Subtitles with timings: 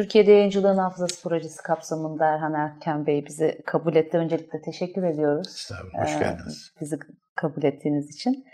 [0.00, 4.16] Türkiye'de Yayıncılığın Hafızası Projesi kapsamında Erhan Erken Bey bizi kabul etti.
[4.18, 5.48] Öncelikle teşekkür ediyoruz.
[5.48, 6.72] Estağfurullah, hoş Ee, geldiniz.
[6.80, 6.98] Bizi
[7.36, 8.44] kabul ettiğiniz için.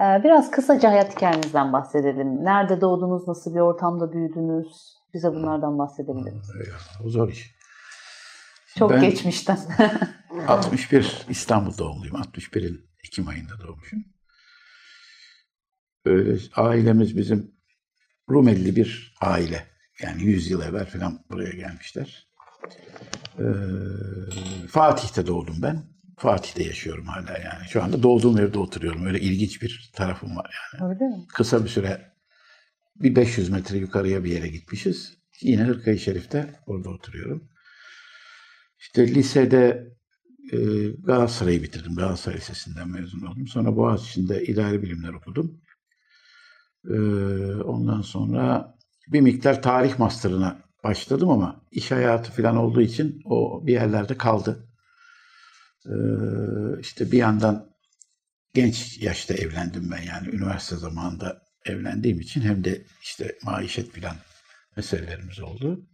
[0.00, 2.44] Ee, Biraz kısaca hayat hikayenizden bahsedelim.
[2.44, 4.96] Nerede doğdunuz, nasıl bir ortamda büyüdünüz?
[5.14, 6.66] Bize bunlardan bahsedebilir misiniz?
[6.66, 7.54] Eyvallah, O zor iş.
[8.78, 9.58] Çok Ben- geçmişten.
[10.48, 12.16] 61 İstanbul doğumluyum.
[12.16, 14.04] 61'in Ekim ayında doğmuşum.
[16.06, 17.54] Böyle ailemiz bizim
[18.30, 19.70] Rumeli bir aile.
[20.02, 22.28] Yani 100 yıl evvel falan buraya gelmişler.
[23.38, 23.44] Ee,
[24.68, 25.82] Fatih'te doğdum ben.
[26.18, 27.68] Fatih'te yaşıyorum hala yani.
[27.68, 29.06] Şu anda doğduğum evde oturuyorum.
[29.06, 30.88] Öyle ilginç bir tarafım var yani.
[30.88, 31.26] Öyle mi?
[31.34, 32.12] Kısa bir süre
[32.96, 35.18] bir 500 metre yukarıya bir yere gitmişiz.
[35.40, 37.48] Yine Hırkayı Şerif'te orada oturuyorum.
[38.78, 39.90] İşte lisede
[40.52, 40.56] e,
[40.88, 41.96] Galatasaray'ı bitirdim.
[41.96, 43.46] Galatasaray Lisesi'nden mezun oldum.
[43.46, 45.60] Sonra Boğaziçi'nde idari bilimler okudum.
[46.90, 46.98] E,
[47.62, 48.74] ondan sonra
[49.12, 54.68] bir miktar tarih master'ına başladım ama iş hayatı falan olduğu için o bir yerlerde kaldı.
[55.86, 55.94] E,
[56.80, 57.70] işte bir yandan
[58.54, 64.16] genç yaşta evlendim ben yani üniversite zamanında evlendiğim için hem de işte maişet filan
[64.76, 65.86] meselelerimiz oldu.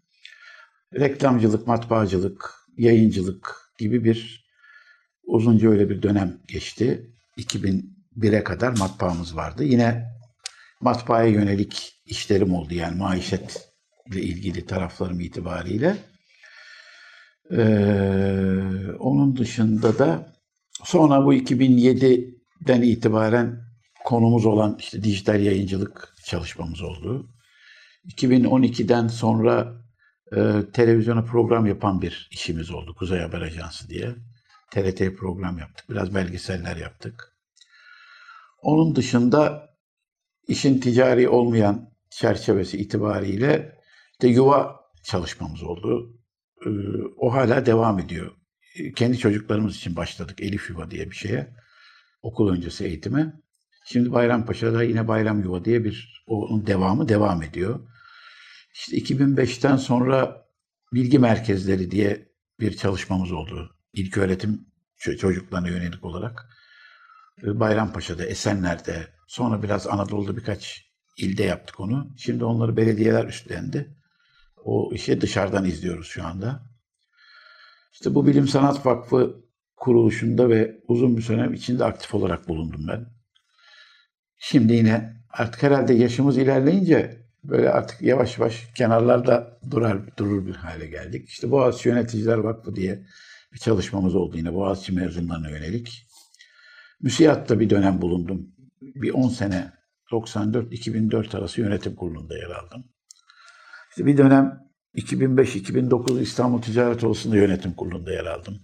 [0.94, 4.47] Reklamcılık, matbaacılık, yayıncılık gibi bir
[5.25, 7.11] uzunca öyle bir dönem geçti.
[7.39, 9.64] 2001'e kadar matbaamız vardı.
[9.64, 10.16] Yine
[10.80, 13.60] matbaaya yönelik işlerim oldu yani maişetle
[14.22, 15.96] ilgili taraflarım itibariyle.
[17.50, 17.56] Ee,
[18.98, 20.32] onun dışında da
[20.84, 23.60] sonra bu 2007'den itibaren
[24.04, 27.30] konumuz olan işte dijital yayıncılık çalışmamız oldu.
[28.08, 29.82] 2012'den sonra
[30.36, 32.94] e, televizyona program yapan bir işimiz oldu.
[32.94, 34.14] Kuzey Haber Ajansı diye.
[34.70, 35.91] TRT program yaptık.
[35.91, 37.32] Biraz belgeseller yaptık.
[38.62, 39.70] Onun dışında
[40.48, 43.78] işin ticari olmayan çerçevesi itibariyle
[44.12, 46.20] işte yuva çalışmamız oldu.
[46.66, 46.70] Ee,
[47.16, 48.31] o hala devam ediyor.
[48.76, 51.54] Ee, Kendi çocuklarımız için başladık Elif Yuva diye bir şeye.
[52.22, 53.32] Okul öncesi eğitime.
[53.87, 57.88] Şimdi Bayrampaşa'da yine Bayram Yuva diye bir onun devamı devam ediyor.
[58.75, 60.47] İşte 2005'ten sonra
[60.93, 62.28] bilgi merkezleri diye
[62.60, 63.76] bir çalışmamız oldu.
[63.93, 64.66] İlk öğretim
[65.00, 66.47] ço- çocuklarına yönelik olarak.
[67.43, 72.14] Ee, Bayrampaşa'da, Esenler'de, sonra biraz Anadolu'da birkaç ilde yaptık onu.
[72.16, 73.97] Şimdi onları belediyeler üstlendi.
[74.64, 76.62] O işi dışarıdan izliyoruz şu anda.
[77.92, 79.44] İşte bu Bilim Sanat Vakfı
[79.76, 83.06] kuruluşunda ve uzun bir dönem içinde aktif olarak bulundum ben.
[84.38, 90.87] Şimdi yine artık herhalde yaşımız ilerleyince böyle artık yavaş yavaş kenarlarda durar durur bir hale
[90.87, 91.28] geldik.
[91.28, 93.06] İşte Boğaziçi Yöneticiler Vakfı diye
[93.53, 96.06] bir çalışmamız oldu yine Boğaziçi mezunlarına yönelik.
[97.03, 98.56] MÜSİAD'da bir dönem bulundum.
[99.02, 99.72] Bir 10 sene
[100.12, 102.84] 94-2004 arası yönetim kurulunda yer aldım.
[103.90, 108.60] İşte bir dönem 2005-2009 İstanbul Ticaret Odası'nda yönetim kurulunda yer aldım.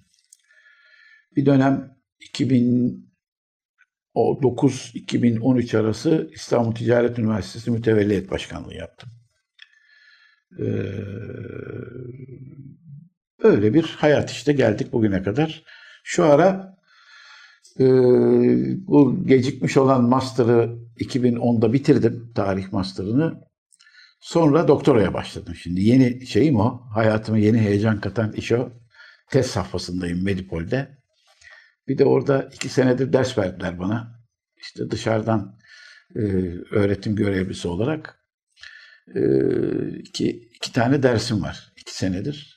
[1.37, 1.97] Bir dönem
[4.15, 9.11] 2009-2013 arası İstanbul Ticaret Üniversitesi Mütevelliyet Başkanlığı yaptım.
[10.59, 10.65] Ee,
[13.43, 15.63] böyle bir hayat işte geldik bugüne kadar.
[16.05, 16.79] Şu ara
[17.81, 17.85] e,
[18.87, 23.41] bu gecikmiş olan master'ı 2010'da bitirdim, tarih master'ını.
[24.21, 25.81] Sonra doktoraya başladım şimdi.
[25.81, 26.83] Yeni şeyim o.
[26.95, 28.73] Hayatıma yeni heyecan katan iş o.
[29.31, 30.99] Test safhasındayım Medipol'de.
[31.89, 34.23] Bir de orada iki senedir ders verdiler bana.
[34.57, 35.59] İşte dışarıdan
[36.17, 36.21] e,
[36.71, 38.19] öğretim görevlisi olarak
[39.15, 39.21] e,
[39.99, 41.73] iki, iki tane dersim var.
[41.77, 42.52] iki senedir.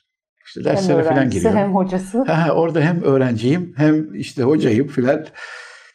[0.46, 1.58] İşte derslere falan giriyorum.
[1.58, 2.22] hem hocası.
[2.22, 5.26] Ha, orada hem öğrenciyim hem işte hocayım filan.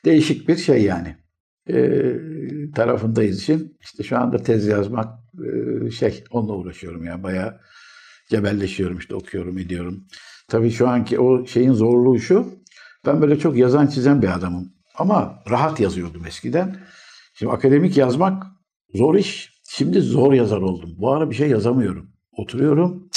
[0.05, 1.15] Değişik bir şey yani.
[1.69, 2.15] Ee,
[2.75, 3.77] tarafındayız için.
[3.81, 5.19] İşte şu anda tez yazmak
[5.87, 7.23] e, şey onunla uğraşıyorum ya.
[7.23, 7.59] Bayağı
[8.29, 10.03] cebelleşiyorum işte okuyorum ediyorum.
[10.47, 12.47] Tabii şu anki o şeyin zorluğu şu.
[13.05, 14.73] Ben böyle çok yazan çizen bir adamım.
[14.95, 16.75] Ama rahat yazıyordum eskiden.
[17.33, 18.43] Şimdi akademik yazmak
[18.95, 19.51] zor iş.
[19.69, 20.89] Şimdi zor yazar oldum.
[20.97, 22.11] Bu ara bir şey yazamıyorum.
[22.37, 23.09] Oturuyorum.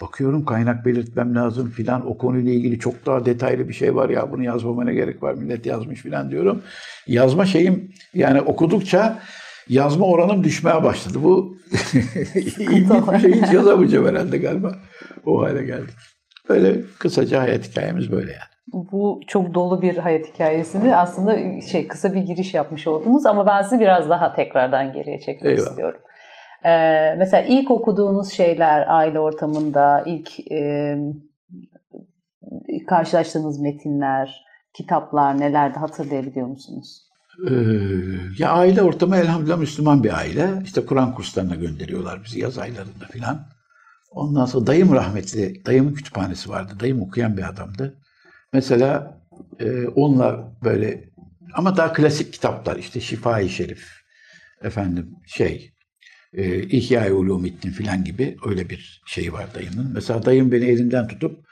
[0.00, 2.10] Bakıyorum kaynak belirtmem lazım filan.
[2.10, 5.34] O konuyla ilgili çok daha detaylı bir şey var ya bunu yazmama ne gerek var
[5.34, 6.62] millet yazmış filan diyorum.
[7.06, 9.18] Yazma şeyim yani okudukça
[9.68, 11.18] yazma oranım düşmeye başladı.
[11.22, 11.56] Bu
[12.58, 14.72] ilginç bir şey hiç yazamayacağım herhalde galiba.
[15.26, 15.94] O hale geldik.
[16.48, 18.54] Böyle kısaca hayat hikayemiz böyle yani.
[18.72, 23.62] Bu çok dolu bir hayat hikayesini aslında şey kısa bir giriş yapmış oldunuz ama ben
[23.62, 25.70] sizi biraz daha tekrardan geriye çekmek Eyvallah.
[25.70, 26.00] istiyorum.
[26.64, 30.96] Ee, mesela ilk okuduğunuz şeyler aile ortamında, ilk e,
[32.88, 34.44] karşılaştığınız metinler,
[34.74, 37.04] kitaplar nelerdi hatırlayabiliyor musunuz?
[37.50, 37.54] Ee,
[38.38, 40.48] ya aile ortamı elhamdülillah Müslüman bir aile.
[40.64, 43.46] İşte Kur'an kurslarına gönderiyorlar bizi yaz aylarında filan.
[44.10, 46.72] Ondan sonra dayım rahmetli, dayımın kütüphanesi vardı.
[46.80, 47.98] Dayım okuyan bir adamdı.
[48.52, 49.20] Mesela
[49.60, 51.04] e, onunla böyle
[51.54, 53.88] ama daha klasik kitaplar işte Şifai Şerif,
[54.62, 55.73] efendim şey,
[56.34, 59.90] e, İhya-i Ulumiddin filan gibi öyle bir şey var dayımın.
[59.94, 61.44] Mesela dayım beni elimden tutup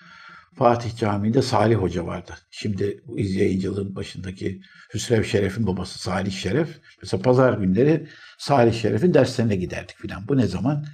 [0.54, 2.32] Fatih Camii'nde Salih Hoca vardı.
[2.50, 4.60] Şimdi iz yayıncılığın başındaki
[4.94, 6.68] Hüsrev Şeref'in babası Salih Şeref.
[7.02, 8.06] Mesela pazar günleri
[8.38, 10.28] Salih Şeref'in derslerine giderdik filan.
[10.28, 10.84] Bu ne zaman?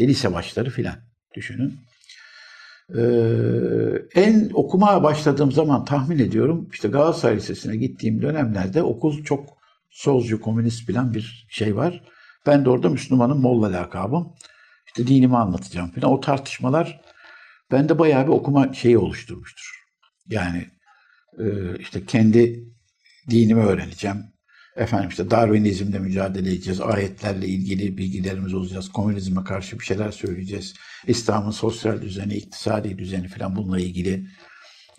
[0.00, 0.96] Lise başları filan
[1.34, 1.78] düşünün.
[2.98, 3.00] Ee,
[4.14, 9.48] en okumaya başladığım zaman tahmin ediyorum işte Galatasaray Lisesi'ne gittiğim dönemlerde okul çok
[9.90, 12.02] solcu, komünist filan bir şey var.
[12.46, 14.34] Ben de orada Müslümanın Molla lakabım.
[14.86, 16.12] İşte dinimi anlatacağım filan.
[16.12, 17.00] O tartışmalar
[17.70, 19.84] bende bayağı bir okuma şeyi oluşturmuştur.
[20.28, 20.70] Yani
[21.38, 21.44] e,
[21.78, 22.64] işte kendi
[23.30, 24.34] dinimi öğreneceğim.
[24.76, 26.80] Efendim işte Darwinizmle mücadele edeceğiz.
[26.80, 28.92] Ayetlerle ilgili bilgilerimiz olacağız.
[28.92, 30.74] Komünizme karşı bir şeyler söyleyeceğiz.
[31.06, 34.26] İslam'ın sosyal düzeni, iktisadi düzeni falan bununla ilgili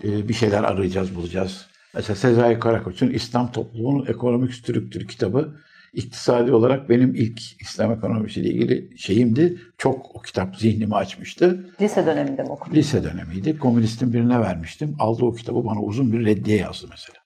[0.04, 1.66] e, bir şeyler arayacağız, bulacağız.
[1.94, 5.56] Mesela Sezai Karakoç'un İslam Toplumunun Ekonomik Strüktürü kitabı
[5.96, 9.62] iktisadi olarak benim ilk İslam ekonomisiyle ilgili şeyimdi.
[9.78, 11.70] Çok o kitap zihnimi açmıştı.
[11.82, 12.78] Lise döneminde mi okudunuz?
[12.78, 13.58] Lise dönemiydi.
[13.58, 14.96] Komünistin birine vermiştim.
[15.00, 17.20] Aldı o kitabı bana uzun bir reddiye yazdı mesela.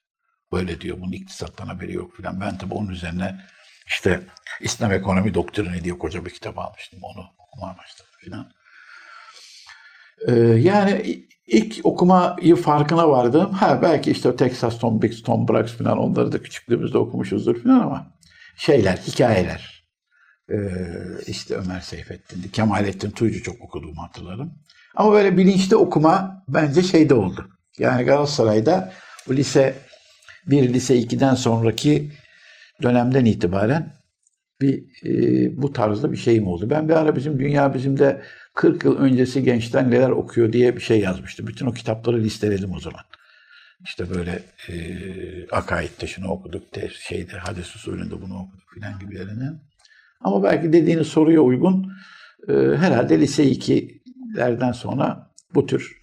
[0.51, 2.41] Böyle diyor bunun iktisattan haberi yok filan.
[2.41, 3.35] Ben tabii onun üzerine
[3.87, 4.21] işte
[4.61, 6.99] İslam ekonomi doktrini diye koca bir kitap almıştım.
[7.03, 8.51] Onu okumaya başladım filan.
[10.27, 13.51] Ee, yani ilk okumayı farkına vardım.
[13.51, 18.18] Ha belki işte Texas Tom Biggs, Tom Braggs filan onları da küçüklüğümüzde okumuşuzdur filan ama
[18.59, 19.83] şeyler, hikayeler.
[20.51, 20.55] Ee,
[21.27, 22.51] işte Ömer Seyfettin'di.
[22.51, 24.53] Kemalettin Tuycu çok okuduğumu hatırlarım.
[24.95, 27.49] Ama böyle bilinçli okuma bence şeyde oldu.
[27.77, 28.93] Yani Galatasaray'da
[29.27, 29.75] bu lise
[30.47, 32.11] 1, lise 2'den sonraki
[32.81, 33.93] dönemden itibaren
[34.61, 36.69] bir e, bu tarzda bir şeyim oldu.
[36.69, 38.21] Ben bir ara bizim Dünya Bizim'de
[38.55, 41.47] 40 yıl öncesi gençler neler okuyor diye bir şey yazmıştım.
[41.47, 43.01] Bütün o kitapları listeledim o zaman.
[43.83, 44.39] İşte böyle
[44.69, 44.73] e,
[45.51, 49.49] akaidde şunu okuduk, de, şeyde hadis usulünde bunu okuduk filan gibilerini.
[50.21, 51.91] Ama belki dediğiniz soruya uygun
[52.47, 56.01] e, herhalde lise 2'lerden sonra bu tür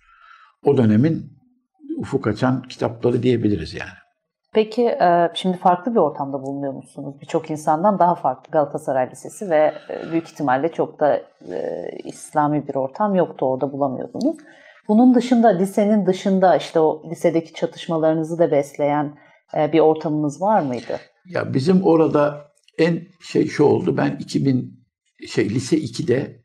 [0.65, 1.33] o dönemin
[1.97, 3.99] ufuk açan kitapları diyebiliriz yani.
[4.53, 7.15] Peki e, şimdi farklı bir ortamda bulunuyor musunuz?
[7.21, 11.17] Birçok insandan daha farklı Galatasaray Lisesi ve e, büyük ihtimalle çok da
[11.53, 14.37] e, İslami bir ortam yoktu orada bulamıyordunuz.
[14.89, 19.19] Bunun dışında lisenin dışında işte o lisedeki çatışmalarınızı da besleyen
[19.57, 21.01] e, bir ortamınız var mıydı?
[21.27, 23.97] Ya bizim orada en şey şu oldu.
[23.97, 24.87] Ben 2000
[25.29, 26.43] şey lise 2'de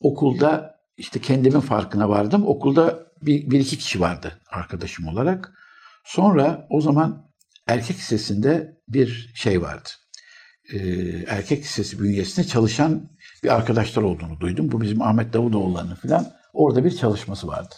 [0.00, 2.46] okulda işte kendimin farkına vardım.
[2.46, 5.52] Okulda bir, bir iki kişi vardı arkadaşım olarak.
[6.04, 7.30] Sonra o zaman
[7.66, 9.88] erkek lisesinde bir şey vardı.
[10.72, 10.78] Ee,
[11.28, 13.10] erkek lisesi bünyesinde çalışan
[13.44, 14.72] bir arkadaşlar olduğunu duydum.
[14.72, 17.74] Bu bizim Ahmet Davutoğulları'nın falan orada bir çalışması vardı.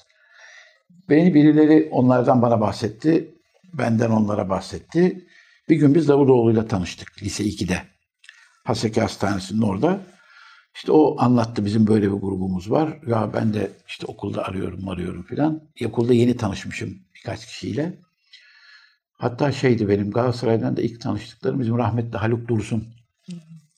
[1.08, 3.34] Beni birileri onlardan bana bahsetti.
[3.74, 5.26] Benden onlara bahsetti.
[5.68, 7.82] Bir gün biz Davutoğlu'yla tanıştık lise 2'de.
[8.64, 10.00] Haseki Hastanesi'nin orada.
[10.74, 12.98] İşte o anlattı bizim böyle bir grubumuz var.
[13.06, 15.62] Ya ben de işte okulda arıyorum arıyorum filan.
[15.86, 17.98] Okulda yeni tanışmışım birkaç kişiyle.
[19.12, 22.93] Hatta şeydi benim Galatasaray'dan da ilk tanıştıklarım bizim rahmetli Haluk Dursun.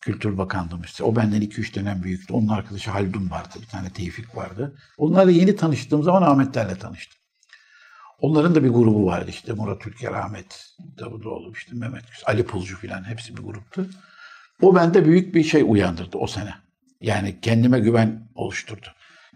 [0.07, 0.87] Kültür Bakanlığımız.
[0.87, 1.05] işte.
[1.05, 2.35] O benden 2-3 dönem büyüktü.
[2.35, 3.59] Onun arkadaşı Haldun vardı.
[3.63, 4.77] Bir tane Tevfik vardı.
[4.99, 7.19] Onlarla yeni tanıştığım zaman Ahmetlerle tanıştım.
[8.21, 9.53] Onların da bir grubu vardı işte.
[9.53, 10.67] Murat Ülker, Ahmet
[10.99, 13.87] Davutoğlu, işte Mehmet Ali Pulcu filan hepsi bir gruptu.
[14.63, 16.55] O bende büyük bir şey uyandırdı o sene.
[17.01, 18.87] Yani kendime güven oluşturdu.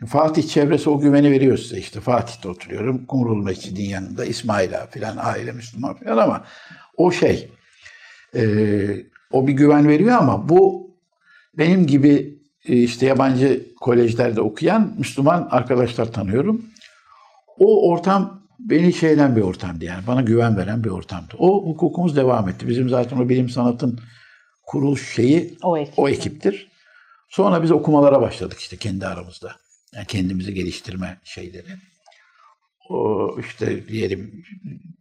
[0.07, 2.01] Fatih çevresi o güveni veriyor size işte.
[2.01, 3.07] Fatih'te oturuyorum.
[3.07, 6.45] Kumrul Mescid'in yanında İsmail Ağa filan aile Müslüman filan ama
[6.97, 7.49] o şey
[8.35, 8.41] e,
[9.33, 10.91] o bir güven veriyor ama bu
[11.59, 16.65] benim gibi e, işte yabancı kolejlerde okuyan Müslüman arkadaşlar tanıyorum.
[17.59, 21.35] O ortam beni şeyden bir ortamdı yani bana güven veren bir ortamdı.
[21.39, 22.69] O hukukumuz devam etti.
[22.69, 24.01] Bizim zaten o bilim sanatın
[24.67, 25.99] kuruluş şeyi O ekip.
[25.99, 26.71] o ekiptir.
[27.29, 29.57] Sonra biz okumalara başladık işte kendi aramızda.
[29.95, 31.67] Yani kendimizi geliştirme şeyleri.
[32.91, 34.45] O işte diyelim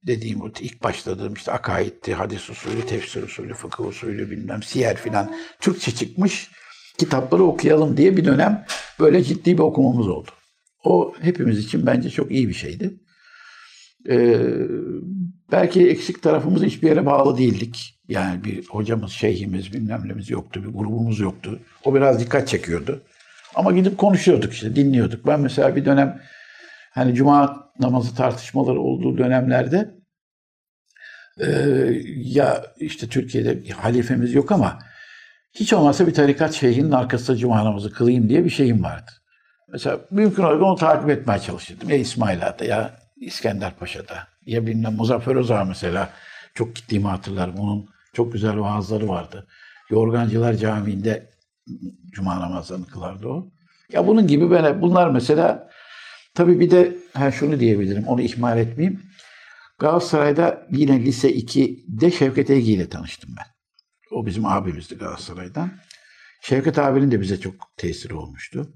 [0.08, 5.92] dediğim ilk başladığım işte akaitti, hadis usulü, tefsir usulü, fıkıh usulü bilmem siyer filan Türkçe
[5.92, 6.50] çıkmış
[6.98, 8.66] kitapları okuyalım diye bir dönem
[9.00, 10.32] böyle ciddi bir okumamız oldu.
[10.84, 12.94] O hepimiz için bence çok iyi bir şeydi.
[14.10, 14.40] Ee,
[15.52, 18.00] belki eksik tarafımız hiçbir yere bağlı değildik.
[18.08, 21.60] Yani bir hocamız, şeyhimiz, bilmem yoktu, bir grubumuz yoktu.
[21.84, 23.02] O biraz dikkat çekiyordu.
[23.56, 25.28] Ama gidip konuşuyorduk işte, dinliyorduk.
[25.28, 26.22] Ben mesela bir dönem
[26.92, 29.96] hani cuma namazı tartışmaları olduğu dönemlerde
[31.40, 31.48] e,
[32.16, 34.80] ya işte Türkiye'de halifemiz yok ama
[35.54, 39.12] hiç olmazsa bir tarikat şeyhinin arkasında cuma namazı kılayım diye bir şeyim vardı.
[39.72, 41.90] Mesela mümkün olarak onu takip etmeye çalışırdım.
[41.90, 46.10] Ya İsmail ya İskender Paşa'da ya bilmem Muzaffer Özağ mesela
[46.54, 47.56] çok gittiğimi hatırlarım.
[47.56, 49.48] Onun çok güzel vaazları vardı.
[49.90, 51.30] Yorgancılar Camii'nde
[52.12, 53.52] cuma namazlarını kılardı o.
[53.92, 55.70] Ya bunun gibi böyle bunlar mesela
[56.34, 59.02] tabii bir de ha şunu diyebilirim onu ihmal etmeyeyim.
[59.80, 63.46] Galatasaray'da yine lise 2'de Şevket Egi ile tanıştım ben.
[64.12, 65.72] O bizim abimizdi Galatasaray'dan.
[66.42, 68.74] Şevket abinin de bize çok tesiri olmuştu.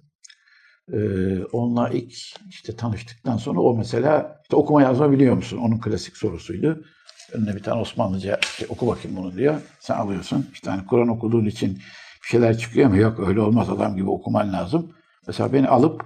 [0.93, 2.13] Ee, onunla ilk
[2.49, 5.57] işte tanıştıktan sonra o mesela işte okuma yazma biliyor musun?
[5.57, 6.85] Onun klasik sorusuydu.
[7.31, 9.61] Önüne bir tane Osmanlıca işte oku bakayım bunu diyor.
[9.79, 10.49] Sen alıyorsun.
[10.53, 11.75] İşte hani Kur'an okuduğun için
[12.23, 12.97] bir şeyler çıkıyor mu?
[12.97, 14.93] Yok öyle olmaz adam gibi okuman lazım.
[15.27, 16.05] Mesela beni alıp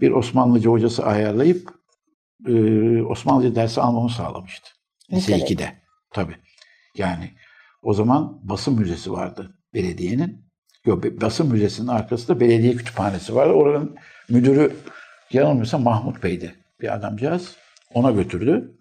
[0.00, 1.70] bir Osmanlıca hocası ayarlayıp
[2.46, 2.52] e,
[3.02, 4.70] Osmanlıca dersi almamı sağlamıştı.
[5.12, 5.54] Lise Lisede.
[5.54, 5.72] 2'de.
[6.10, 6.36] Tabii.
[6.96, 7.30] Yani
[7.82, 10.50] o zaman basın müzesi vardı belediyenin.
[10.86, 13.52] Yok, basın müzesinin arkasında belediye kütüphanesi vardı.
[13.52, 13.96] Oranın
[14.28, 14.76] müdürü
[15.32, 17.56] yanılmıyorsam Mahmut Bey'di bir adamcağız.
[17.94, 18.78] Ona götürdü.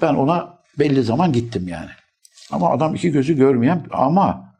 [0.00, 1.90] Ben ona belli zaman gittim yani.
[2.50, 4.54] Ama adam iki gözü görmeyen ama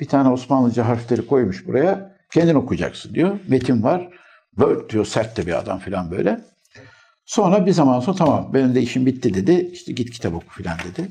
[0.00, 2.16] bir tane Osmanlıca harfleri koymuş buraya.
[2.32, 3.38] Kendin okuyacaksın diyor.
[3.48, 4.08] Metin var.
[4.58, 6.40] Böyle diyor sert de bir adam falan böyle.
[7.26, 9.70] Sonra bir zaman sonra tamam benim de işim bitti dedi.
[9.72, 11.08] İşte git kitap oku falan dedi.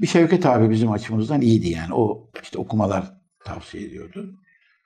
[0.00, 1.94] Bir Şevket abi bizim açımızdan iyiydi yani.
[1.94, 3.12] O işte okumalar
[3.44, 4.34] tavsiye ediyordu.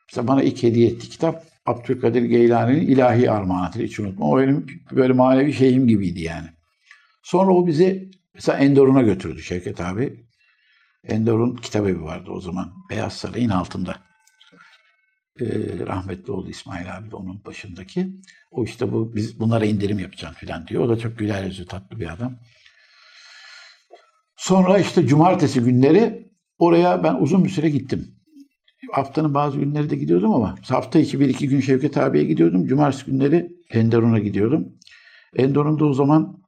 [0.09, 4.31] Mesela bana ilk hediye etti kitap Abdülkadir Geylani'nin İlahi Armağanatı hiç unutma.
[4.31, 6.49] O benim böyle manevi şeyim gibiydi yani.
[7.23, 10.26] Sonra o bizi mesela Endorun'a götürdü Şevket abi.
[11.05, 12.73] Endorun kitabevi vardı o zaman.
[12.90, 14.10] Beyaz Saray'ın altında.
[15.40, 18.09] Ee, rahmetli oldu İsmail abi de onun başındaki.
[18.50, 20.85] O işte bu biz bunlara indirim yapacağım falan diyor.
[20.85, 22.38] O da çok güler yüzlü tatlı bir adam.
[24.37, 28.14] Sonra işte cumartesi günleri oraya ben uzun bir süre gittim.
[28.92, 32.66] Haftanın bazı günleri de gidiyordum ama hafta içi bir iki gün Şevket abiye gidiyordum.
[32.66, 34.68] Cumartesi günleri Enderun'a gidiyordum.
[35.37, 36.42] Enderun'da o zaman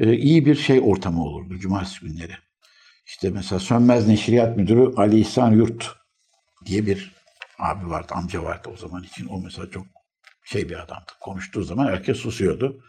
[0.00, 2.32] e, iyi bir şey ortamı olurdu cumartesi günleri.
[3.06, 5.90] İşte mesela Sönmez Neşriyat Müdürü Ali İhsan Yurt
[6.66, 7.13] diye bir
[7.58, 9.26] abi vardı, amca vardı o zaman için.
[9.26, 9.86] O mesela çok
[10.44, 11.12] şey bir adamdı.
[11.20, 12.84] Konuştuğu zaman herkes susuyordu.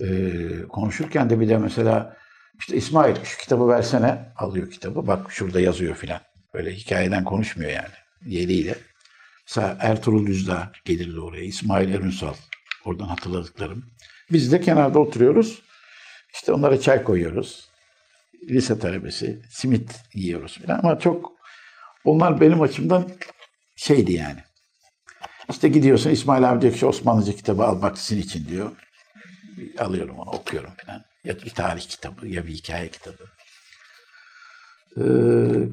[0.00, 2.16] Ee, konuşurken de bir de mesela
[2.58, 5.06] işte İsmail şu kitabı versene alıyor kitabı.
[5.06, 6.20] Bak şurada yazıyor filan.
[6.54, 7.94] Böyle hikayeden konuşmuyor yani.
[8.26, 8.74] Yeriyle.
[9.46, 11.44] Mesela Ertuğrul Düzdağ gelirdi oraya.
[11.44, 12.34] İsmail Erünsal.
[12.84, 13.84] Oradan hatırladıklarım.
[14.32, 15.62] Biz de kenarda oturuyoruz.
[16.34, 17.68] İşte onlara çay koyuyoruz.
[18.48, 19.42] Lise talebesi.
[19.50, 20.78] Simit yiyoruz filan.
[20.78, 21.32] Ama çok
[22.04, 23.10] onlar benim açımdan
[23.78, 24.40] şeydi yani.
[25.50, 28.76] İşte gidiyorsun İsmail abi diyor ki "Şu Osmanlıca kitabı al bak sizin için diyor.
[29.78, 31.04] Alıyorum onu okuyorum falan.
[31.24, 33.24] Ya bir tarih kitabı ya bir hikaye kitabı.
[34.96, 35.02] Ee,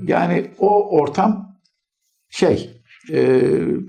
[0.07, 1.59] yani o ortam
[2.29, 2.81] şey
[3.12, 3.41] e,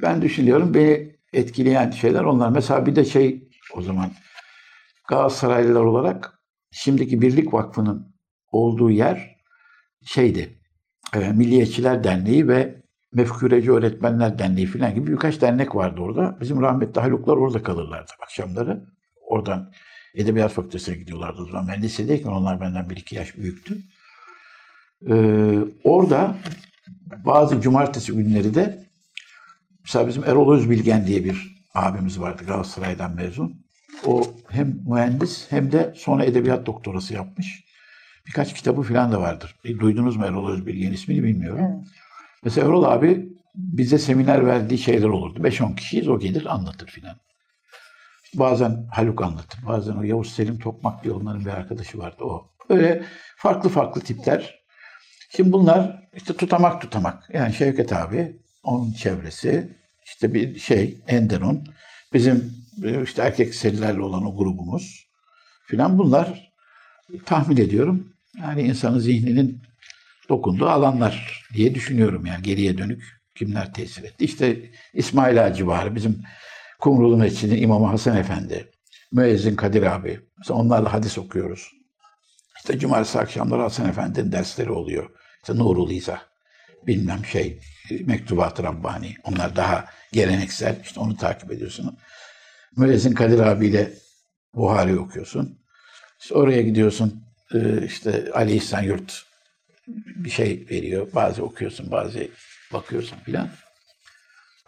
[0.03, 2.51] ben düşünüyorum beni etkileyen şeyler onlar.
[2.51, 4.11] Mesela bir de şey o zaman
[5.09, 8.15] Galatasaraylılar olarak şimdiki Birlik Vakfı'nın
[8.53, 9.37] olduğu yer
[10.05, 10.61] şeydi.
[11.15, 12.86] E, Milliyetçiler Derneği ve
[13.17, 16.37] Mefkureci Öğretmenler Derneği falan gibi birkaç dernek vardı orada.
[16.41, 18.85] Bizim rahmetli Haluklar orada kalırlardı akşamları.
[19.27, 19.73] Oradan
[20.15, 21.69] Edebiyat Fakültesi'ne gidiyorlardı o zaman.
[21.69, 23.79] Ben lisedeyken onlar benden bir iki yaş büyüktü.
[25.11, 26.37] Ee, orada
[27.25, 28.87] bazı cumartesi günleri de
[29.85, 33.67] mesela bizim Erol Özbilgen diye bir abimiz vardı Galatasaray'dan mezun.
[34.07, 37.65] O hem mühendis hem de sonra edebiyat doktorası yapmış.
[38.27, 39.57] Birkaç kitabı falan da vardır.
[39.65, 41.61] Duydunuz mu Erol Özbilgen ismini bilmiyorum.
[41.61, 42.06] Evet.
[42.45, 45.41] Mesela Erol abi bize seminer verdiği şeyler olurdu.
[45.41, 47.17] 5-10 kişiyiz o gelir anlatır filan.
[48.35, 49.67] Bazen Haluk anlatır.
[49.67, 52.51] Bazen o Yavuz Selim Tokmak diye onların bir arkadaşı vardı o.
[52.71, 53.05] Böyle
[53.37, 54.55] farklı farklı tipler.
[55.37, 57.31] Şimdi bunlar işte tutamak tutamak.
[57.33, 61.65] Yani Şevket abi, onun çevresi, işte bir şey Enderun,
[62.13, 62.53] bizim
[62.85, 65.07] e, işte erkek serilerle olan o grubumuz
[65.67, 66.53] filan bunlar
[67.25, 68.13] tahmin ediyorum.
[68.41, 69.63] Yani insanın zihninin
[70.29, 73.05] dokunduğu alanlar diye düşünüyorum yani geriye dönük
[73.35, 74.25] kimler tesir etti.
[74.25, 76.23] İşte İsmail Ağa civarı bizim
[76.81, 78.71] Kumrulu Mescid'in İmamı Hasan Efendi,
[79.13, 80.21] Müezzin Kadir abi.
[80.39, 81.73] Mesela onlarla hadis okuyoruz.
[82.57, 85.11] İşte cumartesi akşamları Hasan Efendi'nin dersleri oluyor.
[85.43, 86.23] İşte Nurul İza,
[86.87, 87.61] bilmem şey,
[88.05, 89.17] Mektubat-ı Rabbani.
[89.25, 90.81] Onlar daha geleneksel.
[90.83, 91.99] İşte onu takip ediyorsun.
[92.77, 93.93] Müezzin Kadir abiyle
[94.55, 95.59] Buhari okuyorsun.
[96.21, 97.23] İşte oraya gidiyorsun.
[97.55, 99.23] e, işte Ali İhsan Yurt
[100.17, 101.09] bir şey veriyor.
[101.15, 102.19] Bazı okuyorsun, bazı
[102.73, 103.49] bakıyorsun filan.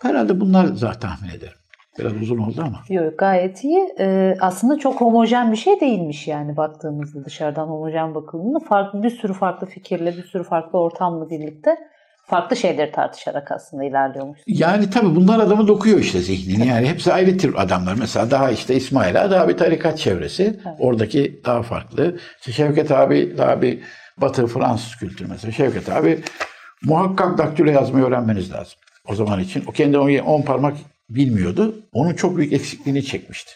[0.03, 1.59] Herhalde bunlar zaten tahmin ederim.
[1.99, 2.81] Biraz uzun oldu ama.
[2.89, 3.89] Yok gayet iyi.
[3.99, 9.33] Ee, aslında çok homojen bir şey değilmiş yani baktığımızda dışarıdan homojen bakıldığında farklı bir sürü
[9.33, 11.77] farklı fikirle bir sürü farklı ortamla birlikte
[12.27, 14.39] farklı şeyleri tartışarak aslında ilerliyormuş.
[14.47, 16.69] Yani tabii bunlar adamı dokuyor işte zihnini.
[16.69, 17.95] Yani hepsi ayrı tür adamlar.
[17.99, 20.61] Mesela daha işte İsmail Ağa daha bir tarikat çevresi.
[20.79, 22.17] Oradaki daha farklı.
[22.39, 23.81] İşte Şevket abi daha bir
[24.21, 25.53] Batı Fransız kültürü mesela.
[25.53, 26.25] Şevket abi
[26.83, 28.75] muhakkak daktilo yazmayı öğrenmeniz lazım.
[29.05, 29.65] O zaman için.
[29.67, 30.77] O kendi on, on parmak
[31.11, 31.87] bilmiyordu.
[31.93, 33.53] Onun çok büyük eksikliğini çekmişti.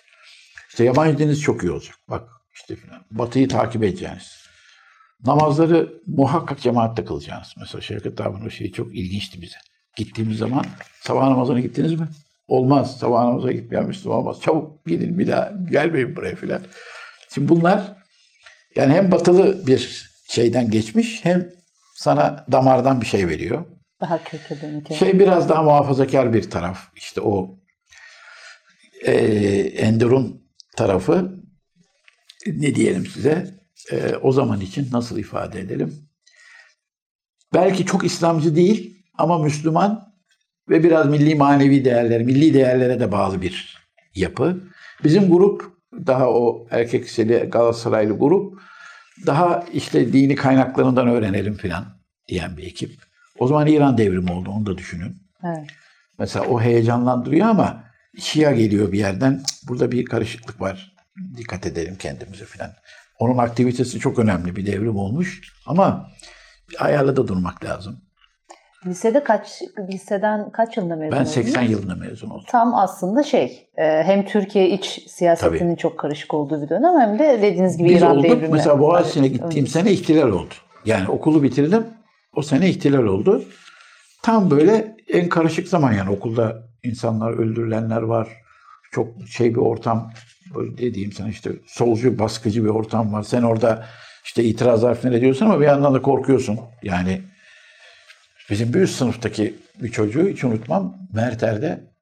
[0.69, 1.97] İşte yabancı diliniz çok iyi olacak.
[2.09, 3.05] Bak işte filan.
[3.11, 4.43] Batı'yı takip edeceğiniz.
[5.27, 7.55] Namazları muhakkak cemaatle kılacağınız.
[7.61, 9.57] Mesela Şevket abinin o şeyi çok ilginçti bize.
[9.97, 10.65] Gittiğimiz zaman
[11.01, 12.09] sabah namazına gittiniz mi?
[12.49, 12.99] Olmaz.
[12.99, 14.41] Sabah namazına gitmeyen Müslüman olmaz.
[14.41, 16.63] Çabuk gidin bir daha gelmeyin buraya filan.
[17.35, 17.93] Şimdi bunlar
[18.77, 21.49] yani hem batılı bir şeyden geçmiş hem
[21.95, 23.65] sana damardan bir şey veriyor.
[24.01, 24.95] Daha köke dönük.
[24.95, 26.79] Şey biraz daha muhafazakar bir taraf.
[26.97, 27.59] İşte o
[29.07, 29.13] e,
[29.77, 30.43] Enderun
[30.77, 31.43] tarafı
[32.47, 33.55] ne diyelim size
[33.93, 36.09] e, o zaman için nasıl ifade edelim?
[37.55, 40.15] Belki çok İslamcı değil ama Müslüman
[40.69, 43.79] ve biraz milli manevi değerler, milli değerlere de bağlı bir
[44.15, 44.63] yapı.
[45.05, 45.73] Bizim grup
[46.07, 48.61] daha o erkek liseli Galatasaraylı grup
[49.27, 51.85] daha işte dini kaynaklarından öğrenelim filan
[52.29, 52.93] diyen bir ekip.
[53.39, 55.23] O zaman İran devrimi oldu onu da düşünün.
[55.45, 55.67] Evet.
[56.19, 57.85] Mesela o heyecanlandırıyor ama
[58.19, 59.43] Şia geliyor bir yerden.
[59.47, 60.93] "Cık, Burada bir karışıklık var.
[61.37, 62.73] Dikkat edelim kendimize falan.
[63.19, 65.41] Onun aktivitesi çok önemli bir devrim olmuş.
[65.67, 66.11] Ama
[66.71, 68.01] bir ayarla da durmak lazım.
[68.87, 69.63] Lisede kaç
[69.93, 71.35] liseden kaç yılında mezun Ben oldunuz?
[71.35, 72.45] 80 yılında mezun oldum.
[72.49, 77.39] Tam aslında şey e, hem Türkiye iç siyasetinin çok karışık olduğu bir dönem hem de
[77.43, 78.31] dediğiniz gibi Biz İran olduk.
[78.31, 78.53] devrimi.
[78.53, 79.73] Mesela Boğaziçi'ne gittiğim evet.
[79.73, 80.55] sene ihtilal oldu.
[80.85, 81.87] Yani okulu bitirdim.
[82.37, 83.45] O sene ihtilal oldu.
[84.23, 88.29] Tam böyle en karışık zaman yani okulda insanlar öldürülenler var.
[88.93, 90.11] Çok şey bir ortam
[90.55, 93.23] böyle dediğim sana işte solcu baskıcı bir ortam var.
[93.23, 93.85] Sen orada
[94.25, 96.61] işte itirazlar falan ediyorsun ama bir yandan da korkuyorsun.
[96.83, 97.21] Yani
[98.51, 100.97] bizim bir üst sınıftaki bir çocuğu hiç unutmam.
[101.15, 101.93] Merter'de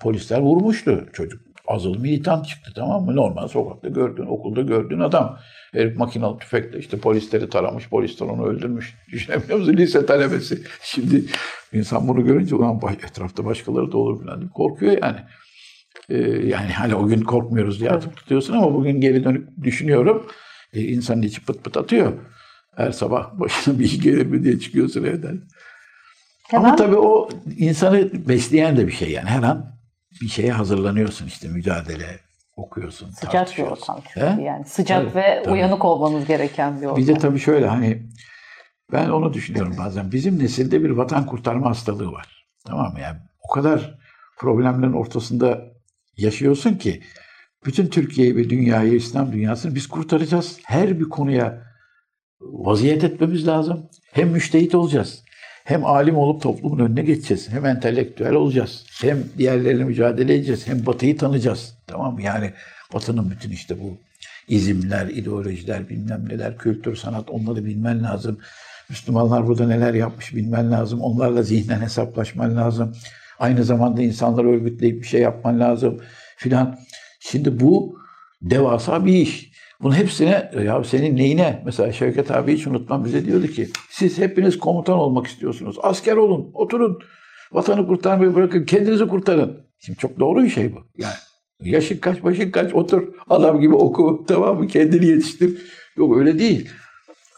[0.00, 1.40] polisler vurmuştu çocuk.
[1.68, 3.16] Azılı militan çıktı tamam mı?
[3.16, 5.38] Normal sokakta gördüğün, okulda gördüğün adam.
[5.72, 8.94] Herif makinalı tüfekle işte polisleri taramış, polisler onu öldürmüş.
[9.12, 9.76] Düşünebiliyor musun?
[9.76, 10.62] Lise talebesi.
[10.82, 11.24] Şimdi
[11.72, 15.18] insan bunu görünce ulan etrafta başkaları da olur falan diye korkuyor yani.
[16.08, 20.26] Ee, yani hani o gün korkmuyoruz diye atıp tutuyorsun ama bugün geri dönüp düşünüyorum.
[20.72, 22.12] Ee, insanın içi pıt pıt atıyor.
[22.76, 25.40] Her sabah başına bir iş gelir mi diye çıkıyorsun evden.
[26.52, 27.28] Ama Hemen tabii o
[27.58, 29.28] insanı besleyen de bir şey yani.
[29.28, 29.76] Her an
[30.20, 32.20] bir şeye hazırlanıyorsun işte mücadele
[32.56, 33.10] okuyorsun.
[33.10, 34.42] sıcak bir ortam çünkü He?
[34.42, 35.54] yani sıcak Tabii, ve tabii.
[35.54, 36.96] uyanık olmanız gereken bir ortam.
[36.96, 38.02] Bir de tabii şöyle hani
[38.92, 40.12] ben onu düşünüyorum bazen.
[40.12, 42.46] Bizim nesilde bir vatan kurtarma hastalığı var.
[42.66, 43.00] Tamam mı?
[43.00, 43.98] Yani o kadar
[44.38, 45.60] problemlerin ortasında
[46.16, 47.02] yaşıyorsun ki
[47.64, 50.58] bütün Türkiye'yi ve dünyayı, İslam dünyasını biz kurtaracağız.
[50.64, 51.62] Her bir konuya
[52.40, 53.88] vaziyet etmemiz lazım.
[54.12, 55.24] Hem müştehit olacağız.
[55.66, 57.48] Hem alim olup toplumun önüne geçeceğiz.
[57.48, 58.86] Hem entelektüel olacağız.
[59.00, 60.66] Hem diğerleriyle mücadele edeceğiz.
[60.68, 61.74] Hem batıyı tanıyacağız.
[61.86, 62.22] Tamam mı?
[62.22, 62.52] Yani
[62.94, 63.98] batının bütün işte bu
[64.48, 68.38] izimler, ideolojiler, bilmem neler, kültür, sanat onları bilmen lazım.
[68.88, 71.00] Müslümanlar burada neler yapmış bilmen lazım.
[71.00, 72.96] Onlarla zihnen hesaplaşman lazım.
[73.38, 76.00] Aynı zamanda insanları örgütleyip bir şey yapman lazım
[76.36, 76.78] filan.
[77.20, 77.98] Şimdi bu
[78.42, 79.55] devasa bir iş.
[79.82, 81.62] Bunun hepsine ya senin neyine?
[81.64, 85.76] Mesela Şevket abi hiç unutmam bize diyordu ki siz hepiniz komutan olmak istiyorsunuz.
[85.82, 86.98] Asker olun, oturun.
[87.52, 89.60] Vatanı kurtarmayı bırakın, kendinizi kurtarın.
[89.78, 90.78] Şimdi çok doğru bir şey bu.
[90.98, 91.14] Yani
[91.60, 93.14] yaşın kaç, başın kaç, otur.
[93.28, 94.66] Adam gibi oku, tamam mı?
[94.66, 95.62] Kendini yetiştir.
[95.96, 96.70] Yok öyle değil.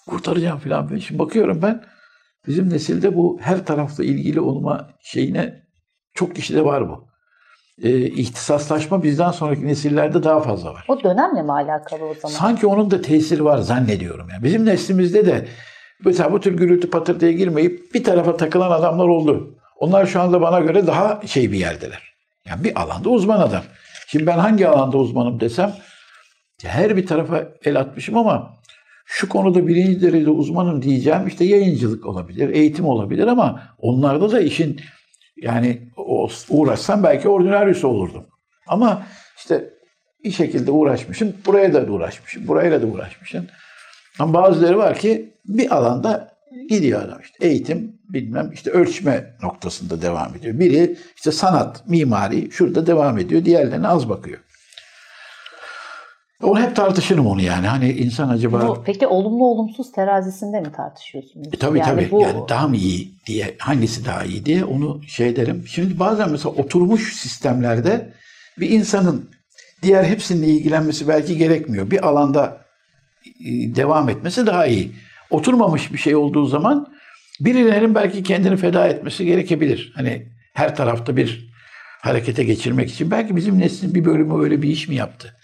[0.07, 0.91] Kurtaracağım falan.
[0.91, 1.85] Ben şimdi bakıyorum ben
[2.47, 5.63] bizim nesilde bu her tarafta ilgili olma şeyine
[6.15, 7.08] çok kişide var bu.
[7.83, 10.85] Ee, ihtisaslaşma bizden sonraki nesillerde daha fazla var.
[10.89, 12.35] O dönemle mi alakalı o zaman?
[12.35, 14.29] Sanki onun da tesiri var zannediyorum.
[14.31, 15.49] Yani bizim neslimizde de
[16.05, 19.59] mesela bu tür gürültü patırtıya girmeyip bir tarafa takılan adamlar oldu.
[19.77, 22.15] Onlar şu anda bana göre daha şey bir yerdeler.
[22.47, 23.63] Yani bir alanda uzman adam.
[24.07, 25.75] Şimdi ben hangi alanda uzmanım desem
[26.65, 28.59] her bir tarafa el atmışım ama
[29.05, 34.81] şu konuda birinci derecede uzmanım diyeceğim işte yayıncılık olabilir, eğitim olabilir ama onlarda da işin
[35.43, 35.81] yani
[36.49, 38.27] uğraşsam belki ordinaryüsü olurdum.
[38.67, 39.71] Ama işte
[40.25, 41.35] bir şekilde uğraşmışım.
[41.47, 42.49] Buraya da uğraşmışım.
[42.49, 43.47] Burayla da uğraşmışım.
[44.19, 47.47] Ama bazıları var ki bir alanda gidiyor adam işte.
[47.47, 50.59] Eğitim bilmem işte ölçme noktasında devam ediyor.
[50.59, 53.45] Biri işte sanat, mimari şurada devam ediyor.
[53.45, 54.39] Diğerlerine az bakıyor.
[56.43, 57.67] Onu hep tartışırım onu yani.
[57.67, 58.69] Hani insan acaba...
[58.69, 61.49] Bu, peki olumlu olumsuz terazisinde mi tartışıyorsunuz?
[61.53, 62.11] E, tabii Yani tabii.
[62.11, 65.65] bu- Yani daha mı iyi diye, hangisi daha iyi diye onu şey derim.
[65.69, 68.13] Şimdi bazen mesela oturmuş sistemlerde
[68.61, 69.31] bir insanın
[69.83, 71.91] diğer hepsininle ilgilenmesi belki gerekmiyor.
[71.91, 72.59] Bir alanda
[73.27, 74.93] e, devam etmesi daha iyi.
[75.31, 76.99] Oturmamış bir şey olduğu zaman
[77.41, 79.93] Birilerinin belki kendini feda etmesi gerekebilir.
[79.95, 81.53] Hani her tarafta bir
[82.03, 83.11] harekete geçirmek için.
[83.11, 85.35] Belki bizim neslin bir bölümü öyle bir iş mi yaptı?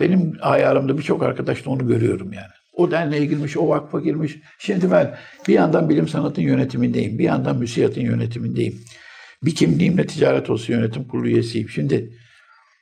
[0.00, 2.52] Benim ayarımda birçok arkadaşta onu görüyorum yani.
[2.72, 4.36] O derneğe girmiş, o vakfa girmiş.
[4.58, 5.16] Şimdi ben
[5.48, 8.80] bir yandan bilim sanatın yönetimindeyim, bir yandan müsiyatın yönetimindeyim.
[9.42, 11.68] Bir kimliğimle ticaret olsun yönetim kurulu üyesiyim.
[11.68, 12.12] Şimdi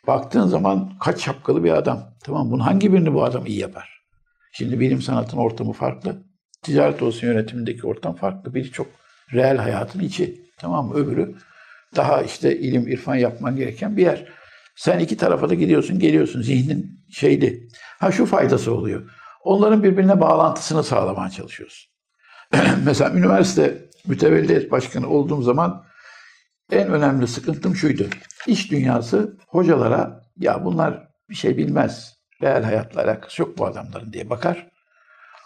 [0.07, 2.17] baktığın zaman kaç şapkalı bir adam.
[2.25, 4.03] Tamam bunun hangi birini bu adam iyi yapar?
[4.53, 6.23] Şimdi bilim sanatın ortamı farklı.
[6.63, 8.55] Ticaret olsun yönetimindeki ortam farklı.
[8.55, 8.87] Biri çok
[9.33, 10.41] reel hayatın içi.
[10.59, 10.95] Tamam mı?
[10.95, 11.35] Öbürü
[11.97, 14.25] daha işte ilim, irfan yapman gereken bir yer.
[14.77, 16.43] Sen iki tarafa da gidiyorsun, geliyorsun.
[16.43, 17.69] Zihnin şeydi.
[18.01, 19.11] Ha şu faydası oluyor.
[19.45, 21.93] Onların birbirine bağlantısını sağlamaya çalışıyorsun.
[22.85, 25.85] Mesela üniversite mütevelliyet başkanı olduğum zaman
[26.73, 28.07] en önemli sıkıntım şuydu.
[28.47, 32.17] İş dünyası hocalara ya bunlar bir şey bilmez.
[32.43, 34.67] Reel hayatla alakası yok bu adamların diye bakar.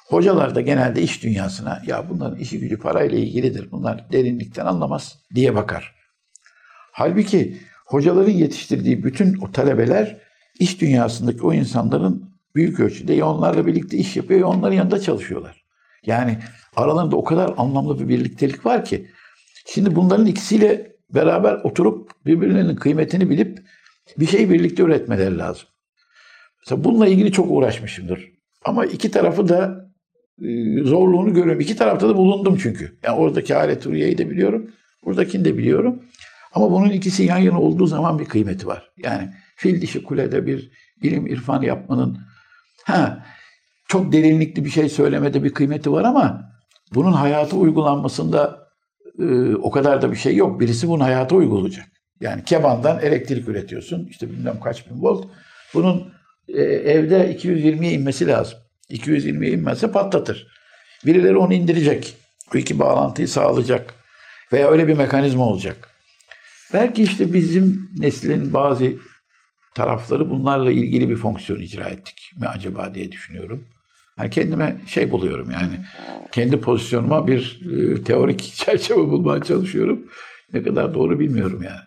[0.09, 3.71] Hocalar da genelde iş dünyasına ya bunların işi gücü parayla ilgilidir.
[3.71, 5.95] Bunlar derinlikten anlamaz diye bakar.
[6.93, 10.17] Halbuki hocaların yetiştirdiği bütün o talebeler
[10.59, 15.65] iş dünyasındaki o insanların büyük ölçüde ya onlarla birlikte iş yapıyor ya onların yanında çalışıyorlar.
[16.07, 16.39] Yani
[16.77, 19.07] aralarında o kadar anlamlı bir birliktelik var ki.
[19.67, 23.59] Şimdi bunların ikisiyle beraber oturup birbirlerinin kıymetini bilip
[24.19, 25.69] bir şey birlikte üretmeleri lazım.
[26.61, 28.29] Mesela bununla ilgili çok uğraşmışımdır.
[28.65, 29.91] Ama iki tarafı da
[30.43, 31.61] e, zorluğunu görüyorum.
[31.61, 32.99] İki tarafta da bulundum çünkü.
[33.03, 34.71] Yani oradaki alet Uriye'yi de biliyorum.
[35.05, 36.03] Buradakini de biliyorum.
[36.53, 38.91] Ama bunun ikisi yan yana olduğu zaman bir kıymeti var.
[38.97, 40.71] Yani fil dişi kulede bir
[41.03, 42.19] ilim irfan yapmanın
[42.85, 43.25] ha
[43.89, 46.51] çok derinlikli bir şey söylemede bir kıymeti var ama
[46.95, 48.69] bunun hayata uygulanmasında
[49.19, 50.61] e, o kadar da bir şey yok.
[50.61, 51.87] Birisi bunu hayata uygulayacak.
[52.21, 54.07] Yani kebandan elektrik üretiyorsun.
[54.11, 55.27] İşte bilmem kaç bin volt.
[55.75, 56.13] Bunun
[56.49, 58.59] e, evde 220'ye inmesi lazım.
[58.91, 60.47] 220'ye inmezse patlatır.
[61.07, 62.17] Birileri onu indirecek.
[62.53, 63.95] Bu iki bağlantıyı sağlayacak.
[64.53, 65.90] Veya öyle bir mekanizma olacak.
[66.75, 68.93] Belki işte bizim neslin bazı
[69.75, 73.65] tarafları bunlarla ilgili bir fonksiyon icra ettik mi acaba diye düşünüyorum.
[74.19, 75.81] Yani kendime şey buluyorum yani.
[76.33, 80.07] Kendi pozisyonuma bir e, teorik çerçeve bulmaya çalışıyorum.
[80.53, 81.81] Ne kadar doğru bilmiyorum yani.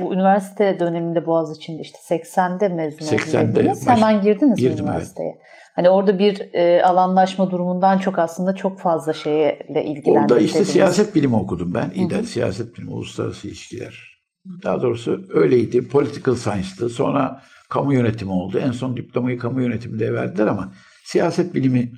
[0.00, 3.86] Bu üniversite döneminde Boğaziçi'nde işte 80'de mezun 80'de dediniz.
[3.86, 4.80] baş- Hemen girdiniz girdim, evet.
[4.80, 5.38] üniversiteye?
[5.76, 11.14] Hani orada bir e, alanlaşma durumundan çok aslında çok fazla şeyle ilgilendim Orada işte siyaset
[11.14, 11.90] bilimi okudum ben.
[11.94, 14.15] İdeal siyaset bilimi, uluslararası ilişkiler.
[14.62, 15.88] Daha doğrusu öyleydi.
[15.88, 16.88] Political science'tı.
[16.88, 18.58] Sonra kamu yönetimi oldu.
[18.58, 20.72] En son diplomayı kamu yönetiminde verdiler ama
[21.04, 21.92] siyaset bilimi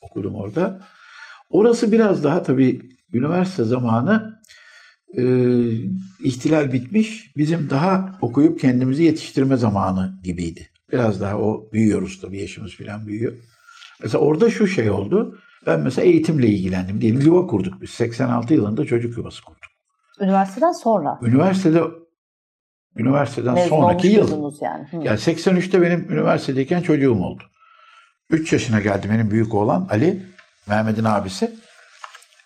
[0.00, 0.80] okudum orada.
[1.50, 2.80] Orası biraz daha tabii
[3.12, 4.40] üniversite zamanı
[5.16, 5.24] e,
[6.24, 7.36] ihtilal bitmiş.
[7.36, 10.68] Bizim daha okuyup kendimizi yetiştirme zamanı gibiydi.
[10.92, 13.32] Biraz daha o büyüyoruz tabii yaşımız falan büyüyor.
[14.02, 15.38] Mesela orada şu şey oldu.
[15.66, 17.20] Ben mesela eğitimle ilgilendim diyelim.
[17.20, 17.90] Yuva kurduk biz.
[17.90, 19.73] 86 yılında çocuk yuvası kurduk.
[20.20, 21.82] Üniversiteden sonra Üniversitede
[22.96, 24.54] üniversiteden mezun sonraki yıl.
[24.60, 24.86] yani?
[24.90, 24.96] Hı.
[24.96, 27.42] Yani 83'te benim üniversitedeyken çocuğum oldu.
[28.30, 30.22] 3 yaşına geldi benim büyük oğlan Ali,
[30.68, 31.50] Mehmet'in abisi.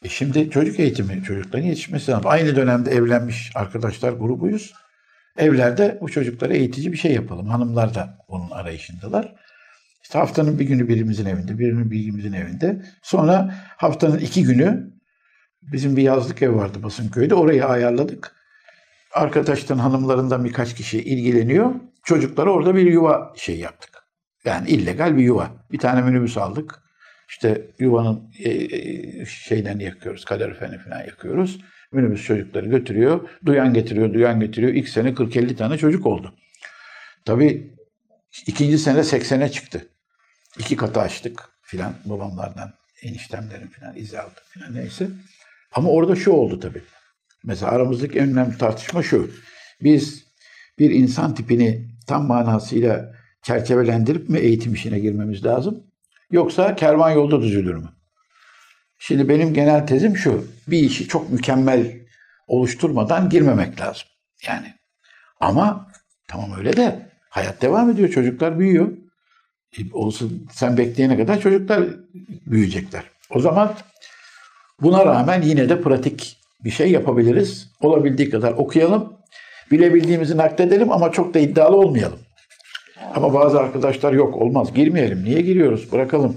[0.05, 2.31] E şimdi çocuk eğitimi, çocukların yetişmesi lazım.
[2.31, 4.75] Aynı dönemde evlenmiş arkadaşlar grubuyuz.
[5.37, 7.47] Evlerde bu çocuklara eğitici bir şey yapalım.
[7.49, 9.35] Hanımlar da onun arayışındalar.
[10.03, 12.83] İşte haftanın bir günü birimizin evinde, birinin birimizin evinde.
[13.03, 14.98] Sonra haftanın iki günü
[15.73, 17.35] bizim bir yazlık ev vardı Basınköy'de.
[17.35, 18.33] Orayı ayarladık.
[19.13, 21.75] Arkadaştan hanımlarından birkaç kişi ilgileniyor.
[22.05, 23.91] Çocuklara orada bir yuva şey yaptık.
[24.45, 25.51] Yani illegal bir yuva.
[25.73, 26.83] Bir tane minibüs aldık.
[27.29, 30.25] İşte yuvanın e, e, şeylerini yakıyoruz.
[30.25, 31.61] Kalorifeni falan yakıyoruz.
[31.93, 33.29] Minibüs çocukları götürüyor.
[33.47, 34.73] Duyan getiriyor, duyan getiriyor.
[34.73, 36.35] İlk sene 40-50 tane çocuk oldu.
[37.25, 37.77] Tabii
[38.47, 39.87] ikinci sene 80'e çıktı.
[40.59, 45.09] İki katı açtık filan babamlardan, eniştemlerin filan izi aldık filan neyse.
[45.73, 46.83] Ama orada şu oldu tabii.
[47.45, 49.31] Mesela aramızdaki en önemli tartışma şu.
[49.83, 50.25] Biz
[50.79, 55.87] bir insan tipini tam manasıyla çerçevelendirip mi eğitim işine girmemiz lazım?
[56.31, 57.89] Yoksa kervan yolda düzülür mü?
[58.99, 60.49] Şimdi benim genel tezim şu.
[60.69, 61.93] Bir işi çok mükemmel
[62.47, 64.09] oluşturmadan girmemek lazım.
[64.47, 64.75] Yani
[65.41, 65.89] ama
[66.29, 68.09] tamam öyle de hayat devam ediyor.
[68.09, 68.93] Çocuklar büyüyor.
[69.79, 71.85] E, olsun sen bekleyene kadar çocuklar
[72.47, 73.05] büyüyecekler.
[73.31, 73.75] O zaman
[74.83, 77.71] buna rağmen yine de pratik bir şey yapabiliriz.
[77.81, 79.13] Olabildiği kadar okuyalım.
[79.71, 82.19] Bilebildiğimizi nakledelim ama çok da iddialı olmayalım.
[83.15, 85.25] Ama bazı arkadaşlar yok olmaz girmeyelim.
[85.25, 86.37] Niye giriyoruz bırakalım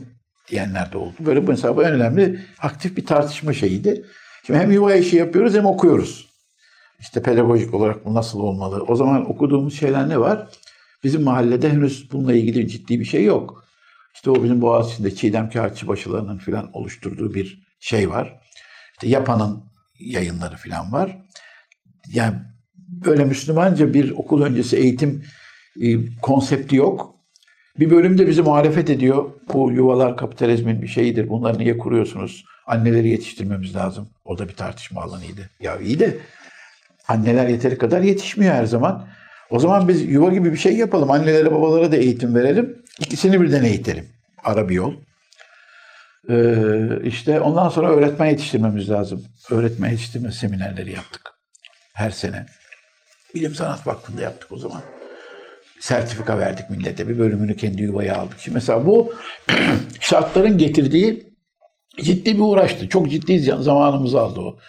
[0.50, 1.14] diyenler de oldu.
[1.20, 4.06] Böyle bu en önemli aktif bir tartışma şeyiydi.
[4.48, 6.32] Şimdi hem yuva işi yapıyoruz hem okuyoruz.
[7.00, 8.84] İşte pedagojik olarak bu nasıl olmalı?
[8.88, 10.48] O zaman okuduğumuz şeyler ne var?
[11.04, 13.66] Bizim mahallede henüz bununla ilgili ciddi bir şey yok.
[14.16, 18.40] İşte o bizim Boğaziçi'nde Çiğdem Kağıtçıbaşılarının falan oluşturduğu bir şey var.
[18.94, 19.64] İşte Yapan'ın
[20.00, 21.18] yayınları falan var.
[22.14, 22.36] Yani
[22.88, 25.24] böyle Müslümanca bir okul öncesi eğitim
[25.82, 27.16] e, konsepti yok.
[27.80, 29.32] Bir bölümde bizi muhalefet ediyor.
[29.54, 31.30] Bu yuvalar kapitalizmin bir şeyidir.
[31.30, 32.46] Bunları niye kuruyorsunuz?
[32.68, 34.10] Anneleri yetiştirmemiz lazım.
[34.26, 35.50] O da bir tartışma alanıydı.
[35.60, 36.18] Ya iyi de
[37.08, 39.08] anneler yeteri kadar yetişmiyor her zaman.
[39.50, 41.12] O zaman biz yuva gibi bir şey yapalım.
[41.12, 42.84] Annelere babalara da eğitim verelim.
[43.00, 44.06] İkisini birden eğitelim.
[44.44, 44.94] Ara bir yol.
[46.30, 49.26] Ee, işte ondan sonra öğretmen yetiştirmemiz lazım.
[49.52, 51.22] Öğretmen yetiştirme seminerleri yaptık.
[51.94, 52.46] Her sene.
[53.36, 54.82] Bilim Sanat Vakfı'nda yaptık o zaman.
[55.80, 57.08] Sertifika verdik millete.
[57.08, 58.40] Bir bölümünü kendi yuvaya aldık.
[58.40, 59.14] Şimdi mesela bu
[60.00, 61.34] şartların getirdiği
[62.02, 62.90] ciddi bir uğraştı.
[62.90, 64.60] Çok ciddi zamanımızı aldı o.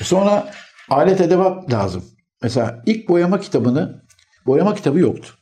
[0.00, 0.52] E sonra
[0.90, 2.04] alet edevat lazım.
[2.42, 4.02] Mesela ilk boyama kitabını,
[4.46, 5.34] boyama kitabı yoktu.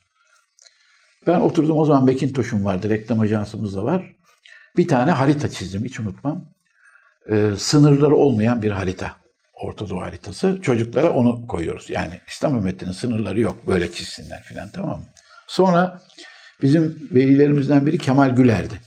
[1.26, 4.12] Ben oturdum o zaman Bekintoş'um vardı, reklam ajansımız da var.
[4.76, 6.44] Bir tane harita çizdim, hiç unutmam.
[7.30, 9.16] Ee, sınırları olmayan bir harita.
[9.54, 10.58] Orta Doğu haritası.
[10.62, 11.90] Çocuklara onu koyuyoruz.
[11.90, 13.66] Yani İslam ümmetinin sınırları yok.
[13.66, 15.04] Böyle çizsinler filan tamam mı?
[15.46, 16.00] Sonra
[16.62, 18.80] bizim velilerimizden biri Kemal Güler'di.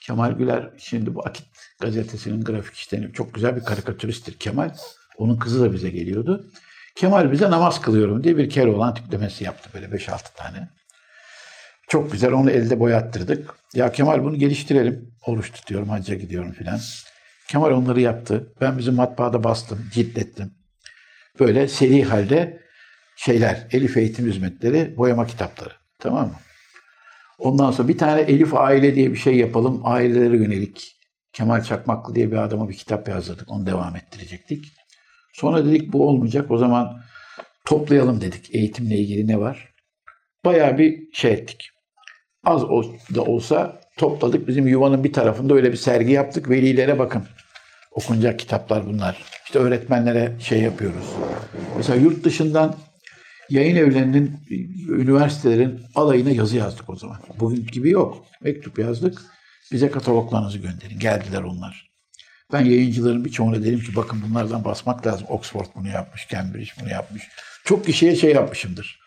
[0.00, 1.46] Kemal Güler şimdi bu Akit
[1.80, 4.70] gazetesinin grafik işleni çok güzel bir karikatüristtir Kemal.
[5.18, 6.50] Onun kızı da bize geliyordu.
[6.94, 10.68] Kemal bize namaz kılıyorum diye bir kere olan tiplemesi yaptı böyle 5-6 tane.
[11.90, 13.54] Çok güzel onu elde boyattırdık.
[13.74, 15.14] Ya Kemal bunu geliştirelim.
[15.26, 16.80] Oruç tutuyorum, hacca gidiyorum filan.
[17.48, 18.54] Kemal onları yaptı.
[18.60, 20.54] Ben bizim matbaada bastım, ciltlettim.
[21.40, 22.60] Böyle seri halde
[23.16, 25.72] şeyler, Elif Eğitim Hizmetleri, boyama kitapları.
[25.98, 26.34] Tamam mı?
[27.38, 29.80] Ondan sonra bir tane Elif Aile diye bir şey yapalım.
[29.84, 30.96] Ailelere yönelik.
[31.32, 33.50] Kemal Çakmaklı diye bir adama bir kitap yazdırdık.
[33.50, 34.64] Onu devam ettirecektik.
[35.32, 36.50] Sonra dedik bu olmayacak.
[36.50, 37.02] O zaman
[37.64, 38.54] toplayalım dedik.
[38.54, 39.74] Eğitimle ilgili ne var?
[40.44, 41.70] Bayağı bir şey ettik.
[42.44, 42.62] Az
[43.14, 44.48] da olsa topladık.
[44.48, 46.50] Bizim yuvanın bir tarafında öyle bir sergi yaptık.
[46.50, 47.24] Velilere bakın.
[47.92, 49.22] Okunacak kitaplar bunlar.
[49.44, 51.04] İşte öğretmenlere şey yapıyoruz.
[51.76, 52.76] Mesela yurt dışından
[53.50, 54.36] yayın evlerinin,
[54.88, 57.18] üniversitelerin alayına yazı yazdık o zaman.
[57.40, 58.24] Bugün gibi yok.
[58.42, 59.22] Mektup yazdık.
[59.72, 60.98] Bize kataloglarınızı gönderin.
[60.98, 61.90] Geldiler onlar.
[62.52, 65.26] Ben yayıncıların birçoğuna dedim ki bakın bunlardan basmak lazım.
[65.30, 67.22] Oxford bunu yapmış, Cambridge bunu yapmış.
[67.64, 69.00] Çok kişiye şey yapmışımdır.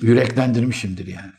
[0.00, 1.32] Yüreklendirmişimdir yani.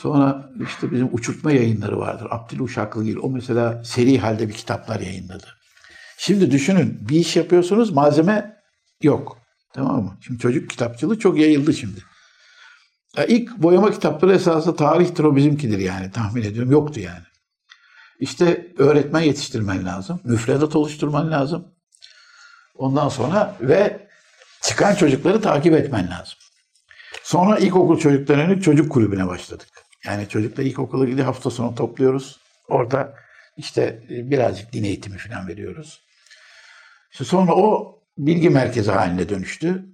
[0.00, 2.26] Sonra işte bizim uçurtma yayınları vardır.
[2.30, 3.16] Abdül Uşaklıgil.
[3.16, 5.46] O mesela seri halde bir kitaplar yayınladı.
[6.18, 8.56] Şimdi düşünün bir iş yapıyorsunuz malzeme
[9.02, 9.38] yok.
[9.74, 10.16] Tamam mı?
[10.20, 12.00] Şimdi çocuk kitapçılığı çok yayıldı şimdi.
[13.16, 16.72] Ya ilk boyama kitapları esasında tarihtir o bizimkidir yani tahmin ediyorum.
[16.72, 17.24] Yoktu yani.
[18.20, 20.20] İşte öğretmen yetiştirmen lazım.
[20.24, 21.68] Müfredat oluşturman lazım.
[22.74, 24.08] Ondan sonra ve
[24.62, 26.38] çıkan çocukları takip etmen lazım.
[27.22, 29.68] Sonra ilkokul çocuklarının çocuk kulübüne başladık.
[30.04, 32.40] Yani çocuklar ilkokula gidiyor hafta sonu topluyoruz.
[32.68, 33.14] Orada
[33.56, 36.00] işte birazcık din eğitimi falan veriyoruz.
[37.12, 39.84] İşte sonra o bilgi merkezi haline dönüştü.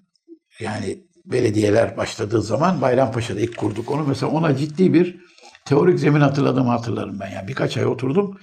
[0.60, 4.06] Yani belediyeler başladığı zaman Bayrampaşa'da ilk kurduk onu.
[4.06, 5.16] Mesela ona ciddi bir
[5.64, 7.30] teorik zemin hatırladığımı hatırlarım ben.
[7.30, 8.40] Yani birkaç ay oturdum.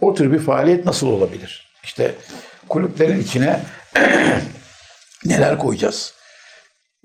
[0.00, 1.70] O tür bir faaliyet nasıl olabilir?
[1.84, 2.14] İşte
[2.68, 3.60] kulüplerin içine
[5.24, 6.14] neler koyacağız?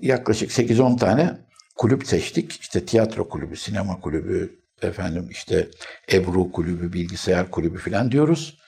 [0.00, 1.45] Yaklaşık 8-10 tane
[1.76, 2.60] kulüp seçtik.
[2.60, 5.68] İşte tiyatro kulübü, sinema kulübü, efendim işte
[6.12, 8.58] Ebru kulübü, bilgisayar kulübü falan diyoruz.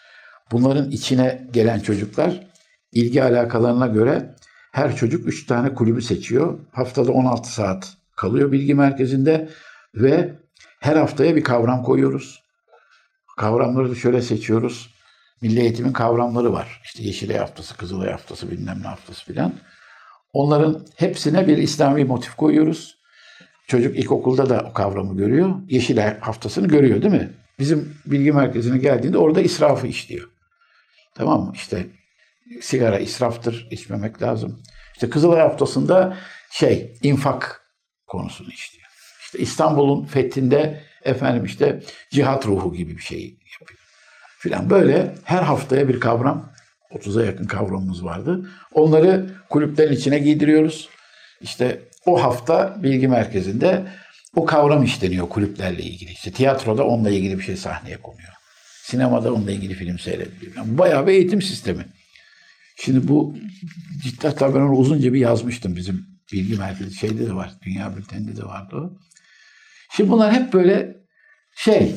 [0.52, 2.46] Bunların içine gelen çocuklar
[2.92, 4.34] ilgi alakalarına göre
[4.72, 6.58] her çocuk 3 tane kulübü seçiyor.
[6.72, 9.48] Haftada 16 saat kalıyor bilgi merkezinde
[9.94, 10.34] ve
[10.80, 12.42] her haftaya bir kavram koyuyoruz.
[13.36, 14.94] Kavramları da şöyle seçiyoruz.
[15.40, 16.80] Milli eğitimin kavramları var.
[16.84, 19.52] İşte Yeşilay haftası, Kızılay haftası, bilmem ne haftası filan.
[20.32, 22.97] Onların hepsine bir İslami motif koyuyoruz.
[23.68, 25.54] Çocuk ilkokulda da o kavramı görüyor.
[25.68, 27.30] Yeşilay haftasını görüyor değil mi?
[27.58, 30.28] Bizim bilgi merkezine geldiğinde orada israfı işliyor.
[31.14, 31.52] Tamam mı?
[31.54, 31.86] İşte
[32.60, 34.62] sigara israftır, içmemek lazım.
[34.94, 36.16] İşte Kızılay haftasında
[36.50, 37.62] şey, infak
[38.06, 38.88] konusunu işliyor.
[39.20, 43.20] İşte İstanbul'un fethinde efendim işte cihat ruhu gibi bir şey
[43.60, 43.80] yapıyor.
[44.38, 46.52] Filan böyle her haftaya bir kavram,
[46.90, 48.50] 30'a yakın kavramımız vardı.
[48.72, 50.88] Onları kulüplerin içine giydiriyoruz.
[51.40, 53.86] İşte o hafta bilgi merkezinde
[54.34, 56.10] o kavram işleniyor kulüplerle ilgili.
[56.10, 58.32] İşte tiyatroda onunla ilgili bir şey sahneye konuyor.
[58.82, 60.56] Sinemada onunla ilgili film seyrediliyor.
[60.56, 61.86] Yani bayağı bir eğitim sistemi.
[62.76, 63.36] Şimdi bu
[64.02, 67.52] ciddi hatta ben onu uzunca bir yazmıştım bizim bilgi merkezi şeyde de var.
[67.62, 68.98] Dünya bülteninde de vardı o.
[69.96, 70.96] Şimdi bunlar hep böyle
[71.56, 71.94] şey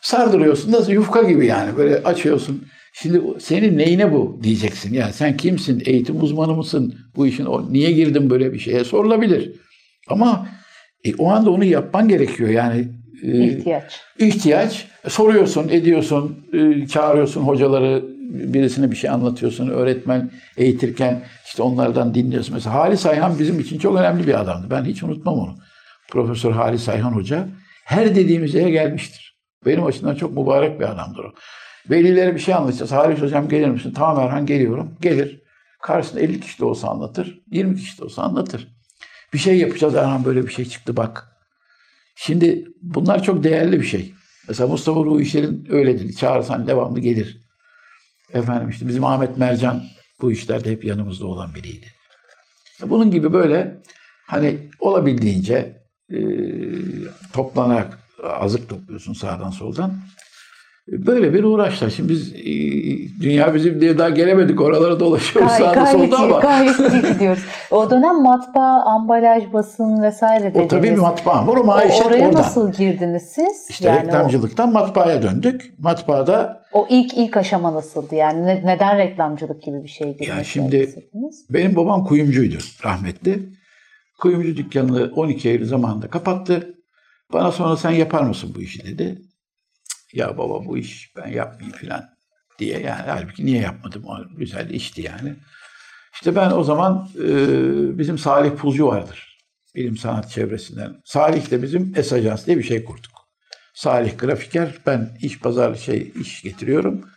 [0.00, 2.68] sardırıyorsun nasıl yufka gibi yani böyle açıyorsun.
[2.92, 7.92] Şimdi senin neyine bu diyeceksin ya sen kimsin eğitim uzmanı mısın bu işin o niye
[7.92, 9.52] girdin böyle bir şeye sorulabilir.
[10.08, 10.48] Ama
[11.04, 12.88] e, o anda onu yapman gerekiyor yani.
[13.22, 14.00] E, ihtiyaç.
[14.18, 14.86] İhtiyaç.
[15.08, 22.54] Soruyorsun, ediyorsun, e, çağırıyorsun hocaları birisine bir şey anlatıyorsun, öğretmen eğitirken işte onlardan dinliyorsun.
[22.54, 24.66] Mesela Halis Ayhan bizim için çok önemli bir adamdı.
[24.70, 25.58] Ben hiç unutmam onu.
[26.08, 27.48] Profesör Halis Ayhan Hoca
[27.84, 29.38] her dediğimiz yere gelmiştir.
[29.66, 31.32] Benim açımdan çok mübarek bir adamdır o.
[31.90, 32.92] Velilere bir şey anlatacağız.
[32.92, 33.92] Halis Hocam gelir misin?
[33.96, 34.94] Tamam Erhan geliyorum.
[35.00, 35.42] Gelir.
[35.82, 37.40] Karşısında 50 kişi de olsa anlatır.
[37.50, 38.68] 20 kişi de olsa anlatır.
[39.32, 41.28] Bir şey yapacağız Erhan böyle bir şey çıktı bak.
[42.16, 44.14] Şimdi bunlar çok değerli bir şey.
[44.48, 46.12] Mesela Mustafa Ruhi İşler'in öyledir.
[46.12, 47.40] Çağırsan devamlı gelir.
[48.32, 49.84] Efendim işte bizim Ahmet Mercan
[50.20, 51.86] bu işlerde hep yanımızda olan biriydi.
[52.82, 53.82] Bunun gibi böyle
[54.26, 56.18] hani olabildiğince e,
[57.32, 59.98] toplanarak azık topluyorsun sağdan soldan.
[60.92, 61.90] Böyle bir uğraşlar.
[61.90, 62.44] Şimdi biz e,
[63.22, 64.60] dünya bizim diye daha gelemedik.
[64.60, 66.40] Oralara dolaşıyoruz Gay- sağda solda iyi, ama.
[66.40, 67.42] gayet iyi gidiyoruz.
[67.70, 70.64] O dönem matbaa, ambalaj, basın vesaire dediniz.
[70.64, 71.46] O tabii bir matbaa.
[71.46, 72.40] O O- maişet Oraya oradan.
[72.40, 73.66] nasıl girdiniz siz?
[73.70, 75.74] İşte Yani o- reklamcılıktan matbaaya döndük.
[75.78, 78.14] Matbaada O ilk ilk aşama nasıldı?
[78.14, 81.46] Yani ne- neden reklamcılık gibi bir şey girmek şimdi- istediniz?
[81.50, 83.48] benim babam kuyumcuydu rahmetli.
[84.20, 86.74] Kuyumcu dükkanını 12 Eylül zamanında kapattı.
[87.32, 89.18] Bana sonra sen yapar mısın bu işi dedi.
[90.12, 92.04] Ya baba bu iş ben yapmayayım filan
[92.58, 92.80] diye.
[92.80, 94.04] Yani halbuki niye yapmadım?
[94.04, 95.34] O güzel işti yani.
[96.14, 97.28] İşte ben o zaman e,
[97.98, 99.38] bizim Salih Pulcu vardır.
[99.74, 101.02] Bilim sanat çevresinden.
[101.04, 103.12] Salih de bizim Es Ajans diye bir şey kurduk.
[103.74, 107.10] Salih grafiker, ben iş pazar şey iş getiriyorum.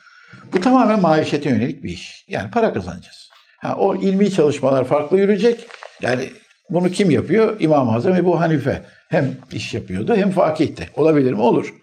[0.53, 2.25] Bu tamamen maişete yönelik bir iş.
[2.27, 3.29] Yani para kazanacağız.
[3.57, 5.67] Ha, o ilmi çalışmalar farklı yürüyecek.
[6.01, 6.29] Yani
[6.69, 7.55] bunu kim yapıyor?
[7.59, 8.85] İmam-ı Azam Ebu Hanife.
[9.09, 10.89] Hem iş yapıyordu hem fakihti.
[10.95, 11.41] Olabilir mi?
[11.41, 11.73] Olur.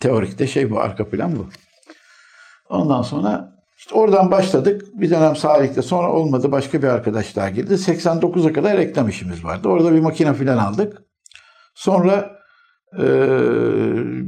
[0.00, 1.48] Teorikte şey bu, arka plan bu.
[2.68, 4.82] Ondan sonra işte oradan başladık.
[4.94, 6.52] Bir dönem Salih'te sonra olmadı.
[6.52, 7.74] Başka bir arkadaş daha girdi.
[7.74, 9.68] 89'a kadar reklam işimiz vardı.
[9.68, 11.02] Orada bir makine falan aldık.
[11.74, 12.38] Sonra
[12.98, 13.04] e,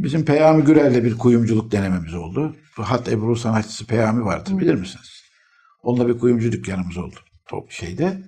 [0.02, 2.56] bizim Peyami Gürel'le bir kuyumculuk denememiz oldu.
[2.76, 5.22] Hat Ebru sanatçısı Peyami vardır bilir misiniz?
[5.82, 7.16] Onunla bir kuyumcu dükkanımız oldu.
[7.48, 8.22] Top şeyde.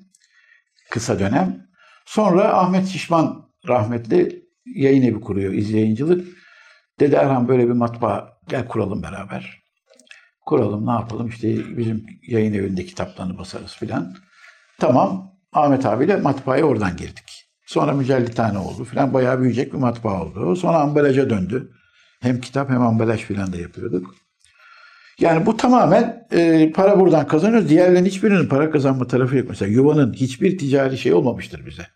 [0.90, 1.66] Kısa dönem.
[2.06, 6.26] Sonra Ahmet Şişman rahmetli yayın evi kuruyor, izleyicilik.
[7.00, 9.62] Dedi Erhan böyle bir matbaa gel kuralım beraber.
[10.46, 14.14] Kuralım ne yapalım işte bizim yayın evinde kitaplarını basarız filan.
[14.78, 17.44] Tamam Ahmet abiyle matbaaya oradan girdik.
[17.66, 20.56] Sonra mücellitane oldu filan bayağı büyüyecek bir matbaa oldu.
[20.56, 21.70] Sonra ambalaja döndü.
[22.20, 24.14] Hem kitap hem ambalaj filan da yapıyorduk.
[25.20, 27.68] Yani bu tamamen e, para buradan kazanıyoruz.
[27.68, 29.48] Diğerlerinin hiçbirinin para kazanma tarafı yok.
[29.48, 31.86] Mesela Yuva'nın hiçbir ticari şey olmamıştır bize.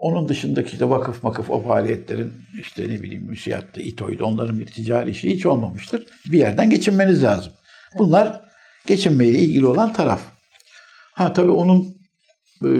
[0.00, 5.10] Onun dışındaki işte vakıf makıf o faaliyetlerin işte ne bileyim müsiyattı, İTO'ydu onların bir ticari
[5.10, 6.06] işi hiç olmamıştır.
[6.32, 7.52] Bir yerden geçinmeniz lazım.
[7.98, 8.40] Bunlar
[8.86, 10.20] geçinmeyle ilgili olan taraf.
[11.12, 11.96] Ha tabii onun
[12.64, 12.70] e,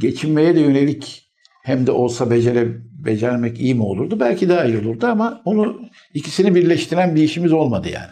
[0.00, 1.30] geçinmeye de yönelik
[1.64, 2.68] hem de olsa becere,
[3.04, 4.20] becermek iyi mi olurdu?
[4.20, 5.80] Belki daha iyi olurdu ama onu
[6.14, 8.10] ikisini birleştiren bir işimiz olmadı yani.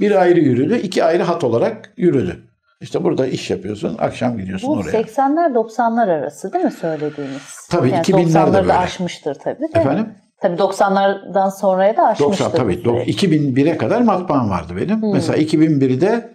[0.00, 2.51] Bir ayrı yürüdü, iki ayrı hat olarak yürüdü.
[2.82, 5.02] İşte burada iş yapıyorsun, akşam gidiyorsun Bu oraya.
[5.02, 7.68] 80'ler 90'lar arası değil mi söylediğiniz?
[7.70, 8.72] Tabii, yani 2000'ler de 90'ları böyle.
[8.72, 9.80] aşmıştır tabii değil mi?
[9.80, 10.14] Efendim?
[10.40, 12.44] Tabii 90'lardan sonraya da aşmıştır.
[12.44, 12.84] 90 tabii.
[12.84, 13.22] bu süreç.
[13.22, 15.02] 2001'e kadar matbaam vardı benim.
[15.02, 15.12] Hmm.
[15.12, 16.34] Mesela 2001'de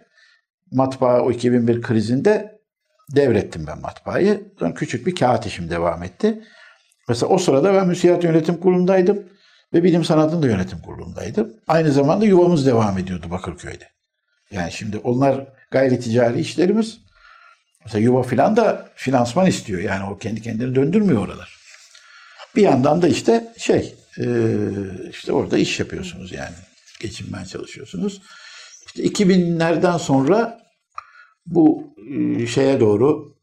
[0.72, 2.60] matbaa o 2001 krizinde
[3.16, 4.54] devrettim ben matbaayı.
[4.60, 6.44] Sonra küçük bir kağıt işim devam etti.
[7.10, 9.24] Mesela o sırada ben Müsiyat Yönetim Kurulu'ndaydım
[9.74, 11.54] ve Bilim Sanat'ın da yönetim kurulundaydım.
[11.68, 13.86] Aynı zamanda yuvamız devam ediyordu Bakırköy'de.
[14.52, 17.00] Yani şimdi onlar gayri ticari işlerimiz.
[17.86, 19.82] Mesela yuva filan da finansman istiyor.
[19.82, 21.58] Yani o kendi kendini döndürmüyor oralar.
[22.56, 24.26] Bir yandan da işte şey e,
[25.10, 26.56] işte orada iş yapıyorsunuz yani.
[27.00, 28.22] Geçinmeye çalışıyorsunuz.
[28.86, 30.60] İşte 2000'lerden sonra
[31.46, 33.36] bu e, şeye doğru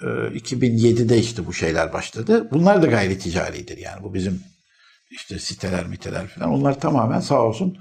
[0.00, 2.48] e, 2007'de işte bu şeyler başladı.
[2.50, 4.02] Bunlar da gayri ticaridir yani.
[4.02, 4.42] Bu bizim
[5.10, 6.50] işte siteler miteler falan.
[6.50, 7.78] Onlar tamamen sağ olsun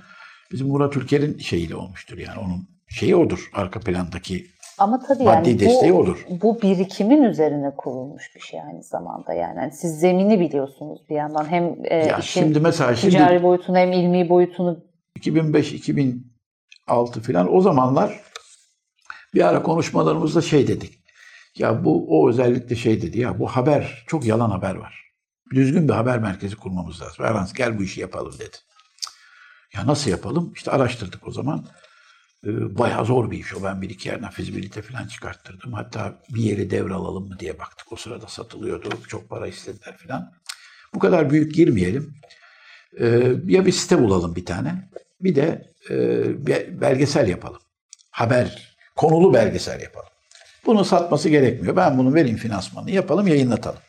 [0.52, 2.40] bizim Murat Ülker'in şeyiyle olmuştur yani.
[2.40, 3.50] Onun şeyi odur.
[3.54, 4.46] Arka plandaki
[4.78, 6.26] Ama tabii maddi yani desteği bu, odur.
[6.30, 9.58] bu birikimin üzerine kurulmuş bir şey aynı zamanda yani.
[9.60, 13.78] Yani siz zemini biliyorsunuz bir yandan hem e, Ya işin şimdi mesela şimdi ticari boyutunu
[13.78, 14.80] hem ilmi boyutunu
[15.20, 18.22] 2005-2006 falan o zamanlar
[19.34, 21.00] bir ara konuşmalarımızda şey dedik.
[21.58, 25.06] Ya bu o özellikle şey dedi ya bu haber çok yalan haber var.
[25.54, 27.26] Düzgün bir haber merkezi kurmamız lazım.
[27.26, 28.58] Erhan gel bu işi yapalım dedi.
[29.74, 30.52] Ya nasıl yapalım?
[30.56, 31.66] İşte araştırdık o zaman.
[32.46, 33.64] Ee, bayağı zor bir iş o.
[33.64, 35.74] Ben bir iki yerden fizibilite falan çıkarttırdım.
[35.74, 37.94] Hatta bir yeri devralalım mı diye baktık.
[37.94, 38.90] O sırada satılıyordu.
[39.08, 40.34] Çok para istediler falan.
[40.94, 42.14] Bu kadar büyük girmeyelim.
[43.00, 43.06] Ee,
[43.46, 44.90] ya bir site bulalım bir tane.
[45.22, 47.62] Bir de e, belgesel yapalım.
[48.12, 50.10] Haber, konulu belgesel yapalım.
[50.66, 51.76] Bunu satması gerekmiyor.
[51.76, 53.80] Ben bunu vereyim finansmanı yapalım, yayınlatalım.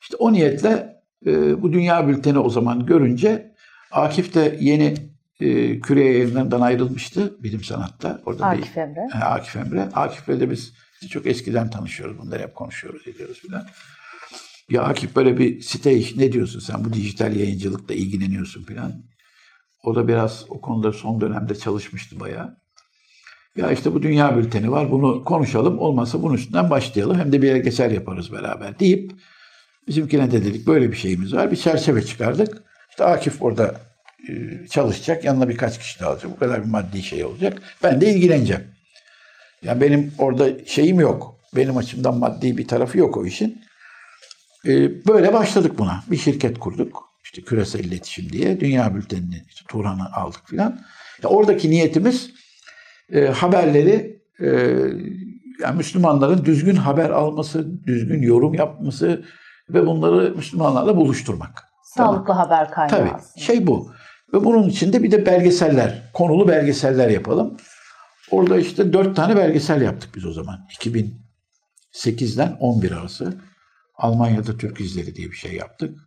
[0.00, 3.52] İşte o niyetle e, bu dünya bülteni o zaman görünce
[3.90, 5.11] Akif de yeni
[5.42, 8.22] e, küre yayınlarından ayrılmıştı bilim sanatta.
[8.26, 9.08] Orada Akif bir, Emre.
[9.12, 9.80] He, Akif Emre.
[9.94, 10.72] Akif Bey'le biz
[11.10, 12.18] çok eskiden tanışıyoruz.
[12.18, 13.66] Bunları hep konuşuyoruz, ediyoruz filan.
[14.70, 19.04] Ya Akif böyle bir site iş ne diyorsun sen bu dijital yayıncılıkla ilgileniyorsun filan.
[19.84, 22.56] O da biraz o konuda son dönemde çalışmıştı bayağı.
[23.56, 27.56] Ya işte bu dünya bülteni var bunu konuşalım olmazsa bunun üstünden başlayalım hem de bir
[27.56, 29.12] geçer yaparız beraber deyip
[29.88, 32.62] bizimkine de dedik böyle bir şeyimiz var bir çerçeve çıkardık.
[32.90, 33.80] İşte Akif orada
[34.70, 38.64] çalışacak yanına birkaç kişi daha alacak bu kadar bir maddi şey olacak ben de ilgileneceğim.
[39.62, 43.62] Yani benim orada şeyim yok benim açımdan maddi bir tarafı yok o işin.
[44.66, 50.12] E, böyle başladık buna bir şirket kurduk işte küresel iletişim diye dünya bültenini işte Turan'ı
[50.12, 50.80] aldık filan.
[51.22, 52.30] Ya oradaki niyetimiz
[53.12, 54.46] e, haberleri e,
[55.62, 59.24] yani Müslümanların düzgün haber alması, düzgün yorum yapması
[59.68, 61.64] ve bunları Müslümanlarla buluşturmak.
[61.84, 63.44] Sağlıklı haber kaynağı Tabii aslında.
[63.44, 63.92] şey bu.
[64.32, 67.56] Ve bunun içinde bir de belgeseller, konulu belgeseller yapalım.
[68.30, 70.66] Orada işte dört tane belgesel yaptık biz o zaman.
[71.94, 73.40] 2008'den 11 arası.
[73.94, 75.98] Almanya'da Türk izleri diye bir şey yaptık.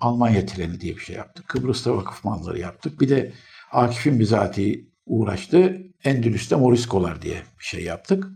[0.00, 1.48] Almanya treni diye bir şey yaptık.
[1.48, 3.00] Kıbrıs'ta vakıf malları yaptık.
[3.00, 3.32] Bir de
[3.72, 5.82] Akif'in bizatihi uğraştı.
[6.04, 8.26] Endülüs'te Moriskolar diye bir şey yaptık.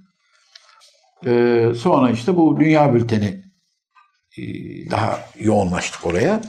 [1.27, 3.45] Ee, sonra işte bu dünya bülteni
[4.39, 4.43] e,
[4.91, 6.41] daha yoğunlaştık oraya.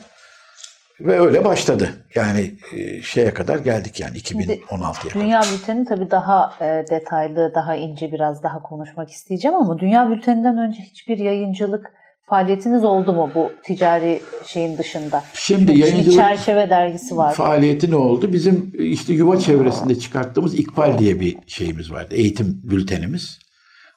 [1.06, 1.90] Ve öyle başladı.
[2.16, 5.26] Yani e, şeye kadar geldik yani 2016'ya kadar.
[5.26, 10.58] Dünya Bülteni tabii daha e, detaylı, daha ince biraz daha konuşmak isteyeceğim ama Dünya Bülteni'nden
[10.58, 11.92] önce hiçbir yayıncılık
[12.26, 15.24] faaliyetiniz oldu mu bu ticari şeyin dışında?
[15.34, 17.34] Şimdi yayıncılık Çerçeve dergisi var.
[17.34, 18.34] faaliyeti ne oldu?
[18.34, 22.16] Bizim işte yuva çevresinde çıkarttığımız İkbal diye bir şeyimiz vardı.
[22.16, 23.40] Eğitim bültenimiz.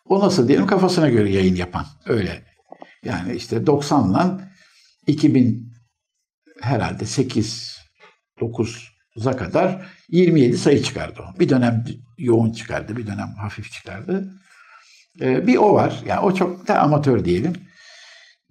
[0.09, 1.85] O nasıl diyelim kafasına göre yayın yapan.
[2.07, 2.43] Öyle.
[3.05, 4.41] Yani işte 90'dan
[5.07, 5.74] 2000
[6.61, 7.79] herhalde 8
[8.41, 11.41] 9'a kadar 27 sayı çıkardı o.
[11.41, 11.85] Bir dönem
[12.19, 14.31] yoğun çıkardı, bir dönem hafif çıkardı.
[15.21, 16.03] Ee, bir o var.
[16.07, 17.53] Yani o çok da amatör diyelim.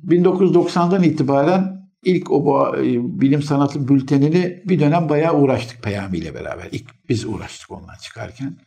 [0.07, 2.81] 1990'dan itibaren ilk o e,
[3.21, 6.67] bilim sanatı bültenini bir dönem bayağı uğraştık Peyami ile beraber.
[6.71, 8.57] İlk biz uğraştık ondan çıkarken.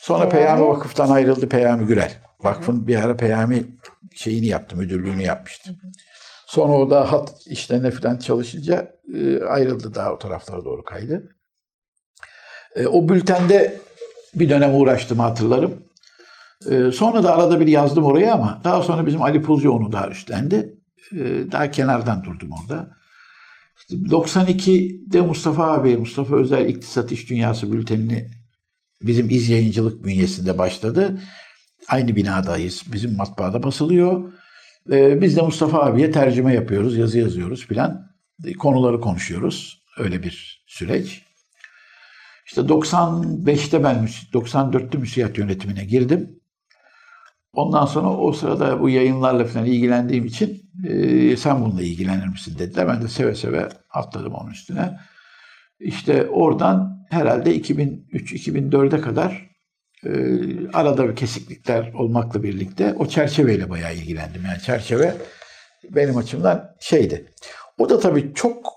[0.00, 0.58] Sonra Peyami?
[0.58, 2.18] Peyami Vakıf'tan ayrıldı Peyami Gürel.
[2.40, 3.64] Vakfın bir ara Peyami
[4.14, 5.76] şeyini yaptı, müdürlüğünü yapmıştı.
[6.50, 11.36] Sonra o da hat işlerine falan çalışınca e, ayrıldı daha o taraflara doğru kaydı.
[12.76, 13.80] E, o bültende
[14.34, 15.82] bir dönem uğraştım hatırlarım.
[16.70, 20.08] E, sonra da arada bir yazdım oraya ama daha sonra bizim Ali Puzcu onu daha
[20.08, 20.76] üstlendi.
[21.52, 22.90] Daha kenardan durdum orada.
[23.78, 28.30] İşte 92'de Mustafa abi, Mustafa Özel İktisat İş Dünyası bültenini
[29.02, 31.20] bizim iz yayıncılık bünyesinde başladı.
[31.88, 32.82] Aynı binadayız.
[32.92, 34.32] Bizim matbaada basılıyor.
[34.92, 38.10] Ee, biz de Mustafa abiye tercüme yapıyoruz, yazı yazıyoruz filan.
[38.44, 39.82] E, Konuları konuşuyoruz.
[39.98, 41.22] Öyle bir süreç.
[42.46, 46.40] İşte 95'te ben, müs- 94'te müsiyat yönetimine girdim.
[47.52, 52.88] Ondan sonra o sırada bu yayınlarla falan ilgilendiğim için e, sen bununla ilgilenir misin dediler.
[52.88, 54.98] Ben de seve seve atladım onun üstüne.
[55.80, 59.49] İşte oradan herhalde 2003-2004'e kadar e,
[60.72, 64.42] arada bir kesiklikler olmakla birlikte o çerçeveyle bayağı ilgilendim.
[64.44, 65.14] Yani çerçeve
[65.90, 67.32] benim açımdan şeydi.
[67.78, 68.72] O da tabii çok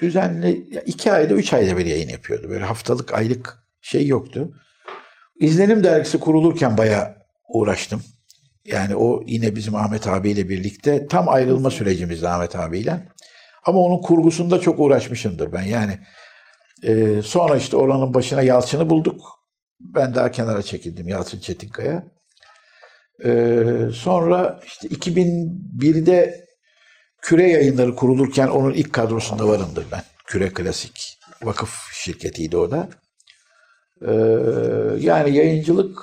[0.00, 0.50] düzenli,
[0.86, 2.48] iki ayda, üç ayda bir yayın yapıyordu.
[2.50, 4.54] Böyle haftalık, aylık şey yoktu.
[5.40, 7.14] İzlenim dergisi kurulurken bayağı
[7.48, 8.02] uğraştım.
[8.64, 13.08] Yani o yine bizim Ahmet abiyle birlikte tam ayrılma sürecimizde Ahmet abiyle.
[13.64, 15.62] Ama onun kurgusunda çok uğraşmışımdır ben.
[15.62, 15.98] Yani
[16.82, 19.39] e, sonra işte oranın başına Yalçın'ı bulduk.
[19.94, 22.04] Ben daha kenara çekildim Yalçın Çetinkaya.
[23.24, 23.64] E,
[23.94, 26.46] sonra işte 2001'de
[27.22, 30.02] Küre yayınları kurulurken onun ilk kadrosunda varımdır ben.
[30.26, 32.88] Küre Klasik vakıf şirketiydi o da.
[34.02, 34.12] E,
[35.06, 35.98] yani yayıncılık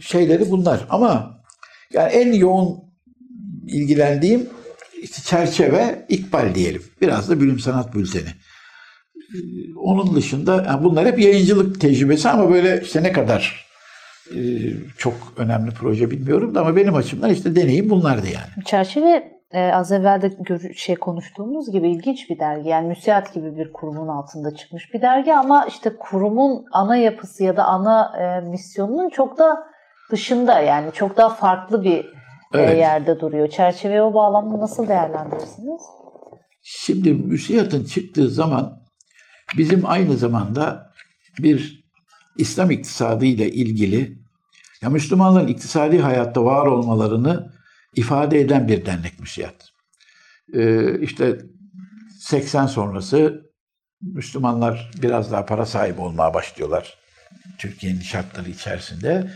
[0.00, 0.86] şeyleri bunlar.
[0.90, 1.40] Ama
[1.92, 2.78] yani en yoğun
[3.66, 4.50] ilgilendiğim
[5.02, 6.82] işte çerçeve İkbal diyelim.
[7.00, 8.28] Biraz da bilim sanat bülteni.
[9.34, 9.38] Ee,
[9.76, 13.66] Onun dışında yani bunlar hep yayıncılık tecrübesi ama böyle işte ne kadar
[14.30, 14.38] e,
[14.98, 18.64] çok önemli proje bilmiyorum da ama benim açımdan işte deneyim bunlardı yani.
[18.64, 22.68] Çerçeve e, az evvel de gör- şey konuştuğumuz gibi ilginç bir dergi.
[22.68, 27.56] Yani müsiat gibi bir kurumun altında çıkmış bir dergi ama işte kurumun ana yapısı ya
[27.56, 29.56] da ana e, misyonunun çok da
[30.10, 32.04] dışında yani çok daha farklı bir e,
[32.54, 32.78] Evet.
[32.78, 33.48] yerde duruyor.
[33.48, 35.82] Çerçeveyi o bağlamda nasıl değerlendirirsiniz?
[36.62, 38.81] Şimdi müsiyatın çıktığı zaman
[39.56, 40.92] bizim aynı zamanda
[41.38, 41.84] bir
[42.38, 44.18] İslam iktisadı ile ilgili
[44.82, 47.52] ya Müslümanların iktisadi hayatta var olmalarını
[47.94, 49.68] ifade eden bir dernek müsiyat.
[50.54, 51.38] Ee, işte
[52.20, 53.42] 80 sonrası
[54.02, 56.98] Müslümanlar biraz daha para sahibi olmaya başlıyorlar.
[57.58, 59.30] Türkiye'nin şartları içerisinde.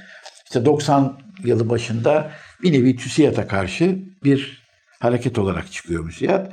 [0.45, 2.31] İşte 90 yılı başında
[2.63, 4.63] bir nevi TÜSİAD'a karşı bir
[5.01, 6.53] hareket olarak çıkıyor müsiyat.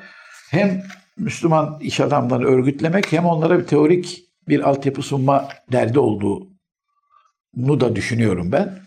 [0.51, 0.83] Hem
[1.17, 8.51] Müslüman iş adamlarını örgütlemek hem onlara bir teorik bir altyapı sunma derdi olduğunu da düşünüyorum
[8.51, 8.79] ben.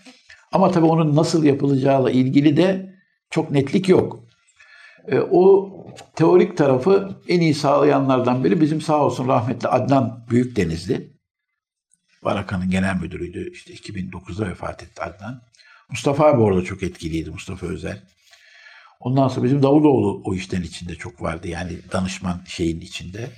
[0.53, 2.95] Ama tabii onun nasıl yapılacağıyla ilgili de
[3.31, 4.25] çok netlik yok.
[5.09, 5.73] E, o
[6.15, 11.17] teorik tarafı en iyi sağlayanlardan biri bizim sağ olsun rahmetli Adnan Büyükdenizli.
[12.25, 13.51] Baraka'nın genel müdürüydü.
[13.53, 15.43] İşte 2009'da vefat etti Adnan.
[15.91, 18.03] Mustafa abi orada çok etkiliydi Mustafa Özel.
[19.01, 21.49] Ondan sonra bizim Davutoğlu o işten içinde çok vardı.
[21.49, 23.31] Yani danışman şeyin içinde.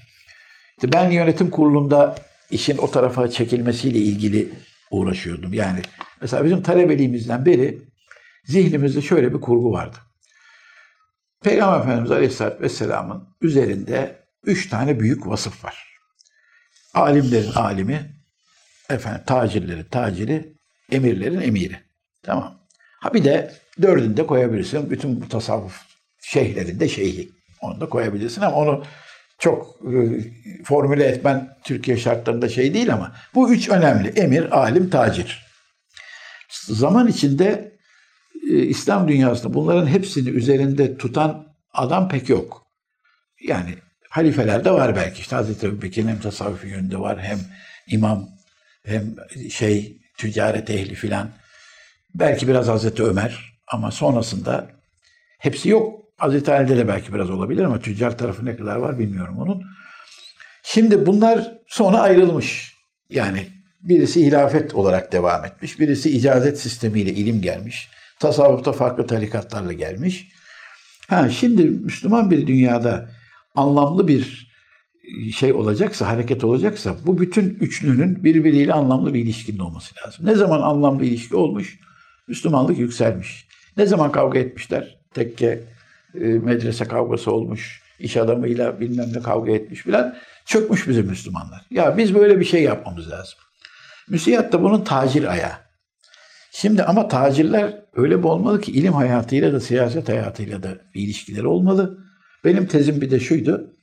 [0.77, 2.19] İşte ben yönetim kurulunda
[2.51, 4.53] işin o tarafa çekilmesiyle ilgili
[4.91, 5.55] uğraşıyordum.
[5.55, 5.81] Yani
[6.21, 7.79] mesela bizim talebeliğimizden beri
[8.45, 9.97] zihnimizde şöyle bir kurgu vardı.
[11.43, 15.89] Peygamber Efendimiz Aleyhisselatü Vesselam'ın üzerinde üç tane büyük vasıf var.
[16.95, 18.15] Alimlerin alimi,
[18.91, 20.55] efendim tacirlerin taciri,
[20.93, 21.77] emirlerin emiri.
[22.23, 22.59] Tamam.
[23.01, 24.91] Ha bir de dördünü de koyabilirsin.
[24.91, 25.83] Bütün tasavvuf
[26.23, 27.29] şeyhlerin de şeyhi.
[27.61, 28.85] Onu da koyabilirsin ama onu
[29.39, 29.95] çok e,
[30.65, 34.09] formüle etmen Türkiye şartlarında şey değil ama bu üç önemli.
[34.09, 35.47] Emir, alim, tacir.
[36.51, 37.79] Zaman içinde
[38.51, 42.67] e, İslam dünyasında bunların hepsini üzerinde tutan adam pek yok.
[43.49, 43.75] Yani
[44.11, 45.21] halifelerde var belki.
[45.21, 47.39] İşte Hazreti Ebubekir'in hem tasavvufi yönünde var hem
[47.87, 48.29] imam
[48.85, 49.15] hem
[49.51, 51.31] şey ticaret ehli filan.
[52.15, 54.71] Belki biraz Hazreti Ömer ama sonrasında
[55.39, 55.99] hepsi yok.
[56.17, 59.63] Hazreti Ali'de de belki biraz olabilir ama tüccar tarafı ne kadar var bilmiyorum onun.
[60.63, 62.75] Şimdi bunlar sonra ayrılmış.
[63.11, 63.47] Yani
[63.81, 67.89] birisi hilafet olarak devam etmiş, birisi icazet sistemiyle ilim gelmiş.
[68.19, 70.29] Tasavvufta farklı tarikatlarla gelmiş.
[71.09, 73.11] Ha, şimdi Müslüman bir dünyada
[73.55, 74.49] anlamlı bir
[75.35, 80.27] şey olacaksa, hareket olacaksa bu bütün üçlünün birbiriyle anlamlı bir ilişkinin olması lazım.
[80.27, 81.79] Ne zaman anlamlı ilişki olmuş?
[82.29, 83.48] Müslümanlık yükselmiş.
[83.79, 84.99] Ne zaman kavga etmişler?
[85.15, 85.61] Tekke
[86.15, 87.83] e, medrese kavgası olmuş.
[87.99, 90.17] iş adamıyla bilmem ne kavga etmiş filan.
[90.47, 91.67] Çökmüş bizim Müslümanlar.
[91.71, 93.39] Ya biz böyle bir şey yapmamız lazım.
[94.09, 95.57] Müsiyat da bunun tacir ayağı.
[96.53, 101.99] Şimdi ama tacirler öyle bir olmalı ki ilim hayatıyla da siyaset hayatıyla da ilişkileri olmalı.
[102.45, 103.75] Benim tezim bir de şuydu.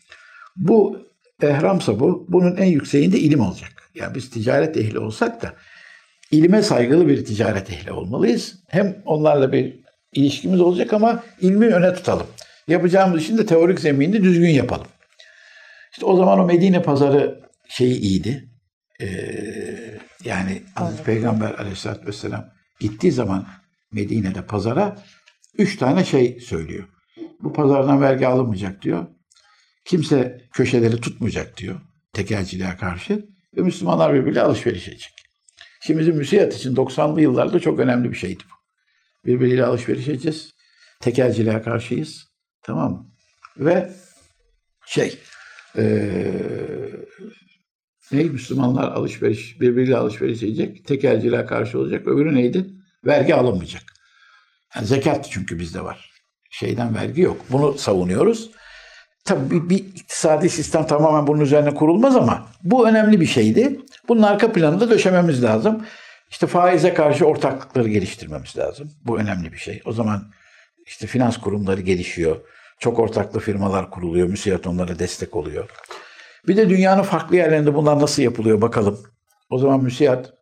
[0.56, 1.00] Bu
[1.42, 3.72] ehramsa bu, bunun en yükseğinde ilim olacak.
[3.96, 5.54] Yani biz ticaret ehli olsak da
[6.32, 8.64] ilime saygılı bir ticaret ehli olmalıyız.
[8.68, 9.85] Hem onlarla bir
[10.16, 12.28] ilişkimiz olacak ama ilmi öne tutalım.
[12.68, 14.88] Yapacağımız işin de teorik zeminini düzgün yapalım.
[15.92, 17.40] İşte o zaman o Medine pazarı
[17.70, 18.50] şeyi iyiydi.
[19.02, 19.08] Ee,
[20.24, 22.46] yani Hazreti Peygamber aleyhissalatü vesselam
[22.80, 23.48] gittiği zaman
[23.92, 24.98] Medine'de pazara
[25.58, 26.88] üç tane şey söylüyor.
[27.40, 29.08] Bu pazardan vergi alınmayacak diyor.
[29.86, 31.82] Kimse köşeleri tutmayacak diyor
[32.14, 33.26] tekelciliğe karşı.
[33.58, 35.14] Ve Müslümanlar birbiriyle alışveriş edecek.
[35.82, 38.55] Şimdi bizim müsiyat için 90'lı yıllarda çok önemli bir şeydi bu.
[39.26, 40.54] Birbiriyle alışveriş edeceğiz.
[41.02, 42.26] Tekelciliğe karşıyız.
[42.64, 43.12] Tamam mı?
[43.58, 43.92] Ve
[44.86, 45.20] şey
[45.78, 46.32] ee,
[48.12, 50.86] ne Müslümanlar alışveriş, birbiriyle alışveriş edecek.
[50.86, 52.08] Tekelciliğe karşı olacak.
[52.08, 52.66] Öbürü neydi?
[53.06, 53.84] Vergi alınmayacak.
[54.76, 56.12] Yani zekat çünkü bizde var.
[56.50, 57.38] Şeyden vergi yok.
[57.50, 58.52] Bunu savunuyoruz.
[59.26, 63.80] Tabii bir, bir iktisadi sistem tamamen bunun üzerine kurulmaz ama bu önemli bir şeydi.
[64.08, 65.86] Bunun arka planında döşememiz lazım.
[66.36, 68.92] İşte faize karşı ortaklıkları geliştirmemiz lazım.
[69.06, 69.82] Bu önemli bir şey.
[69.86, 70.32] O zaman
[70.86, 72.42] işte finans kurumları gelişiyor.
[72.80, 74.28] Çok ortaklı firmalar kuruluyor.
[74.28, 75.70] Müsiyat onlara destek oluyor.
[76.48, 79.00] Bir de dünyanın farklı yerlerinde bunlar nasıl yapılıyor bakalım.
[79.50, 80.34] O zaman Müsiyat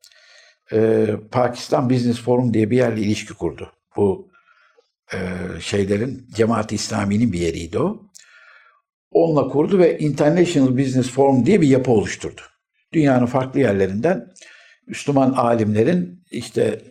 [0.72, 3.72] e, Pakistan Business Forum diye bir yerle ilişki kurdu.
[3.96, 4.32] Bu
[5.14, 5.18] e,
[5.60, 8.02] şeylerin Cemaat-i İslami'nin bir yeriydi o.
[9.12, 12.42] Onunla kurdu ve International Business Forum diye bir yapı oluşturdu.
[12.94, 14.34] Dünyanın farklı yerlerinden
[14.88, 16.82] Müslüman alimlerin işte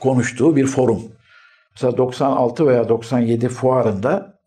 [0.00, 1.02] konuştuğu bir forum.
[1.74, 4.38] Mesela 96 veya 97 fuarında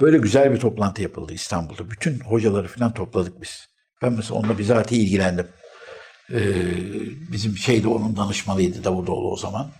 [0.00, 1.90] böyle güzel bir toplantı yapıldı İstanbul'da.
[1.90, 3.68] Bütün hocaları falan topladık biz.
[4.02, 5.46] Ben mesela onunla bizatihi ilgilendim.
[6.32, 6.38] Ee,
[7.32, 9.70] bizim şeyde onun danışmanıydı Davutoğlu o zaman.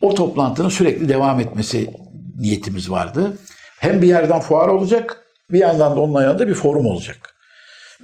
[0.00, 1.90] O toplantının sürekli devam etmesi
[2.38, 3.38] niyetimiz vardı.
[3.78, 7.34] Hem bir yerden fuar olacak, bir yandan da onun yanında bir forum olacak.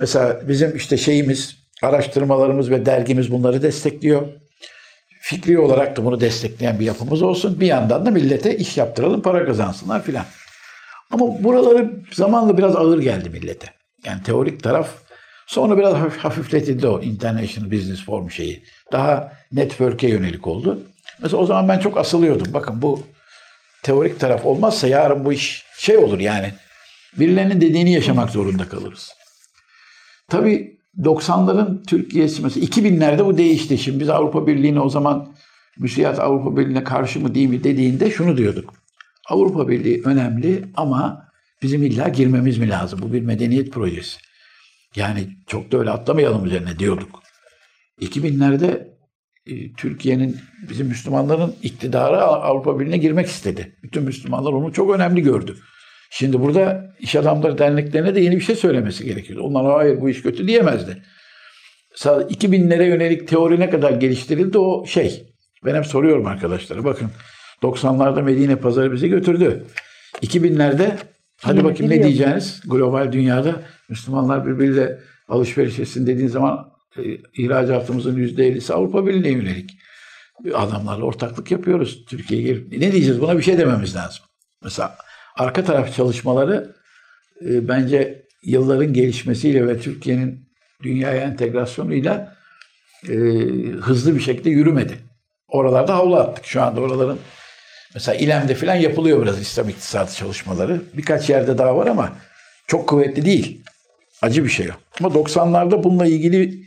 [0.00, 4.28] Mesela bizim işte şeyimiz, araştırmalarımız ve dergimiz bunları destekliyor.
[5.20, 7.61] Fikri olarak da bunu destekleyen bir yapımız olsun.
[7.61, 10.24] Bir yandan da millete iş yaptıralım, para kazansınlar filan.
[11.11, 13.66] Ama buraları zamanla biraz ağır geldi millete.
[14.05, 14.89] Yani teorik taraf
[15.47, 18.64] sonra biraz hafif, hafifletildi o International Business Forum şeyi.
[18.93, 20.83] Daha network'e yönelik oldu.
[21.22, 22.55] Mesela o zaman ben çok asılıyordum.
[22.55, 23.03] Bakın bu
[23.83, 26.53] teorik taraf olmazsa yarın bu iş şey olur yani.
[27.18, 29.12] Birilerinin dediğini yaşamak zorunda kalırız.
[30.28, 33.78] tabii 90'ların Türkiye'si mesela 2000'lerde bu değişti.
[33.78, 35.34] Şimdi biz Avrupa Birliği'ne o zaman
[35.78, 38.74] müsiyat Avrupa Birliği'ne karşı mı değil mi dediğinde şunu diyorduk.
[39.28, 41.28] Avrupa Birliği önemli ama
[41.62, 43.01] bizim illa girmemiz mi lazım?
[43.03, 44.18] Bu bir medeniyet projesi.
[44.97, 47.22] Yani çok da öyle atlamayalım üzerine diyorduk.
[48.01, 48.88] 2000'lerde
[49.47, 50.36] e, Türkiye'nin
[50.70, 53.76] bizim Müslümanların iktidarı Avrupa Birliği'ne girmek istedi.
[53.82, 55.57] Bütün Müslümanlar onu çok önemli gördü.
[56.14, 59.40] Şimdi burada iş adamları derneklerine de yeni bir şey söylemesi gerekiyor.
[59.40, 61.02] Onlar hayır bu iş kötü diyemezdi.
[61.96, 65.26] 2000'lere yönelik teori ne kadar geliştirildi o şey.
[65.64, 66.84] Ben hep soruyorum arkadaşlara.
[66.84, 67.10] Bakın
[67.62, 69.66] 90'larda Medine pazarı bizi götürdü.
[70.22, 70.96] 2000'lerde
[71.42, 72.60] hadi Yine bakayım ne diyeceğiniz?
[72.66, 74.98] Global dünyada Müslümanlar birbiriyle
[75.28, 77.02] alışveriş etsin dediğin zaman e,
[77.42, 79.70] ihracatımızın %50'si Avrupa Birliği'ne yönelik.
[80.54, 82.04] Adamlarla ortaklık yapıyoruz.
[82.08, 83.20] Türkiye'ye ne diyeceğiz?
[83.20, 84.24] Buna bir şey dememiz lazım.
[84.64, 84.96] Mesela
[85.37, 86.76] arka taraf çalışmaları
[87.41, 90.49] e, bence yılların gelişmesiyle ve Türkiye'nin
[90.83, 92.37] dünyaya entegrasyonuyla
[93.09, 93.14] e,
[93.80, 94.99] hızlı bir şekilde yürümedi.
[95.49, 96.45] Oralarda havlu attık.
[96.45, 97.18] Şu anda oraların
[97.95, 100.83] mesela İLEM'de falan yapılıyor biraz İslam iktisadı çalışmaları.
[100.95, 102.12] Birkaç yerde daha var ama
[102.66, 103.64] çok kuvvetli değil.
[104.22, 104.72] Acı bir şey o.
[105.01, 106.62] Ama 90'larda bununla ilgili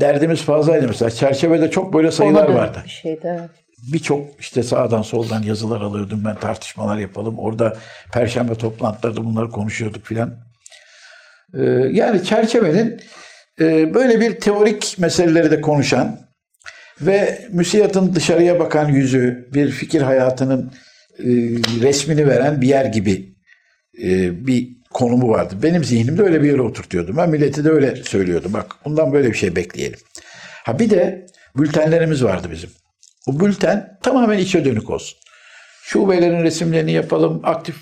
[0.00, 0.88] derdimiz fazlaydı.
[0.88, 3.50] Mesela çerçevede çok böyle sayılar Ona da vardı Bir şeydi, evet.
[3.82, 7.38] Birçok işte sağdan soldan yazılar alıyordum ben tartışmalar yapalım.
[7.38, 7.76] Orada
[8.12, 10.34] perşembe toplantılarda bunları konuşuyorduk filan.
[11.54, 11.62] Ee,
[11.92, 13.00] yani çerçevenin
[13.60, 16.20] e, böyle bir teorik meseleleri de konuşan
[17.00, 20.72] ve müsiyatın dışarıya bakan yüzü, bir fikir hayatının
[21.18, 21.24] e,
[21.82, 23.34] resmini veren bir yer gibi
[24.02, 25.54] e, bir konumu vardı.
[25.62, 27.16] Benim zihnimde öyle bir yere oturtuyordum.
[27.16, 28.52] Ben milleti de öyle söylüyordum.
[28.52, 29.98] Bak bundan böyle bir şey bekleyelim.
[30.64, 31.26] Ha bir de
[31.56, 32.70] bültenlerimiz vardı bizim.
[33.26, 35.18] O bülten tamamen içe dönük olsun.
[35.82, 37.76] Şubelerin resimlerini yapalım, aktif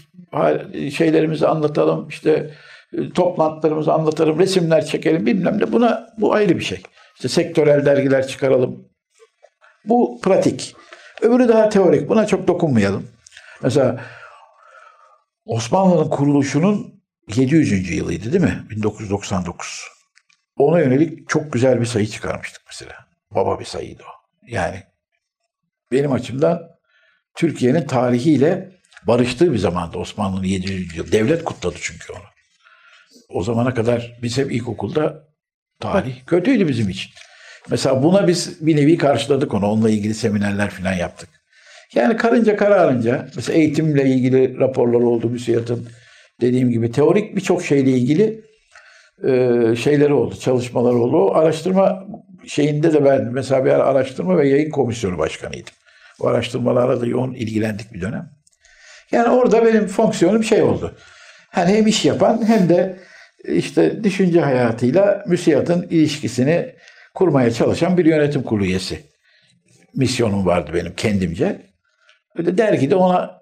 [0.97, 2.51] şeylerimizi anlatalım, işte
[2.93, 5.73] e, toplantılarımızı anlatalım, resimler çekelim bilmem ne.
[5.73, 6.83] Buna bu ayrı bir şey.
[7.15, 8.89] İşte sektörel dergiler çıkaralım.
[9.85, 10.77] Bu pratik.
[11.23, 12.09] Öbürü daha teorik.
[12.09, 13.09] Buna çok dokunmayalım.
[13.63, 14.01] Mesela
[15.47, 17.03] Osmanlı'nın kuruluşunun
[17.37, 17.91] 700.
[17.91, 18.63] yılıydı değil mi?
[18.71, 19.85] 1999.
[20.57, 22.95] Ona yönelik çok güzel bir sayı çıkarmıştık mesela.
[23.31, 24.13] Baba bir sayıydı o.
[24.47, 24.83] Yani
[25.93, 26.63] benim açımdan
[27.37, 28.71] Türkiye'nin tarihiyle
[29.07, 30.97] barıştığı bir zamanda Osmanlı'nın 700.
[30.97, 31.13] yıl.
[31.13, 32.23] Devlet kutladı çünkü onu.
[33.29, 35.25] O zamana kadar biz hep ilkokulda
[35.81, 37.11] tarih kötüydü bizim için.
[37.71, 39.67] Mesela buna biz bir nevi karşıladık onu.
[39.67, 41.29] Onunla ilgili seminerler falan yaptık.
[41.95, 45.89] Yani karınca kararınca mesela eğitimle ilgili raporlar oldu müsiyatın.
[46.41, 48.45] Dediğim gibi teorik birçok şeyle ilgili
[49.25, 51.17] e, şeyleri oldu, çalışmalar oldu.
[51.17, 52.07] O araştırma
[52.47, 55.75] şeyinde de ben mesela bir ara araştırma ve yayın komisyonu başkanıydım.
[56.19, 58.31] Bu araştırmalarla da yoğun ilgilendik bir dönem.
[59.13, 60.95] Yani orada benim fonksiyonum şey oldu.
[61.51, 63.01] Hani hem iş yapan hem de
[63.45, 66.75] işte düşünce hayatıyla müsiyatın ilişkisini
[67.15, 69.05] kurmaya çalışan bir yönetim kurulu üyesi.
[69.95, 71.63] Misyonum vardı benim kendimce.
[72.37, 73.41] Öyle dergide ona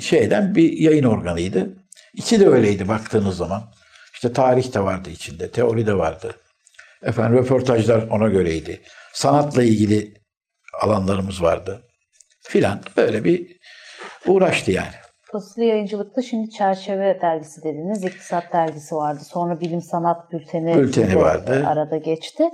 [0.00, 1.76] şeyden bir yayın organıydı.
[2.14, 3.62] İçi de öyleydi baktığınız zaman.
[4.14, 6.34] İşte tarih de vardı içinde, teori de vardı.
[7.02, 8.80] Efendim röportajlar ona göreydi.
[9.12, 10.14] Sanatla ilgili
[10.80, 11.82] alanlarımız vardı.
[12.42, 13.56] Filan böyle bir
[14.26, 14.88] uğraştı yani.
[15.34, 19.20] Basılı yayıncılıkta şimdi Çerçeve dergisi dediniz, İktisat dergisi vardı.
[19.24, 21.64] Sonra Bilim Sanat Bülteni, Bülteni vardı.
[21.68, 22.44] arada geçti.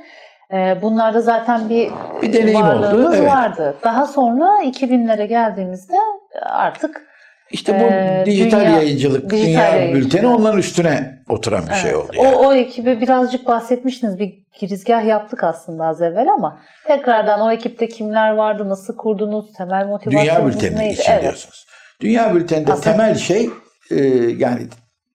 [0.53, 1.91] Ee, Bunlarda zaten bir,
[2.23, 3.31] Bir deneyim oldu, evet.
[3.31, 3.77] vardı.
[3.85, 5.97] Daha sonra 2000'lere geldiğimizde
[6.43, 7.03] artık
[7.51, 10.05] İşte bu Ee, dijital dünya- yayıncılık, dijital dünya yayıncılık.
[10.05, 12.01] bülteni onların üstüne oturan bir şey Evet.
[12.05, 12.13] oldu.
[12.19, 12.37] O, Yani.
[12.37, 14.19] o ekibe birazcık bahsetmiştiniz.
[14.19, 19.87] Bir girizgah yaptık aslında az evvel ama tekrardan o ekipte kimler vardı, nasıl kurdunuz, temel
[19.87, 21.01] motivasyonunuz Dünya bülteni neydi?
[21.01, 21.23] için Evet.
[21.23, 21.67] diyorsunuz.
[22.01, 23.51] Dünya bülteninde Aslında- temel şey
[23.91, 23.97] e,
[24.39, 24.63] yani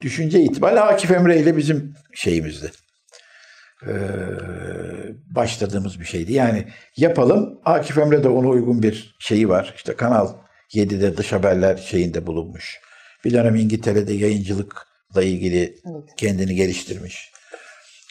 [0.02, 2.72] düşünce itibariyle Akif Emre ile bizim şeyimizdi.
[3.88, 3.94] E,
[5.36, 6.34] başladığımız bir şeydi.
[6.34, 6.66] Yani
[6.98, 7.60] yapalım.
[7.66, 9.74] Akif Emre de ona uygun bir şeyi var.
[9.76, 10.28] İşte Kanal
[10.74, 12.80] 7'de dış haberler şeyinde bulunmuş.
[13.26, 16.16] Bir dönem İngiltere'de yayıncılıkla ilgili Evet.
[16.18, 17.32] kendini geliştirmiş.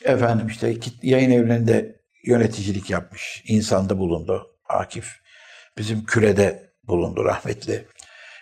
[0.04, 3.42] Efendim işte yayın evlerinde yöneticilik yapmış.
[3.46, 5.16] İnsanda bulundu Akif.
[5.78, 7.84] Bizim kürede bulundu rahmetli.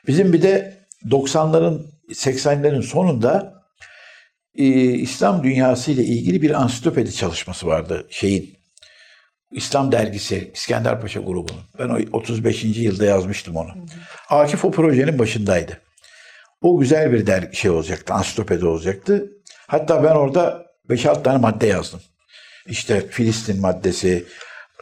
[0.06, 3.62] Bizim bir de 90'ların 80'lerin sonunda
[4.54, 4.64] e,
[4.94, 8.55] İslam dünyası ile ilgili bir ansiklopedi çalışması vardı şeyin.
[9.52, 11.62] İslam dergisi İskender Paşa grubunun.
[11.78, 12.64] Ben o 35.
[12.64, 13.70] yılda yazmıştım onu.
[14.30, 15.80] Akif o projenin başındaydı.
[16.62, 19.30] O güzel bir dergi şey olacaktı, ansiklopedi olacaktı.
[19.66, 22.00] Hatta ben orada 5-6 tane madde yazdım.
[22.66, 24.24] İşte Filistin maddesi,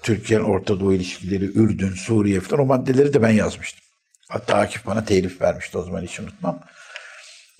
[0.02, 3.84] Türkiye'nin Orta Doğu ilişkileri, Ürdün, Suriye falan o maddeleri de ben yazmıştım.
[4.28, 6.60] Hatta Akif bana telif vermişti o zaman hiç unutmam.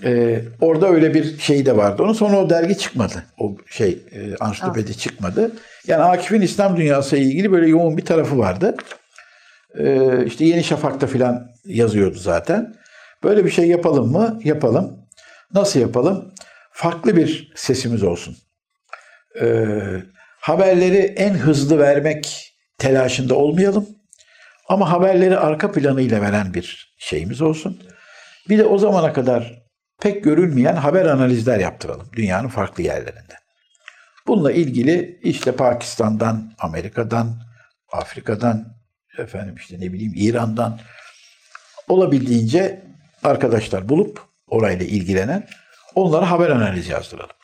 [0.05, 2.03] Ee, orada öyle bir şey de vardı.
[2.03, 3.25] Onun sonra o dergi çıkmadı.
[3.39, 5.53] O şey e, ansiklopedi çıkmadı.
[5.87, 8.77] Yani Akif'in İslam dünyası ile ilgili böyle yoğun bir tarafı vardı.
[9.79, 12.75] Ee, işte Yeni Şafak'ta filan yazıyordu zaten.
[13.25, 14.41] Böyle bir şey yapalım mı?
[14.45, 14.99] Yapalım.
[15.55, 16.35] Nasıl yapalım?
[16.73, 18.37] Farklı bir sesimiz olsun.
[19.41, 19.67] Ee,
[20.41, 23.89] haberleri en hızlı vermek telaşında olmayalım.
[24.69, 27.83] Ama haberleri arka planıyla veren bir şeyimiz olsun.
[28.49, 29.63] Bir de o zamana kadar
[30.01, 33.44] pek görülmeyen haber analizler yaptıralım dünyanın farklı yerlerinde.
[34.27, 37.43] Bununla ilgili işte Pakistan'dan, Amerika'dan,
[37.93, 38.75] Afrika'dan,
[39.19, 40.81] efendim işte ne bileyim İran'dan
[41.89, 42.83] olabildiğince
[43.23, 45.47] arkadaşlar bulup orayla ilgilenen
[45.95, 47.37] onlara haber analizi yazdıralım.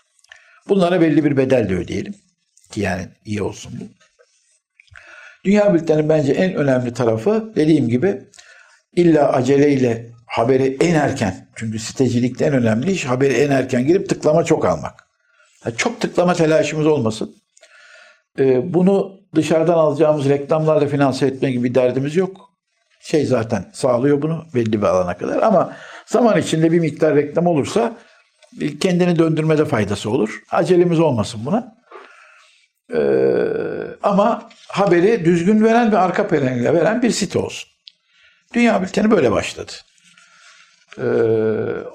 [0.69, 2.15] Bunlara belli bir bedel de ödeyelim
[2.71, 3.85] ki yani iyi olsun bu.
[5.45, 8.23] Dünya bültenin bence en önemli tarafı dediğim gibi
[8.97, 14.45] illa aceleyle haberi en erken çünkü sitecilikte en önemli iş haberi en erken girip tıklama
[14.45, 15.10] çok almak.
[15.65, 17.37] Yani çok tıklama telaşımız olmasın.
[18.39, 22.51] Ee, bunu dışarıdan alacağımız reklamlarla finanse etme gibi bir derdimiz yok.
[23.03, 27.97] Şey zaten sağlıyor bunu belli bir alana kadar ama zaman içinde bir miktar reklam olursa
[28.61, 30.43] e, kendini döndürmede faydası olur.
[30.51, 31.81] Acelemiz olmasın buna.
[32.95, 33.01] Ee,
[34.03, 37.71] ama haberi düzgün veren ve arka planıyla veren bir site olsun.
[38.55, 39.73] Dünya Bülteni böyle başladı.
[40.99, 41.03] Ee,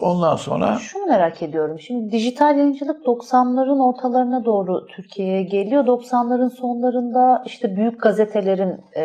[0.02, 1.80] ondan sonra Şunu merak ediyorum.
[1.80, 5.86] Şimdi dijital yayıncılık 90'ların ortalarına doğru Türkiye'ye geliyor.
[5.86, 9.02] 90'ların sonlarında işte büyük gazetelerin e,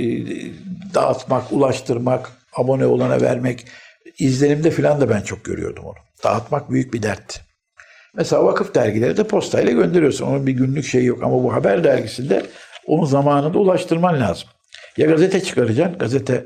[0.94, 3.68] dağıtmak, ulaştırmak, abone olana vermek.
[4.20, 5.98] izlenimde falan da ben çok görüyordum onu.
[6.24, 7.49] Dağıtmak büyük bir dert.
[8.16, 10.26] Mesela vakıf dergileri de postayla gönderiyorsun.
[10.26, 12.46] Onun bir günlük şeyi yok ama bu haber dergisinde
[12.86, 14.50] onun zamanında ulaştırman lazım.
[14.98, 16.46] Ya gazete çıkaracaksın, gazete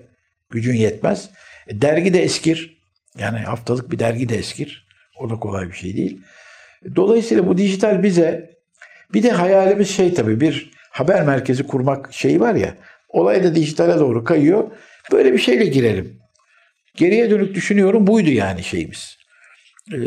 [0.49, 1.29] gücün yetmez.
[1.67, 2.77] E, dergi de eskir.
[3.17, 4.87] Yani haftalık bir dergi de eskir.
[5.19, 6.21] O da kolay bir şey değil.
[6.95, 8.53] Dolayısıyla bu dijital bize
[9.13, 12.75] bir de hayalimiz şey tabii bir haber merkezi kurmak şeyi var ya.
[13.09, 14.71] Olay da dijitale doğru kayıyor.
[15.11, 16.19] Böyle bir şeyle girelim.
[16.95, 19.17] Geriye dönük düşünüyorum buydu yani şeyimiz.
[19.93, 19.97] Ee,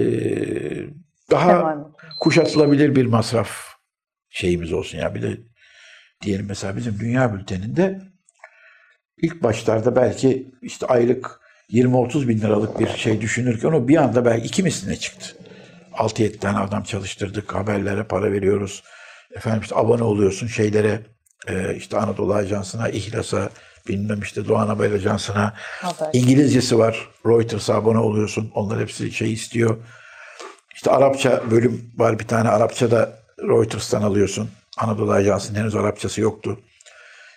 [1.31, 1.77] daha
[2.21, 3.51] kuşatılabilir bir masraf
[4.31, 4.99] şeyimiz olsun.
[4.99, 5.39] ya bir de
[6.23, 8.01] diyelim mesela bizim dünya bülteninde
[9.23, 14.47] ilk başlarda belki işte aylık 20-30 bin liralık bir şey düşünürken o bir anda belki
[14.47, 15.37] iki misline çıktı.
[15.93, 18.83] 6-7 tane adam çalıştırdık, haberlere para veriyoruz.
[19.35, 21.01] Efendim işte abone oluyorsun şeylere,
[21.49, 23.51] e, işte Anadolu Ajansı'na, İhlas'a,
[23.89, 25.55] bilmem işte Doğan Haber Ajansı'na.
[25.57, 26.11] Haber.
[26.13, 28.51] İngilizcesi var, Reuters'a abone oluyorsun.
[28.55, 29.77] Onlar hepsi şey istiyor.
[30.77, 34.51] İşte Arapça bölüm var bir tane Arapça da Reuters'tan alıyorsun.
[34.77, 36.61] Anadolu Ajansı'nın henüz Arapçası yoktu.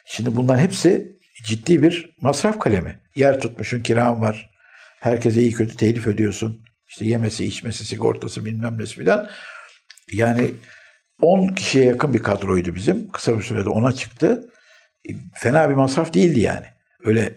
[0.06, 3.00] Şimdi bunların hepsi ciddi bir masraf kalemi.
[3.16, 4.50] Yer tutmuşun kiran var.
[5.00, 6.66] Herkese iyi kötü telif ödüyorsun.
[6.88, 9.30] İşte yemesi, içmesi, sigortası bilmem nesi filan.
[10.12, 10.52] Yani
[11.22, 13.12] 10 kişiye yakın bir kadroydu bizim.
[13.12, 14.50] Kısa bir sürede ona çıktı.
[15.34, 16.66] Fena bir masraf değildi yani.
[17.04, 17.34] Öyle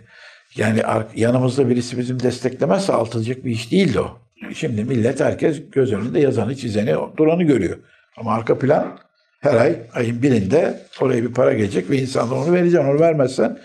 [0.57, 0.82] yani
[1.16, 4.21] yanımızda birisi bizim desteklemezse altılacak bir iş değildi o.
[4.55, 7.78] Şimdi millet herkes göz önünde yazanı, çizeni, duranı görüyor.
[8.16, 8.99] Ama arka plan
[9.40, 12.88] her ay ayın birinde oraya bir para gelecek ve insanlar onu vereceksin.
[12.88, 13.59] Onu vermezsen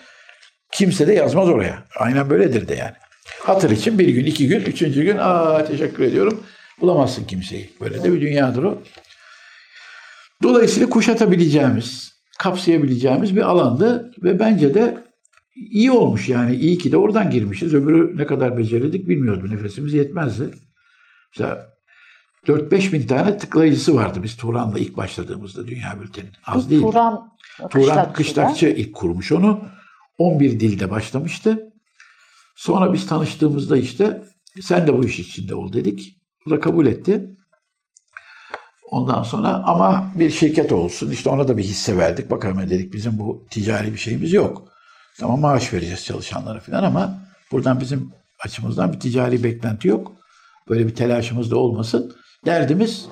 [0.72, 1.84] kimse de yazmaz oraya.
[2.00, 2.94] Aynen böyledir de yani.
[3.40, 6.44] Hatır için bir gün, iki gün, üçüncü gün aa teşekkür ediyorum.
[6.82, 7.70] Bulamazsın kimseyi.
[7.82, 8.82] Böyle de bir dünyadır o.
[10.44, 14.98] Dolayısıyla kuşatabileceğimiz, kapsayabileceğimiz bir alandı ve bence de
[15.56, 16.56] iyi olmuş yani.
[16.56, 17.74] iyi ki de oradan girmişiz.
[17.74, 19.52] Öbürü ne kadar beceredik bilmiyordum.
[19.52, 20.44] Nefesimiz yetmezdi.
[21.36, 21.68] Mesela
[22.48, 26.30] 4-5 bin tane tıklayıcısı vardı biz Turan'la ilk başladığımızda Dünya Bülteni.
[26.46, 26.82] Az değil.
[26.82, 27.38] Turan
[27.70, 28.14] Turan.
[28.14, 29.62] Kışlakçı ilk kurmuş onu.
[30.18, 31.74] 11 dilde başlamıştı.
[32.56, 34.24] Sonra biz tanıştığımızda işte
[34.62, 36.18] sen de bu iş içinde ol dedik.
[36.48, 37.38] O da kabul etti.
[38.92, 42.32] Ondan sonra ama bir şirket olsun işte ona da bir hisse verdik.
[42.32, 44.68] Bakalım dedik bizim bu ticari bir şeyimiz yok.
[45.20, 47.18] Tamam maaş vereceğiz çalışanlara falan ama
[47.52, 48.12] buradan bizim
[48.46, 50.17] açımızdan bir ticari beklenti yok.
[50.70, 52.16] Böyle bir telaşımız da olmasın.
[52.46, 53.06] Derdimiz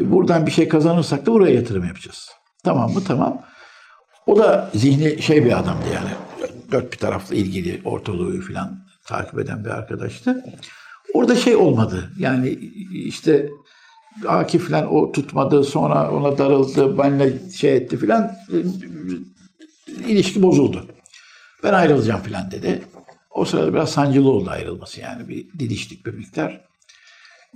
[0.00, 2.30] buradan bir şey kazanırsak da buraya yatırım yapacağız.
[2.64, 3.00] Tamam mı?
[3.06, 3.42] Tamam.
[4.26, 6.10] O da zihni şey bir adamdı yani.
[6.72, 10.44] Dört bir taraflı ilgili ortalığı falan takip eden bir arkadaştı.
[11.14, 12.10] Orada şey olmadı.
[12.18, 12.48] Yani
[12.92, 13.50] işte
[14.26, 18.32] Akif falan o tutmadı sonra ona darıldı benimle şey etti filan
[20.08, 20.86] ilişki bozuldu.
[21.62, 22.82] Ben ayrılacağım filan dedi.
[23.30, 26.67] O sırada biraz sancılı oldu ayrılması yani bir didiştik bir miktar.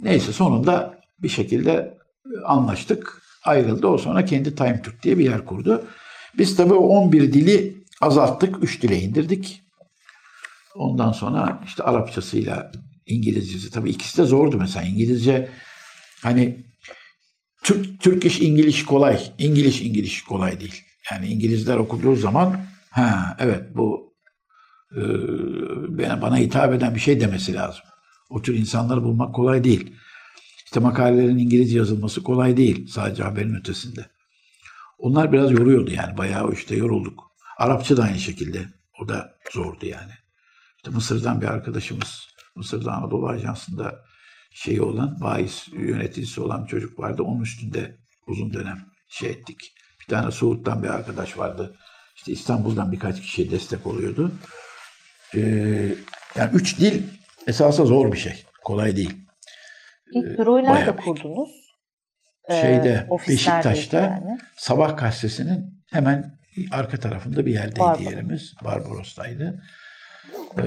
[0.03, 1.99] Neyse sonunda bir şekilde
[2.45, 3.23] anlaştık.
[3.45, 3.87] Ayrıldı.
[3.87, 5.87] O sonra kendi Time Türk diye bir yer kurdu.
[6.39, 8.65] Biz tabii o 11 dili azalttık.
[8.65, 9.63] 3 dile indirdik.
[10.75, 12.73] Ondan sonra işte Arapçasıyla
[13.07, 14.87] İngilizcesi tabii ikisi de zordu mesela.
[14.87, 15.49] İngilizce
[16.23, 16.67] hani
[17.63, 19.33] Türk Türk iş İngiliz kolay.
[19.39, 20.85] İngiliz İngiliz kolay değil.
[21.11, 22.57] Yani İngilizler okuduğu zaman
[22.91, 24.15] ha evet bu
[24.97, 27.85] e, bana hitap eden bir şey demesi lazım.
[28.33, 29.95] O tür insanları bulmak kolay değil.
[30.65, 32.87] İşte makalelerin İngilizce yazılması kolay değil.
[32.87, 34.07] Sadece haberin ötesinde.
[34.99, 36.19] Onlar biraz yoruyordu yani.
[36.19, 37.33] Bayağı işte yorulduk.
[37.59, 38.69] Arapça da aynı şekilde.
[39.01, 40.13] O da zordu yani.
[40.77, 44.05] İşte Mısır'dan bir arkadaşımız, Mısır'da Anadolu Ajansı'nda
[44.51, 47.23] şeyi olan, bahis yöneticisi olan bir çocuk vardı.
[47.23, 49.75] Onun üstünde uzun dönem şey ettik.
[50.01, 51.77] Bir tane Suud'dan bir arkadaş vardı.
[52.17, 54.33] İşte İstanbul'dan birkaç kişiye destek oluyordu.
[55.35, 55.95] Ee,
[56.37, 57.03] yani üç dil
[57.47, 58.45] esasında zor bir şey.
[58.65, 59.17] Kolay değil.
[60.13, 61.51] İlk büroyu nerede bayağı kurdunuz?
[62.49, 64.39] Şeyde, ofislerdeydi Beşiktaş'ta yani.
[64.57, 66.39] Sabah gazetesinin hemen
[66.71, 68.13] arka tarafında bir yerdeydi Barbaros.
[68.13, 68.55] yerimiz.
[68.65, 69.63] Barbaros'taydı.
[70.59, 70.63] Ee,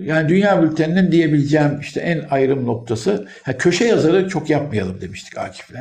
[0.00, 5.76] yani Dünya Bülteni'nin diyebileceğim işte en ayrım noktası ha, köşe yazarı çok yapmayalım demiştik Akif'le.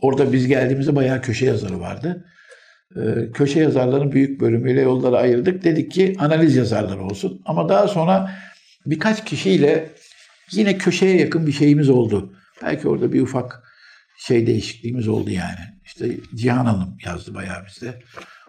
[0.00, 2.24] Orada biz geldiğimizde bayağı köşe yazarı vardı.
[2.96, 5.64] Ee, köşe yazarların büyük bölümüyle yolları ayırdık.
[5.64, 7.42] Dedik ki analiz yazarları olsun.
[7.44, 8.30] Ama daha sonra
[8.86, 9.90] birkaç kişiyle
[10.50, 12.32] yine köşeye yakın bir şeyimiz oldu.
[12.62, 13.62] Belki orada bir ufak
[14.18, 15.60] şey değişikliğimiz oldu yani.
[15.84, 18.02] İşte Cihan Hanım yazdı bayağı bizde.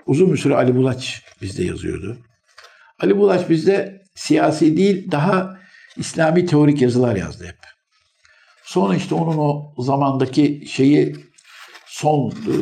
[0.06, 2.18] Uzun bir süre Ali Bulaç bizde yazıyordu.
[3.00, 5.60] Ali Bulaç bizde siyasi değil daha
[5.98, 7.58] İslami teorik yazılar yazdı hep.
[8.64, 11.16] Sonra işte onun o zamandaki şeyi
[11.88, 12.54] son e,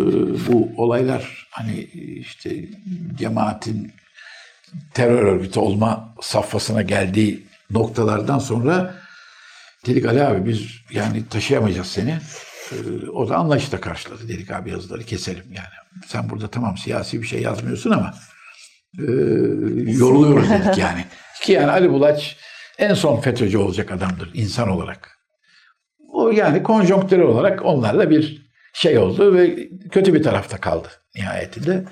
[0.47, 1.79] bu olaylar hani
[2.19, 2.65] işte
[3.15, 3.93] cemaatin
[4.93, 8.95] terör örgütü olma safhasına geldiği noktalardan sonra
[9.85, 12.19] dedik Ali abi biz yani taşıyamayacağız seni.
[12.71, 14.27] E, o da anlayışla karşıladı.
[14.27, 16.03] Dedik abi yazıları keselim yani.
[16.07, 18.13] Sen burada tamam siyasi bir şey yazmıyorsun ama
[18.99, 19.03] e,
[19.91, 21.05] yoruluyoruz dedik yani.
[21.41, 22.37] Ki yani Ali Bulaç
[22.77, 25.19] en son FETÖ'cü olacak adamdır insan olarak.
[26.13, 31.83] O yani konjonktürel olarak onlarla bir şey oldu ve kötü bir tarafta kaldı nihayetinde.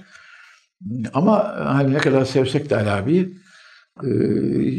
[1.13, 3.37] Ama hani ne kadar sevsek de Ali abiyi
[4.03, 4.09] e,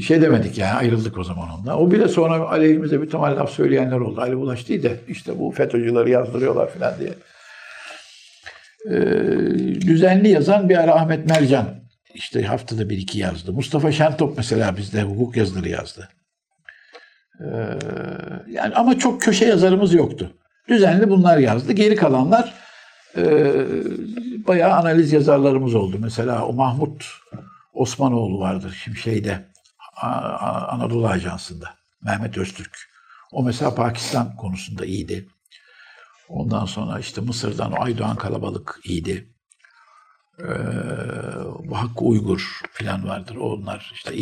[0.01, 1.79] şey demedik yani ayrıldık o zaman onunla.
[1.79, 4.21] O bile sonra aleyhimize bir tamam laf söyleyenler oldu.
[4.21, 7.15] Ali Bulaş değil de işte bu FETÖ'cüleri yazdırıyorlar falan diye.
[8.87, 9.01] E,
[9.81, 11.79] düzenli yazan bir ara Ahmet Mercan
[12.15, 13.53] işte haftada bir iki yazdı.
[13.53, 16.09] Mustafa Şentop mesela bizde hukuk yazıları yazdı.
[17.41, 17.47] Ee,
[18.51, 20.35] yani ama çok köşe yazarımız yoktu.
[20.69, 21.73] Düzenli bunlar yazdı.
[21.73, 22.55] Geri kalanlar
[23.17, 23.23] e,
[24.47, 25.97] bayağı analiz yazarlarımız oldu.
[26.01, 27.07] Mesela o Mahmut
[27.73, 29.49] Osmanoğlu vardır şimdi şeyde
[30.69, 31.75] Anadolu Ajansı'nda.
[32.03, 32.79] Mehmet Öztürk.
[33.33, 35.29] O mesela Pakistan konusunda iyiydi.
[36.29, 39.35] Ondan sonra işte Mısır'dan o Aydoğan Kalabalık iyiydi.
[40.41, 40.45] Ee,
[41.73, 43.37] Hakkı Uygur falan vardır.
[43.37, 44.15] Onlar işte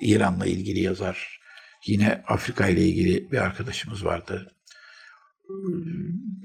[0.00, 1.40] İran'la ilgili yazar.
[1.86, 4.54] Yine Afrika ile ilgili bir arkadaşımız vardı.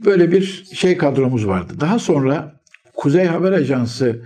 [0.06, 1.74] Böyle bir şey kadromuz vardı.
[1.80, 2.62] Daha sonra
[2.96, 4.26] Kuzey Haber Ajansı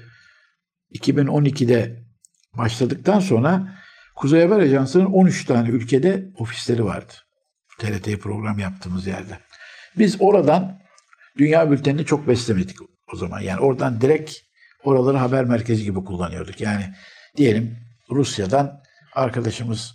[0.93, 2.03] 2012'de
[2.57, 3.79] başladıktan sonra
[4.15, 7.13] Kuzey Haber Ajansı'nın 13 tane ülkede ofisleri vardı.
[7.79, 9.39] TRT program yaptığımız yerde.
[9.97, 10.79] Biz oradan
[11.37, 12.75] Dünya Bülteni'ni çok beslemedik
[13.13, 13.39] o zaman.
[13.39, 14.33] Yani oradan direkt
[14.83, 16.61] oraları haber merkezi gibi kullanıyorduk.
[16.61, 16.83] Yani
[17.37, 17.77] diyelim
[18.11, 18.81] Rusya'dan
[19.15, 19.93] arkadaşımız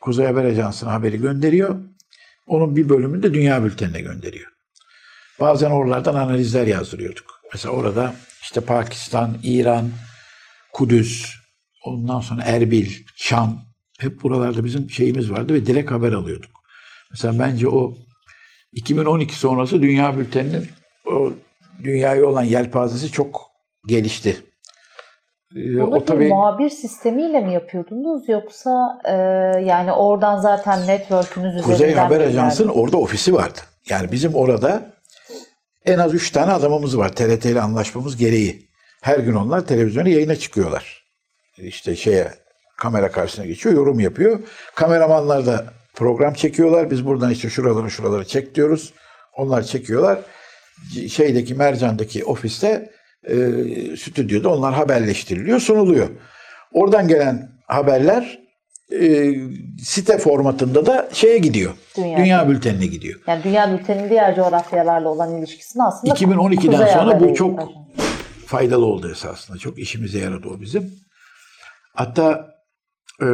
[0.00, 1.80] Kuzey Haber Ajansı'na haberi gönderiyor.
[2.50, 4.50] Onun bir bölümünü de Dünya Bülteni'ne gönderiyor.
[5.40, 7.40] Bazen oralardan analizler yazdırıyorduk.
[7.52, 9.90] Mesela orada işte Pakistan, İran,
[10.72, 11.34] Kudüs,
[11.84, 13.62] ondan sonra Erbil, Şam
[13.98, 16.50] hep buralarda bizim şeyimiz vardı ve direkt haber alıyorduk.
[17.10, 17.96] Mesela bence o
[18.72, 20.68] 2012 sonrası Dünya Bülteni'nin
[21.06, 21.32] o
[21.84, 23.50] dünyaya olan yelpazesi çok
[23.86, 24.42] gelişti.
[25.56, 29.12] Ee, Bunu o bir tabii muhabir sistemiyle mi yapıyordunuz yoksa e,
[29.64, 33.58] yani oradan zaten network'ünüz üzerinden Kuzey Haber Ajansı'nın orada ofisi vardı.
[33.88, 34.82] Yani bizim orada
[35.86, 38.70] en az üç tane adamımız var TRT ile anlaşmamız gereği.
[39.02, 41.04] Her gün onlar televizyona yayına çıkıyorlar.
[41.58, 42.30] İşte şeye
[42.76, 44.40] kamera karşısına geçiyor, yorum yapıyor.
[44.74, 46.90] Kameramanlar da program çekiyorlar.
[46.90, 48.92] Biz buradan işte şuraları şuraları çek diyoruz.
[49.36, 50.18] Onlar çekiyorlar.
[51.08, 52.90] Şeydeki Mercan'daki ofiste
[53.24, 53.36] e,
[53.96, 56.08] stüdyoda onlar haberleştiriliyor, sunuluyor.
[56.72, 58.40] Oradan gelen haberler
[58.92, 59.32] e,
[59.84, 61.72] site formatında da şeye gidiyor.
[61.96, 62.18] Dünya.
[62.18, 63.20] Dünya, bültenine gidiyor.
[63.26, 67.68] Yani dünya bülteninin diğer coğrafyalarla olan ilişkisini aslında 2012'den Kuzey sonra bu çok
[68.46, 69.58] faydalı oldu esasında.
[69.58, 70.92] Çok işimize yaradı o bizim.
[71.94, 72.46] Hatta
[73.22, 73.28] e,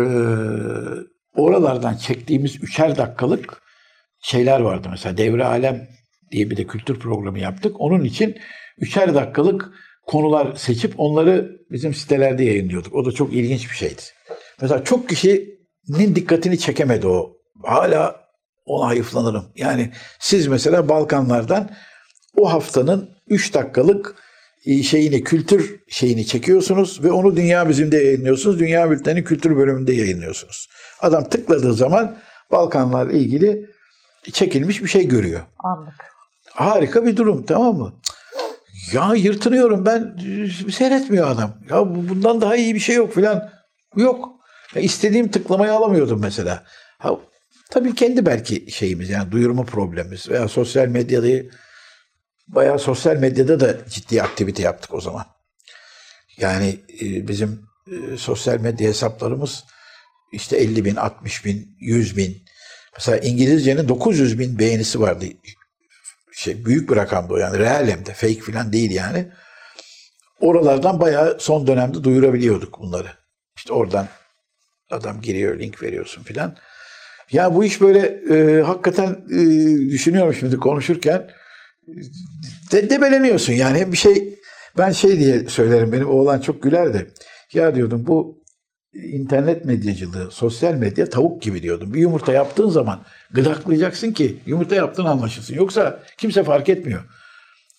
[1.34, 3.62] oralardan çektiğimiz üçer dakikalık
[4.22, 4.89] şeyler vardı.
[4.91, 5.89] Mesela Devre Alem
[6.30, 7.80] diye bir de kültür programı yaptık.
[7.80, 8.37] Onun için
[8.79, 9.70] üçer dakikalık
[10.07, 12.95] konular seçip onları bizim sitelerde yayınlıyorduk.
[12.95, 14.03] O da çok ilginç bir şeydi.
[14.61, 17.37] Mesela çok kişinin dikkatini çekemedi o.
[17.62, 18.27] Hala
[18.66, 19.45] ona hayıflanırım.
[19.57, 21.70] Yani siz mesela Balkanlardan
[22.37, 24.14] o haftanın 3 dakikalık
[24.66, 28.59] e, şeyini, kültür şeyini çekiyorsunuz ve onu Dünya Bizim'de yayınlıyorsunuz.
[28.59, 30.68] Dünya Bülteni kültür bölümünde yayınlıyorsunuz.
[31.01, 32.18] Adam tıkladığı zaman
[32.51, 33.66] Balkanlarla ilgili
[34.33, 35.41] çekilmiş bir şey görüyor.
[35.59, 35.95] Anlık.
[36.51, 37.93] Harika bir durum tamam mı?
[38.93, 40.16] Ya yırtınıyorum ben
[40.72, 41.59] seyretmiyor adam.
[41.70, 43.51] Ya bu- bundan daha iyi bir şey yok filan.
[43.97, 44.28] Yok.
[44.74, 46.64] Ya istediğim tıklamayı alamıyordum mesela.
[46.99, 47.11] Ha,
[47.70, 51.49] tabii kendi belki şeyimiz yani duyurma problemimiz veya sosyal medyada
[52.49, 55.24] bayağı sosyal medyada da ciddi aktivite yaptık o zaman.
[56.39, 57.62] Yani e, bizim
[57.93, 59.64] e, sosyal medya hesaplarımız
[60.32, 62.37] işte 50 bin, 60 bin, 100 bin.
[62.97, 65.26] Mesela İngilizcenin 900 bin beğenisi vardı
[66.37, 69.28] şey büyük bir rakamdı o yani real hem de fake falan değil yani.
[70.41, 73.09] Oralardan bayağı son dönemde duyurabiliyorduk bunları.
[73.57, 74.09] İşte oradan
[74.91, 76.57] adam giriyor link veriyorsun filan.
[77.32, 79.39] Ya bu iş böyle e, hakikaten e,
[79.91, 81.30] düşünüyorum şimdi konuşurken
[82.72, 84.39] de, debeleniyorsun yani bir şey
[84.78, 87.11] ben şey diye söylerim benim oğlan çok gülerdi.
[87.53, 88.45] Ya diyordum bu
[89.03, 91.94] internet medyacılığı, sosyal medya tavuk gibi diyordum.
[91.94, 92.99] Bir yumurta yaptığın zaman
[93.30, 95.55] gıdaklayacaksın ki yumurta yaptığın anlaşılsın.
[95.55, 97.05] Yoksa kimse fark etmiyor.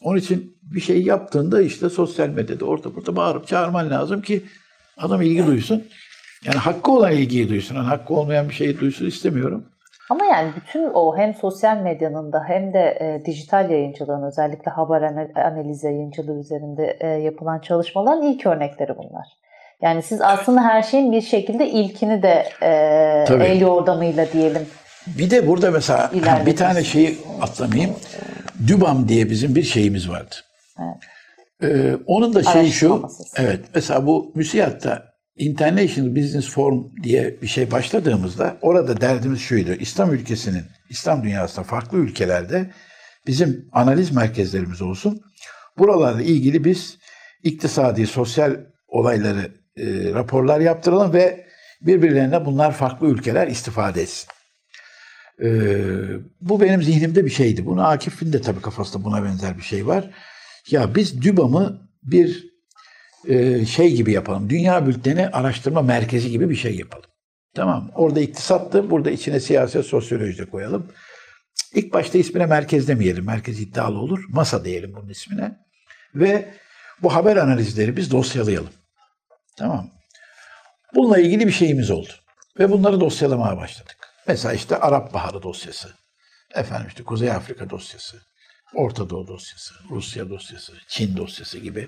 [0.01, 4.43] Onun için bir şey yaptığında işte sosyal medyada orta burada bağırıp çağırman lazım ki
[4.97, 5.83] adam ilgi duysun.
[6.45, 7.75] Yani hakkı olan ilgiyi duysun.
[7.75, 9.65] Yani hakkı olmayan bir şeyi duysun istemiyorum.
[10.09, 15.01] Ama yani bütün o hem sosyal medyanın da hem de e, dijital yayıncılığın özellikle haber
[15.01, 19.27] ana- analiz yayıncılığı üzerinde e, yapılan çalışmaların ilk örnekleri bunlar.
[19.81, 23.43] Yani siz aslında her şeyin bir şekilde ilkini de e, Tabii.
[23.43, 24.61] el yordamıyla diyelim.
[25.07, 26.11] Bir de burada mesela
[26.45, 27.95] bir tane şeyi atlamayayım.
[28.67, 30.35] Dübam diye bizim bir şeyimiz vardı.
[30.79, 30.97] Evet.
[31.63, 32.97] Ee, onun da şeyi şu.
[32.97, 33.41] masası.
[33.41, 33.65] Evet.
[33.75, 35.03] Mesela bu müsiyatta
[35.37, 39.73] International Business Forum diye bir şey başladığımızda orada derdimiz şuydu.
[39.73, 42.71] İslam ülkesinin, İslam dünyasında farklı ülkelerde
[43.27, 45.21] bizim analiz merkezlerimiz olsun.
[45.77, 46.97] Buralarla ilgili biz
[47.43, 48.55] iktisadi, sosyal
[48.87, 51.47] olayları e, raporlar yaptıralım ve
[51.81, 54.29] birbirlerine bunlar farklı ülkeler istifade etsin.
[55.43, 55.49] E,
[56.41, 57.65] bu benim zihnimde bir şeydi.
[57.65, 60.09] Bunu Akif'in de tabii kafasında buna benzer bir şey var.
[60.69, 62.57] Ya biz DÜBAM'ı bir
[63.27, 64.49] e, şey gibi yapalım.
[64.49, 67.09] Dünya Bülteni Araştırma Merkezi gibi bir şey yapalım.
[67.55, 67.91] Tamam.
[67.95, 68.89] Orada iktisattı.
[68.89, 70.87] Burada içine siyaset, sosyoloji de koyalım.
[71.73, 73.25] İlk başta ismine merkez demeyelim.
[73.25, 74.25] Merkez iddialı olur.
[74.29, 75.57] Masa diyelim bunun ismine.
[76.15, 76.45] Ve
[77.01, 78.69] bu haber analizleri biz dosyalayalım.
[79.57, 79.91] Tamam.
[80.95, 82.09] Bununla ilgili bir şeyimiz oldu.
[82.59, 83.97] Ve bunları dosyalamaya başladık.
[84.27, 85.89] Mesela işte Arap Baharı dosyası.
[86.55, 88.21] Efendim işte Kuzey Afrika dosyası.
[88.75, 89.73] Orta Doğu dosyası.
[89.89, 90.73] Rusya dosyası.
[90.87, 91.87] Çin dosyası gibi.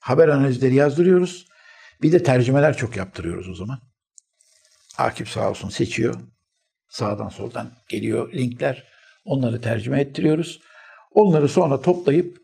[0.00, 1.46] Haber analizleri yazdırıyoruz.
[2.02, 3.78] Bir de tercümeler çok yaptırıyoruz o zaman.
[4.98, 6.14] Akif sağ olsun seçiyor.
[6.88, 8.84] Sağdan soldan geliyor linkler.
[9.24, 10.60] Onları tercüme ettiriyoruz.
[11.10, 12.38] Onları sonra toplayıp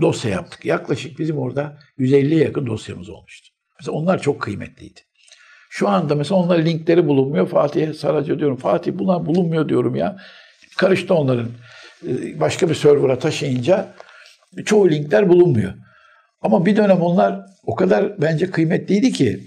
[0.00, 0.64] dosya yaptık.
[0.64, 3.48] Yaklaşık bizim orada 150'ye yakın dosyamız olmuştu.
[3.80, 5.00] Mesela onlar çok kıymetliydi.
[5.70, 7.48] Şu anda mesela onların linkleri bulunmuyor.
[7.48, 8.56] Fatih'e Saraca diyorum.
[8.56, 10.16] Fatih bunlar bulunmuyor diyorum ya.
[10.76, 11.48] Karıştı onların.
[12.08, 13.94] E, Başka bir server'a taşıyınca
[14.64, 15.74] çoğu linkler bulunmuyor.
[16.40, 19.40] Ama bir dönem onlar o kadar bence kıymetliydi ki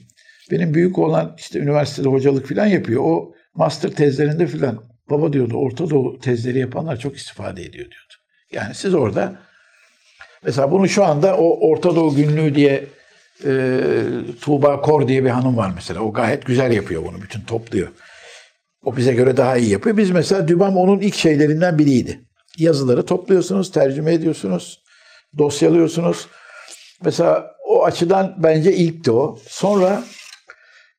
[0.51, 3.01] benim büyük olan işte üniversitede hocalık falan yapıyor.
[3.03, 8.13] O master tezlerinde falan baba diyordu Orta Doğu tezleri yapanlar çok istifade ediyor diyordu.
[8.51, 9.39] Yani siz orada
[10.43, 12.85] mesela bunu şu anda o Orta Doğu günlüğü diye
[13.45, 13.79] e,
[14.41, 15.99] Tuğba Kor diye bir hanım var mesela.
[15.99, 17.21] O gayet güzel yapıyor bunu.
[17.21, 17.87] Bütün topluyor.
[18.83, 19.97] O bize göre daha iyi yapıyor.
[19.97, 22.21] Biz mesela Dübam onun ilk şeylerinden biriydi.
[22.57, 24.83] Yazıları topluyorsunuz, tercüme ediyorsunuz,
[25.37, 26.27] dosyalıyorsunuz.
[27.03, 29.39] Mesela o açıdan bence ilkti o.
[29.47, 30.03] Sonra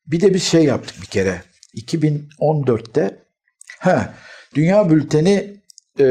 [0.07, 1.41] bir de bir şey yaptık bir kere.
[1.75, 3.17] 2014'te
[3.79, 4.13] ha,
[4.55, 5.53] Dünya Bülteni
[5.99, 6.05] e,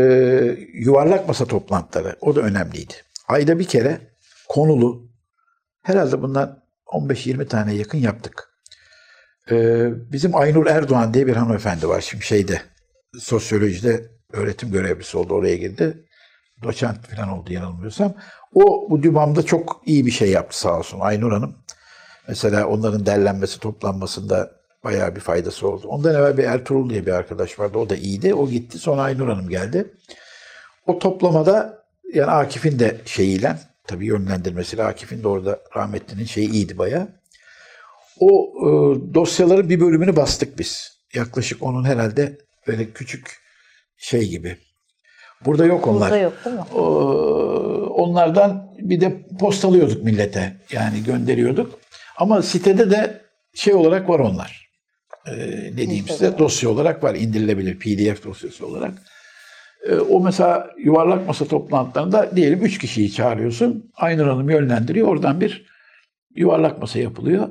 [0.72, 2.16] yuvarlak masa toplantıları.
[2.20, 2.94] O da önemliydi.
[3.32, 4.00] Ayda bir kere
[4.48, 5.10] konulu
[5.82, 8.48] herhalde bundan 15-20 tane yakın yaptık.
[9.50, 12.62] E, bizim Aynur Erdoğan diye bir hanımefendi var şimdi şeyde
[13.18, 16.04] sosyolojide öğretim görevlisi oldu oraya girdi.
[16.62, 18.14] Doçent falan oldu yanılmıyorsam.
[18.54, 21.56] O bu DÜBAM'da çok iyi bir şey yaptı sağ olsun Aynur Hanım.
[22.28, 24.50] Mesela onların derlenmesi, toplanmasında
[24.84, 25.88] bayağı bir faydası oldu.
[25.88, 27.78] Ondan evvel bir Ertuğrul diye bir arkadaş vardı.
[27.78, 28.34] O da iyiydi.
[28.34, 28.78] O gitti.
[28.78, 29.94] Sonra Aynur Hanım geldi.
[30.86, 31.81] O toplamada
[32.12, 37.08] yani Akif'in de şeyiyle tabii yönlendirmesiyle Akif'in de orada rahmetlinin şeyi iyiydi bayağı.
[38.20, 38.68] O e,
[39.14, 40.98] dosyaların bir bölümünü bastık biz.
[41.14, 43.40] Yaklaşık onun herhalde böyle küçük
[43.96, 44.56] şey gibi.
[45.44, 46.10] Burada yok onlar.
[46.10, 46.62] Burada yok değil mi?
[46.74, 46.78] Ee,
[47.92, 50.56] onlardan bir de postalıyorduk millete.
[50.72, 51.78] Yani gönderiyorduk.
[52.16, 53.20] Ama sitede de
[53.54, 54.70] şey olarak var onlar.
[55.26, 55.32] Ee,
[55.72, 56.38] ne diyeyim size?
[56.38, 57.14] Dosya olarak var.
[57.14, 58.94] indirilebilir PDF dosyası olarak.
[59.88, 63.90] Ee, o mesela yuvarlak masa toplantılarında diyelim üç kişiyi çağırıyorsun.
[63.96, 65.08] Aynur Hanım yönlendiriyor.
[65.08, 65.66] Oradan bir
[66.36, 67.48] yuvarlak masa yapılıyor.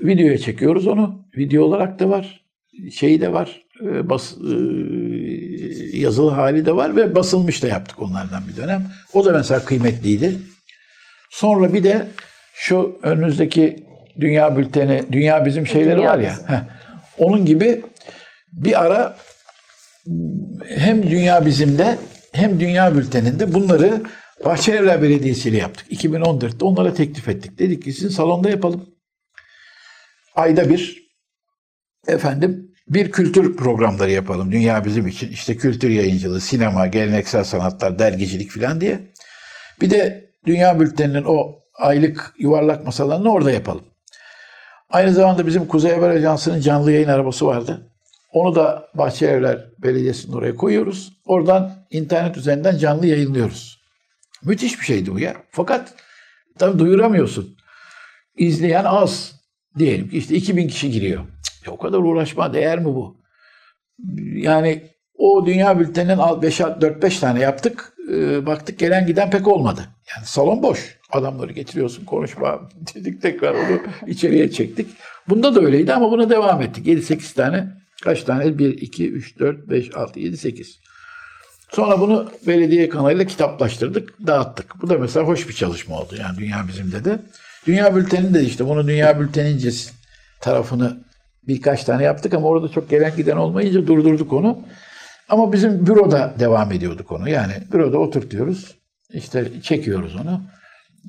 [0.00, 1.24] Videoya çekiyoruz onu.
[1.36, 2.44] Video olarak da var.
[2.92, 3.60] Şeyi de var.
[3.80, 4.54] e, Bas, e,
[5.98, 8.86] yazılı hali de var ve basılmış da yaptık onlardan bir dönem.
[9.12, 10.38] O da mesela kıymetliydi.
[11.30, 12.06] Sonra bir de
[12.54, 13.76] şu önümüzdeki
[14.20, 16.34] dünya bülteni, dünya bizim şeyleri Dünya var ya.
[16.46, 16.60] Heh,
[17.18, 17.82] onun gibi
[18.52, 19.16] bir ara
[20.68, 21.98] hem dünya bizimde
[22.32, 24.02] hem dünya bülteninde bunları
[24.44, 25.92] Bahçelievler Belediyesi ile yaptık.
[25.92, 27.58] 2014'te onlara teklif ettik.
[27.58, 28.86] Dedik ki sizin salonda yapalım.
[30.34, 31.04] Ayda bir
[32.08, 34.52] efendim bir kültür programları yapalım.
[34.52, 35.32] Dünya bizim için.
[35.32, 39.00] İşte kültür yayıncılığı, sinema, geleneksel sanatlar, dergicilik falan diye.
[39.80, 43.84] Bir de Dünya Bülteni'nin o aylık yuvarlak masalarını orada yapalım.
[44.90, 47.93] Aynı zamanda bizim Kuzey Haber Ajansı'nın canlı yayın arabası vardı.
[48.34, 51.12] Onu da Bahçelievler Belediyesi'nin oraya koyuyoruz.
[51.24, 53.80] Oradan internet üzerinden canlı yayınlıyoruz.
[54.44, 55.36] Müthiş bir şeydi bu ya.
[55.50, 55.94] Fakat
[56.58, 57.56] tabii duyuramıyorsun.
[58.36, 59.34] İzleyen az.
[59.78, 61.24] Diyelim ki işte 2000 kişi giriyor.
[61.64, 63.16] Cık, o kadar uğraşma değer mi bu?
[64.34, 64.82] Yani
[65.14, 67.92] o dünya bülteninin 4-5 tane yaptık.
[68.12, 69.80] Ee, baktık gelen giden pek olmadı.
[70.16, 70.98] Yani salon boş.
[71.10, 72.60] Adamları getiriyorsun konuşma
[72.94, 74.88] dedik tekrar onu içeriye çektik.
[75.28, 76.86] Bunda da öyleydi ama buna devam ettik.
[76.86, 78.58] 7-8 tane kaç tane?
[78.58, 80.78] 1, 2, 3, 4, 5, 6, 7, 8.
[81.72, 84.82] Sonra bunu belediye kanalıyla kitaplaştırdık, dağıttık.
[84.82, 87.18] Bu da mesela hoş bir çalışma oldu yani Dünya Bizim'de de.
[87.66, 89.70] Dünya Bülteni de işte bunu Dünya Bülteni'nce
[90.40, 91.04] tarafını
[91.48, 94.62] birkaç tane yaptık ama orada çok gelen giden olmayınca durdurduk onu.
[95.28, 97.28] Ama bizim büroda devam ediyorduk onu.
[97.28, 98.74] Yani büroda oturtuyoruz.
[99.12, 100.42] işte çekiyoruz onu.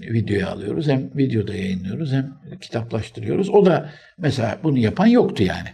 [0.02, 0.88] Videoya alıyoruz.
[0.88, 3.50] Hem videoda yayınlıyoruz hem kitaplaştırıyoruz.
[3.50, 5.70] O da mesela bunu yapan yoktu yani.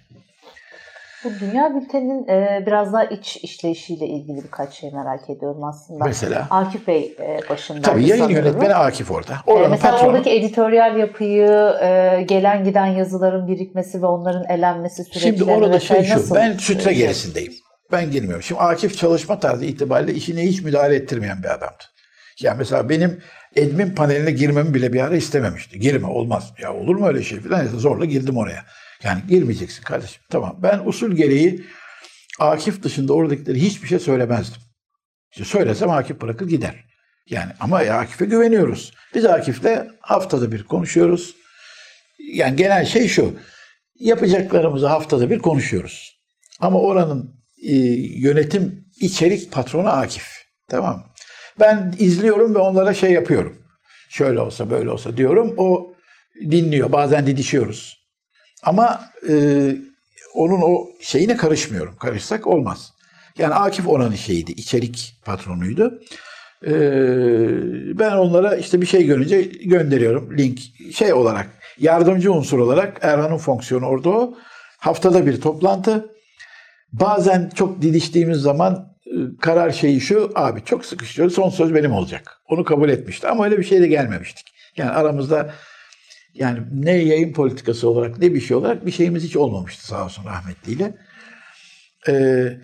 [1.24, 6.06] Bu Dünya Bülteni'nin e, biraz daha iç işleyişiyle ilgili birkaç şey merak ediyorum aslında.
[6.06, 6.48] Mesela?
[6.50, 7.82] Akif Bey e, başında.
[7.82, 9.34] Tabii yayın yönetmeni Akif orada.
[9.48, 10.10] E, Oranın mesela patronu.
[10.12, 16.04] oradaki editoryal yapıyı, e, gelen giden yazıların birikmesi ve onların elenmesi süreçleri Şimdi orada şey
[16.04, 16.36] şu, nasıl?
[16.36, 16.96] ben sütre şey?
[16.96, 17.54] gerisindeyim.
[17.92, 18.44] Ben girmiyorum.
[18.44, 21.84] Şimdi Akif çalışma tarzı itibariyle işine hiç müdahale ettirmeyen bir adamdı.
[22.42, 23.22] Yani mesela benim
[23.58, 25.80] admin paneline girmemi bile bir ara istememişti.
[25.80, 26.54] Girme olmaz.
[26.62, 27.60] Ya olur mu öyle şey falan.
[27.60, 28.64] Neyse zorla girdim oraya.
[29.04, 30.22] Yani girmeyeceksin kardeşim.
[30.30, 30.60] Tamam.
[30.64, 31.66] Ben usul gereği
[32.40, 34.62] Akif dışında oradakileri hiçbir şey söylemezdim.
[35.32, 36.86] İşte söylesem Akif bırakır gider.
[37.30, 38.94] Yani ama Akif'e güveniyoruz.
[39.16, 41.36] Biz Akif'le haftada bir konuşuyoruz.
[42.20, 43.34] Yani genel şey şu.
[44.00, 46.22] Yapacaklarımızı haftada bir konuşuyoruz.
[46.60, 47.76] Ama oranın e,
[48.20, 50.28] yönetim içerik patronu Akif.
[50.70, 51.14] Tamam?
[51.60, 53.58] Ben izliyorum ve onlara şey yapıyorum.
[54.10, 55.54] Şöyle olsa böyle olsa diyorum.
[55.58, 55.94] O
[56.42, 56.92] dinliyor.
[56.92, 58.01] Bazen didişiyoruz.
[58.64, 59.34] Ama e,
[60.34, 61.96] onun o şeyine karışmıyorum.
[61.96, 62.94] Karışsak olmaz.
[63.38, 64.52] Yani Akif oranın şeyiydi.
[64.52, 66.02] içerik patronuydu.
[66.66, 66.72] E,
[68.00, 70.38] ben onlara işte bir şey görünce gönderiyorum.
[70.38, 70.60] Link
[70.94, 74.38] şey olarak yardımcı unsur olarak Erhan'ın fonksiyonu orada o.
[74.78, 76.10] Haftada bir toplantı.
[76.94, 79.12] Bazen çok didiştiğimiz zaman e,
[79.42, 82.42] karar şeyi şu, abi çok sıkışıyoruz, son söz benim olacak.
[82.50, 84.48] Onu kabul etmişti ama öyle bir şey de gelmemiştik.
[84.78, 85.54] Yani aramızda
[86.34, 90.26] yani ne yayın politikası olarak ne bir şey olarak bir şeyimiz hiç olmamıştı sağ olsun
[90.26, 90.98] rahmetliyle.
[92.08, 92.58] Ee,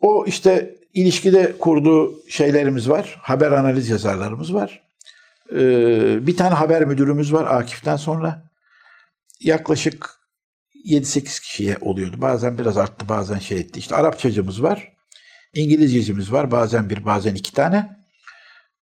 [0.00, 3.18] o işte ilişkide kurduğu şeylerimiz var.
[3.22, 4.82] Haber analiz yazarlarımız var.
[5.52, 8.42] Ee, bir tane haber müdürümüz var Akif'ten sonra.
[9.40, 10.10] Yaklaşık
[10.86, 12.16] 7-8 kişiye oluyordu.
[12.20, 13.78] Bazen biraz arttı, bazen şey etti.
[13.78, 14.92] İşte Arapçacımız var.
[15.54, 16.50] İngilizcecimiz var.
[16.50, 17.96] Bazen bir, bazen iki tane.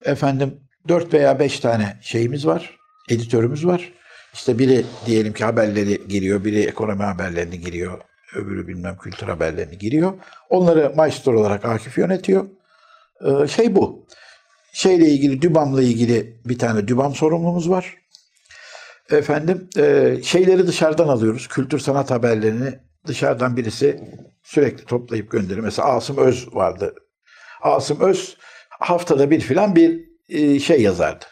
[0.04, 2.78] Efendim 4 veya 5 tane şeyimiz var.
[3.08, 3.92] editörümüz var.
[4.38, 8.00] İşte biri diyelim ki haberleri giriyor, biri ekonomi haberlerini giriyor,
[8.34, 10.12] öbürü bilmem kültür haberlerini giriyor.
[10.50, 12.44] Onları maestro olarak Akif yönetiyor.
[13.24, 14.06] Ee, şey bu.
[14.72, 17.96] Şeyle ilgili, Dübam'la ilgili bir tane Dübam sorumlumuz var.
[19.10, 21.48] Efendim, e, şeyleri dışarıdan alıyoruz.
[21.48, 24.00] Kültür sanat haberlerini dışarıdan birisi
[24.42, 25.64] sürekli toplayıp gönderiyor.
[25.64, 26.94] Mesela Asım Öz vardı.
[27.62, 28.36] Asım Öz
[28.68, 31.24] haftada bir filan bir e, şey yazardı.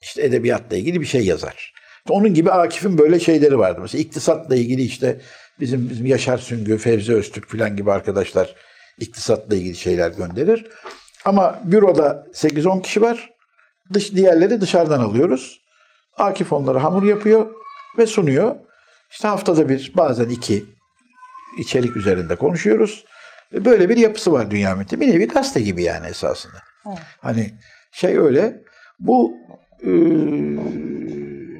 [0.00, 1.77] İşte edebiyatla ilgili bir şey yazar.
[2.10, 3.80] Onun gibi Akif'in böyle şeyleri vardı.
[3.80, 5.20] Mesela iktisatla ilgili işte
[5.60, 8.54] bizim bizim Yaşar Süngü, Fevzi Öztürk filan gibi arkadaşlar
[8.98, 10.66] iktisatla ilgili şeyler gönderir.
[11.24, 13.30] Ama büroda 8-10 kişi var.
[13.92, 15.60] Dış, diğerleri dışarıdan alıyoruz.
[16.16, 17.46] Akif onları hamur yapıyor
[17.98, 18.56] ve sunuyor.
[19.10, 20.64] İşte haftada bir, bazen iki
[21.58, 23.04] içerik üzerinde konuşuyoruz.
[23.52, 25.00] Böyle bir yapısı var Dünya Meti.
[25.00, 26.58] Bir nevi gazete gibi yani esasında.
[26.88, 26.98] Evet.
[27.20, 27.54] Hani
[27.92, 28.62] şey öyle.
[29.00, 29.32] Bu
[29.82, 29.90] e,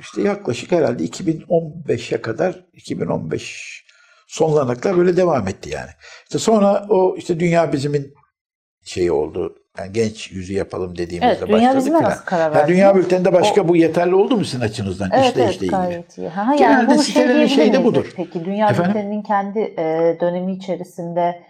[0.00, 3.84] işte yaklaşık herhalde 2015'e kadar 2015
[4.26, 5.90] sonlarına kadar böyle devam etti yani.
[6.24, 8.14] İşte sonra o işte Dünya Bizim'in
[8.84, 9.54] şeyi oldu.
[9.78, 12.10] Yani genç yüzü yapalım dediğimizde Evet, Dünya başladık Bizim'e filan.
[12.10, 12.68] nasıl karar Yani?
[12.68, 15.10] Dünya Bülteni'nde başka bu yeterli oldu mu sizin açınızdan?
[15.12, 16.28] Evet, işte evet gayet iyi.
[16.28, 18.12] Ha, yani Genelde bunu şey sitelerin diyebilir şeyi de budur.
[18.16, 18.94] Peki Dünya Efendim?
[18.94, 21.42] Bülteni'nin kendi e, dönemi içerisinde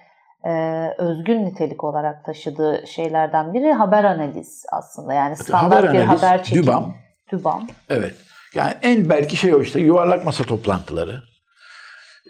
[0.45, 0.51] e,
[0.99, 5.15] özgün nitelik olarak taşıdığı şeylerden biri haber analiz aslında.
[5.15, 6.63] Yani standart Haber bir analiz, haber çekimi.
[6.63, 6.95] Dübam.
[7.33, 7.67] Dübam.
[7.89, 8.15] Evet.
[8.55, 11.23] Yani en belki şey o işte yuvarlak masa toplantıları.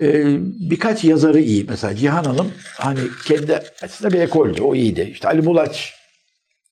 [0.00, 0.36] Ee,
[0.70, 1.64] birkaç yazarı iyi.
[1.68, 4.62] Mesela Cihan Hanım hani kendi aslında bir ekoldü.
[4.62, 5.08] O iyiydi.
[5.12, 5.94] İşte Ali Bulaç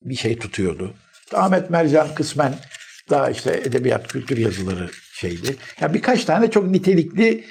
[0.02, 0.94] bir şey tutuyordu.
[1.35, 2.55] Ahmet Mercan kısmen
[3.10, 5.56] daha işte edebiyat, kültür yazıları şeydi.
[5.81, 7.44] Yani birkaç tane çok nitelikli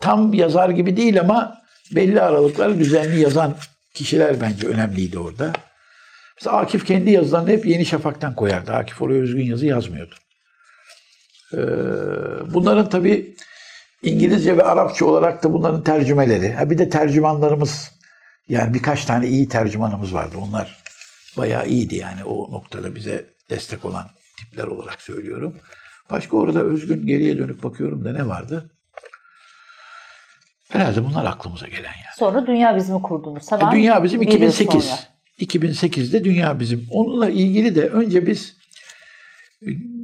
[0.00, 1.62] tam yazar gibi değil ama
[1.94, 3.56] belli aralıklarla düzenli yazan
[3.94, 5.52] kişiler bence önemliydi orada.
[6.36, 8.72] Mesela Akif kendi yazılarını hep Yeni Şafak'tan koyardı.
[8.72, 10.14] Akif oraya özgün yazı yazmıyordu.
[11.54, 11.58] Ee,
[12.54, 13.36] bunların tabii
[14.02, 16.52] İngilizce ve Arapça olarak da bunların tercümeleri.
[16.52, 17.90] Ha bir de tercümanlarımız
[18.48, 20.36] yani birkaç tane iyi tercümanımız vardı.
[20.48, 20.82] Onlar
[21.36, 24.06] bayağı iyiydi yani o noktada bize destek olan
[24.38, 25.56] tipler olarak söylüyorum.
[26.10, 28.70] Başka orada özgün geriye dönüp bakıyorum da ne vardı?
[30.72, 32.16] Herhalde bunlar aklımıza gelen yani.
[32.18, 33.52] Sonra Dünya Bizim'i kurdunuz.
[33.52, 34.84] Hemen E, Dünya bizim bir yıl 2008.
[34.84, 34.98] sonra.
[35.40, 36.86] 2008'de Dünya bizim.
[36.90, 38.56] Onunla ilgili de önce biz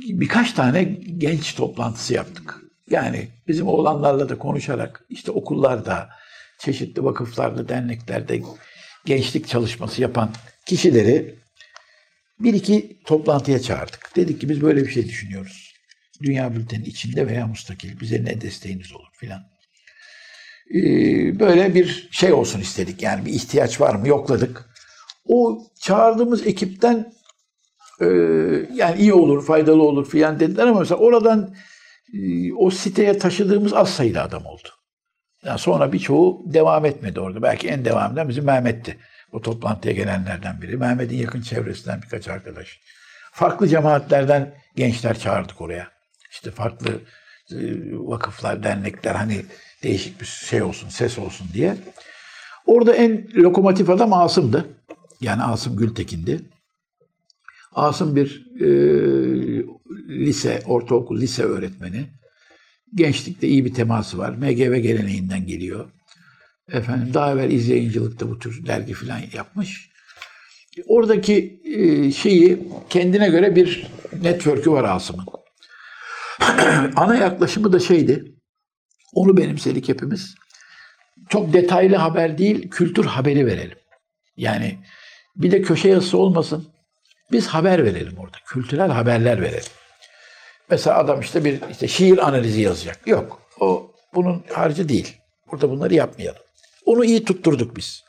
[0.08, 0.82] birkaç tane
[1.18, 2.60] genç toplantısı yaptık.
[2.90, 6.10] Yani bizim oğlanlarla da konuşarak işte okullarda,
[6.58, 8.42] çeşitli vakıflarda, derneklerde
[9.04, 10.30] gençlik çalışması yapan
[10.66, 11.34] kişileri
[12.40, 14.10] bir iki toplantıya çağırdık.
[14.16, 15.74] Dedik ki biz böyle bir şey düşünüyoruz.
[16.22, 19.42] Dünya Bülteni içinde veya mustakil bize ne desteğiniz olur filan.
[20.74, 23.02] Ee, böyle bir şey olsun istedik.
[23.02, 24.70] Yani bir ihtiyaç var mı yokladık.
[25.26, 27.12] O çağırdığımız ekipten
[28.00, 28.06] e,
[28.74, 31.54] yani iyi olur, faydalı olur filan dediler ama mesela oradan
[32.14, 34.68] e, o siteye taşıdığımız az sayıda adam oldu.
[35.44, 37.42] Yani sonra birçoğu devam etmedi orada.
[37.42, 38.98] Belki en devam eden bizim Mehmet'ti.
[39.32, 40.76] O toplantıya gelenlerden biri.
[40.76, 42.80] Mehmet'in yakın çevresinden birkaç arkadaş.
[43.32, 45.88] Farklı cemaatlerden gençler çağırdık oraya.
[46.30, 46.90] İşte farklı
[47.50, 47.56] e,
[47.92, 49.44] vakıflar, dernekler hani
[49.82, 51.76] değişik bir şey olsun, ses olsun diye.
[52.66, 54.68] Orada en lokomotif adam Asım'dı.
[55.20, 56.40] Yani Asım Gültekin'di.
[57.74, 58.66] Asım bir e,
[60.08, 62.06] lise, ortaokul lise öğretmeni.
[62.94, 64.30] Gençlikte iyi bir teması var.
[64.30, 65.90] MGV geleneğinden geliyor.
[66.72, 69.90] Efendim daha evvel izleyicilikte bu tür dergi falan yapmış.
[70.86, 73.86] Oradaki e, şeyi kendine göre bir
[74.22, 75.26] network'ü var Asım'ın.
[76.96, 78.34] Ana yaklaşımı da şeydi.
[79.14, 80.34] Onu benimsedik hepimiz.
[81.28, 83.78] Çok detaylı haber değil, kültür haberi verelim.
[84.36, 84.78] Yani
[85.36, 86.73] bir de köşe yazısı olmasın.
[87.32, 88.36] Biz haber verelim orada.
[88.46, 89.72] Kültürel haberler verelim.
[90.70, 93.06] Mesela adam işte bir işte şiir analizi yazacak.
[93.06, 93.42] Yok.
[93.60, 95.16] O bunun harcı değil.
[95.52, 96.42] Burada bunları yapmayalım.
[96.86, 98.04] Onu iyi tutturduk biz.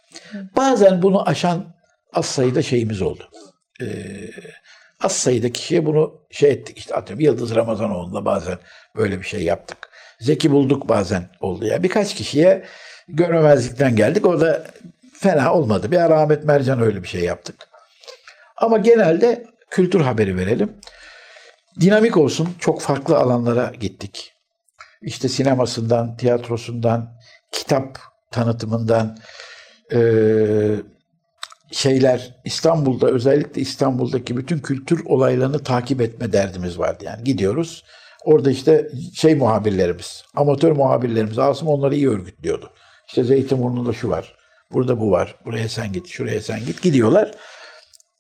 [0.56, 1.66] Bazen bunu aşan
[2.14, 3.30] az sayıda şeyimiz oldu.
[3.82, 3.86] Ee,
[5.02, 6.78] az sayıda kişiye bunu şey ettik.
[6.78, 8.58] İşte atıyorum Yıldız Ramazanoğlu'nda bazen
[8.96, 9.78] böyle bir şey yaptık.
[10.20, 11.84] Zeki bulduk bazen oldu ya.
[11.84, 12.66] Birkaç kişiye
[13.08, 14.26] görmemezlikten geldik.
[14.26, 14.68] O da
[15.20, 15.92] fena olmadı.
[15.92, 17.56] Bir ara Ahmet Mercan öyle bir şey yaptık.
[18.58, 20.74] Ama genelde kültür haberi verelim.
[21.80, 22.50] Dinamik olsun.
[22.60, 24.34] Çok farklı alanlara gittik.
[25.02, 27.18] İşte sinemasından, tiyatrosundan,
[27.52, 28.00] kitap
[28.32, 29.18] tanıtımından,
[29.92, 30.76] eee,
[31.72, 37.04] şeyler İstanbul'da özellikle İstanbul'daki bütün kültür olaylarını takip etme derdimiz vardı.
[37.06, 37.84] Yani gidiyoruz.
[38.26, 42.72] Orada işte şey muhabirlerimiz, amatör muhabirlerimiz Asım onları iyi örgütlüyordu.
[43.08, 44.36] İşte Zeytinburnu'nda şu var,
[44.72, 46.82] burada bu var, buraya sen git, şuraya sen git.
[46.82, 47.32] Gidiyorlar.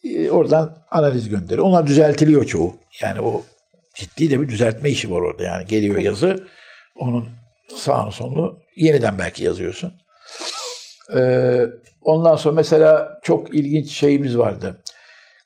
[0.05, 1.67] Ee, Oradan analiz gönderiyor.
[1.67, 2.75] Onlar düzeltiliyor çoğu.
[3.01, 3.43] Yani o
[3.95, 5.43] ciddi de bir düzeltme işi var orada.
[5.43, 6.47] Yani geliyor yazı,
[6.95, 7.29] onun
[7.75, 9.93] sağını solunu yeniden belki yazıyorsun.
[11.15, 11.61] Ee,
[12.01, 14.81] ondan sonra mesela çok ilginç şeyimiz vardı.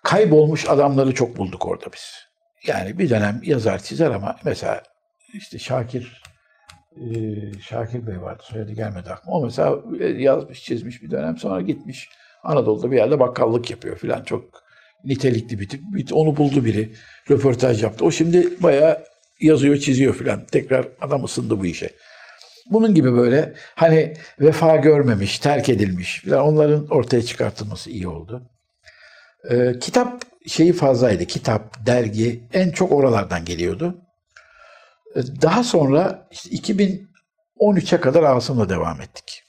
[0.03, 2.29] Kaybolmuş adamları çok bulduk orada biz.
[2.67, 4.83] Yani bir dönem yazar çizer ama mesela
[5.33, 6.21] işte Şakir
[6.95, 7.05] e,
[7.61, 8.43] Şakir Bey vardı.
[8.45, 9.37] Soyadı gelmedi aklıma.
[9.37, 11.37] O mesela e, yazmış, çizmiş bir dönem.
[11.37, 12.09] Sonra gitmiş
[12.43, 14.23] Anadolu'da bir yerde bakkallık yapıyor filan.
[14.23, 14.43] Çok
[15.05, 15.81] nitelikli bir tip.
[16.13, 16.93] Onu buldu biri.
[17.29, 18.05] Röportaj yaptı.
[18.05, 19.03] O şimdi bayağı
[19.41, 20.45] yazıyor, çiziyor filan.
[20.45, 21.89] Tekrar adam ısındı bu işe.
[22.71, 28.49] Bunun gibi böyle hani vefa görmemiş, terk edilmiş filan onların ortaya çıkartılması iyi oldu.
[29.51, 31.25] Ee, kitap şeyi fazlaydı.
[31.25, 33.97] Kitap, dergi en çok oralardan geliyordu.
[35.15, 39.43] Ee, Daha sonra işte 2013'e kadar Asım'la devam ettik.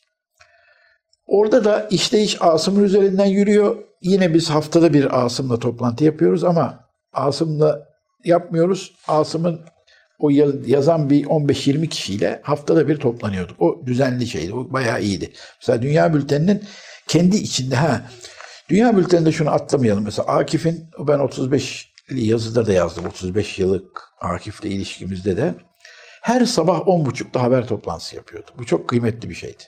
[1.30, 3.76] Orada da işleyiş Asım'ın üzerinden yürüyor.
[4.02, 7.88] Yine biz haftada bir Asım'la toplantı yapıyoruz ama Asım'la
[8.24, 8.92] yapmıyoruz.
[9.08, 9.60] Asım'ın
[10.18, 13.62] o yaz- yazan bir 15-20 kişiyle haftada bir toplanıyorduk.
[13.62, 14.54] O düzenli şeydi.
[14.54, 15.32] O bayağı iyiydi.
[15.60, 16.64] Mesela Dünya Bülteni'nin
[17.08, 18.02] kendi içinde ha
[18.68, 20.04] Dünya Bülteni'nde şunu atlamayalım.
[20.04, 23.06] Mesela Akif'in ben 35'li yazıda da yazdım.
[23.06, 25.54] 35 yıllık Akif'le ilişkimizde de
[26.22, 28.50] her sabah 10.30'da haber toplantısı yapıyordu.
[28.58, 29.62] Bu çok kıymetli bir şeydi.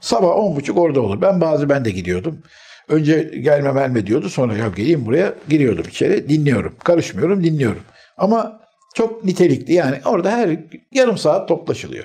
[0.00, 1.20] Sabah 10.30 orada olur.
[1.20, 2.42] Ben bazı ben de gidiyordum.
[2.88, 4.28] Önce gelme gelme diyordu.
[4.28, 6.28] Sonra ya geleyim buraya giriyordum içeri.
[6.28, 6.76] Dinliyorum.
[6.84, 7.82] Karışmıyorum dinliyorum.
[8.18, 8.60] Ama
[8.94, 10.58] çok nitelikli yani orada her
[10.92, 12.04] yarım saat toplaşılıyor.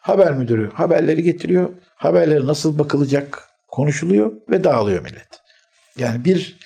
[0.00, 1.70] Haber müdürü haberleri getiriyor.
[1.96, 5.28] Haberleri nasıl bakılacak konuşuluyor ve dağılıyor millet.
[5.96, 6.58] Yani bir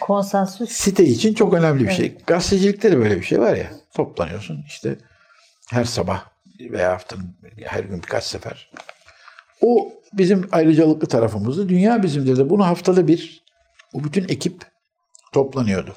[0.00, 2.14] konsensüs site için çok önemli bir şey.
[2.26, 3.70] Gazetecilikte de böyle bir şey var ya.
[3.94, 4.98] Toplanıyorsun işte
[5.70, 6.24] her sabah
[6.60, 8.70] veya haftanın her gün birkaç sefer.
[9.60, 11.68] O bizim ayrıcalıklı tarafımızdı.
[11.68, 13.44] Dünya bizimdir de bunu haftada bir
[13.92, 14.62] o bütün ekip
[15.32, 15.96] toplanıyordu.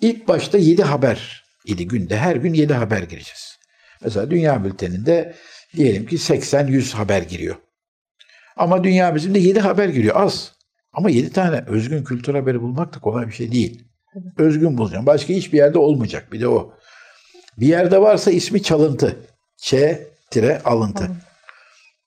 [0.00, 2.16] İlk başta 7 haber idi günde.
[2.16, 3.58] Her gün 7 haber gireceğiz.
[4.02, 5.34] Mesela Dünya Bülteni'nde
[5.76, 7.56] diyelim ki 80-100 haber giriyor.
[8.56, 10.16] Ama Dünya bizimde 7 haber giriyor.
[10.16, 10.52] Az.
[10.92, 13.84] Ama 7 tane özgün kültür haberi bulmak da kolay bir şey değil.
[14.38, 15.06] Özgün bulacağım.
[15.06, 16.32] Başka hiçbir yerde olmayacak.
[16.32, 16.74] Bir de o.
[17.58, 19.16] Bir yerde varsa ismi çalıntı.
[19.56, 19.74] Ç
[20.30, 21.10] tire alıntı.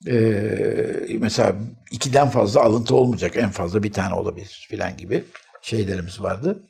[0.07, 1.55] Ee, mesela
[1.91, 3.38] ikiden fazla alıntı olmayacak.
[3.38, 5.23] En fazla bir tane olabilir filan gibi
[5.61, 6.63] şeylerimiz vardı.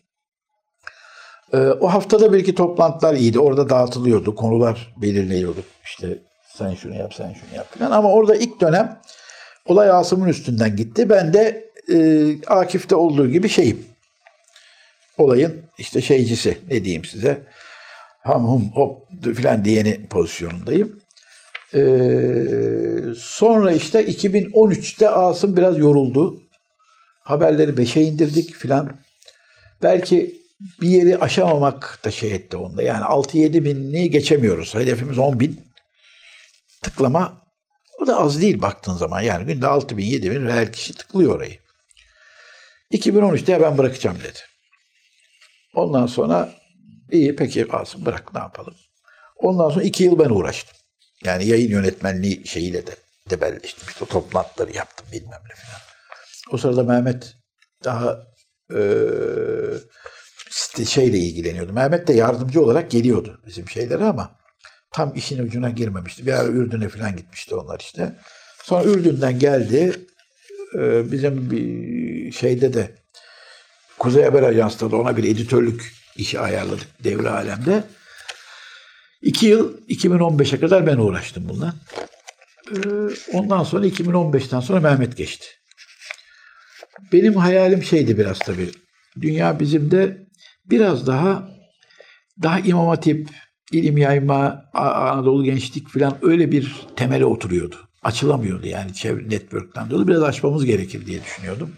[1.53, 3.39] Ee, o haftada bir toplantılar iyiydi.
[3.39, 4.35] Orada dağıtılıyordu.
[4.35, 5.65] Konular belirliyorduk.
[5.83, 7.91] İşte sen şunu yap, sen şunu yap filan.
[7.91, 9.01] Ama orada ilk dönem
[9.65, 11.09] olay Asım'ın üstünden gitti.
[11.09, 11.97] Ben de e,
[12.47, 13.85] Akif'te olduğu gibi şeyim.
[15.17, 17.43] Olayın işte şeycisi ne diyeyim size.
[18.23, 21.02] Ham hum hop filan diyeni pozisyonundayım.
[21.75, 26.41] Ee, sonra işte 2013'te Asım biraz yoruldu.
[27.23, 28.97] Haberleri 5'e indirdik filan.
[29.83, 30.41] Belki
[30.81, 32.83] bir yeri aşamamak da şey etti onda.
[32.83, 34.75] Yani 6-7 binini geçemiyoruz.
[34.75, 35.61] Hedefimiz 10 bin.
[36.81, 37.43] Tıklama
[37.99, 39.21] o da az değil baktığın zaman.
[39.21, 41.59] Yani günde 6 bin 7 bin reel kişi tıklıyor orayı.
[42.91, 44.39] 2013'te ya ben bırakacağım dedi.
[45.75, 46.49] Ondan sonra
[47.11, 48.75] iyi peki Asım bırak ne yapalım.
[49.35, 50.82] Ondan sonra iki yıl ben uğraştım.
[51.23, 52.95] Yani yayın yönetmenliği şeyiyle de
[53.29, 53.87] debelleştim.
[53.89, 55.81] İşte toplantıları yaptım bilmem ne falan.
[56.51, 57.35] O sırada Mehmet
[57.83, 58.27] daha
[60.49, 61.73] işte şeyle ilgileniyordu.
[61.73, 64.35] Mehmet de yardımcı olarak geliyordu bizim şeylere ama
[64.91, 66.25] tam işin ucuna girmemişti.
[66.25, 68.15] Bir ara Ürdün'e falan gitmişti onlar işte.
[68.63, 69.95] Sonra Ürdün'den geldi.
[70.75, 72.91] Eee, bizim bir şeyde de
[73.99, 77.83] Kuzey Haber Ajansı'nda da ona bir editörlük işi ayarladık devre alemde.
[79.23, 81.73] İki yıl 2015'e kadar ben uğraştım bununla.
[82.71, 82.77] Ee,
[83.33, 85.47] ondan sonra 2015'ten sonra Mehmet geçti.
[87.13, 88.69] Benim hayalim şeydi biraz tabii.
[89.21, 90.27] Dünya bizim de
[90.65, 91.49] biraz daha
[92.43, 93.29] daha imam hatip,
[93.71, 97.75] ilim yayma, Anadolu gençlik falan öyle bir temele oturuyordu.
[98.03, 100.07] Açılamıyordu yani çevre network'ten dolayı.
[100.07, 101.71] Biraz açmamız gerekir diye düşünüyordum.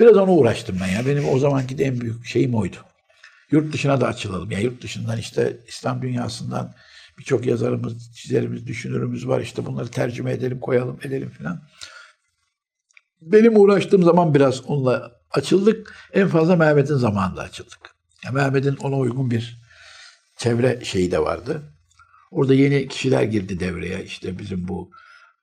[0.00, 1.06] Biraz ona uğraştım ben ya.
[1.06, 2.76] Benim o zamanki de en büyük şeyim oydu.
[3.52, 4.50] Yurt dışına da açılalım.
[4.50, 6.74] Yani yurt dışından işte İslam dünyasından
[7.18, 9.40] birçok yazarımız, çizerimiz, düşünürümüz var.
[9.40, 11.62] İşte bunları tercüme edelim, koyalım, edelim filan.
[13.20, 15.96] Benim uğraştığım zaman biraz onunla açıldık.
[16.12, 17.94] En fazla Mehmet'in zamanında açıldık.
[18.24, 19.62] Yani Mehmet'in ona uygun bir
[20.36, 21.62] çevre şeyi de vardı.
[22.30, 24.04] Orada yeni kişiler girdi devreye.
[24.04, 24.90] İşte bizim bu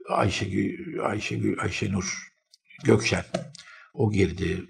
[0.10, 2.30] Ayşegül, Ayşegül, Ayşenur
[2.84, 3.24] Gökşen.
[3.94, 4.66] O girdi.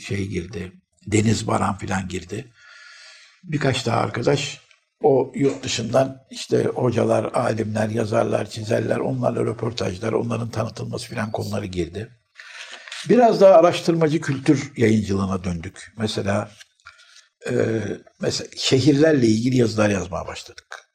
[0.00, 0.72] Şey girdi.
[1.06, 2.52] Deniz Baran filan girdi.
[3.44, 4.60] Birkaç daha arkadaş
[5.02, 12.10] o yurt dışından işte hocalar, alimler, yazarlar, çizerler, onlarla röportajlar, onların tanıtılması filan konuları girdi.
[13.08, 15.92] Biraz daha araştırmacı kültür yayıncılığına döndük.
[15.98, 16.50] Mesela
[17.50, 17.82] e,
[18.20, 20.90] mesela şehirlerle ilgili yazılar yazmaya başladık.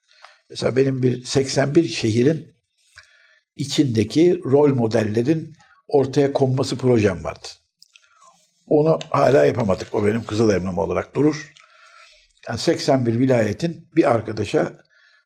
[0.49, 2.55] Mesela benim bir 81 şehrin
[3.55, 5.55] içindeki rol modellerin
[5.87, 7.47] ortaya konması projem vardı.
[8.71, 9.95] Onu hala yapamadık.
[9.95, 11.53] O benim kızıl emrim olarak durur.
[12.47, 14.73] Yani 81 vilayetin bir arkadaşa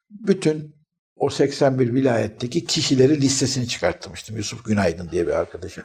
[0.10, 0.76] bütün
[1.16, 4.38] o 81 vilayetteki kişilerin listesini çıkartmıştım.
[4.38, 5.84] Yusuf Günaydın diye bir arkadaşa.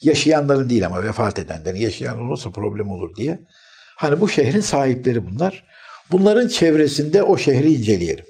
[0.00, 1.78] Yaşayanların değil ama vefat edenlerin.
[1.78, 3.40] Yaşayan olursa problem olur diye.
[3.96, 5.64] Hani bu şehrin sahipleri bunlar.
[6.10, 8.26] Bunların çevresinde o şehri inceleyelim.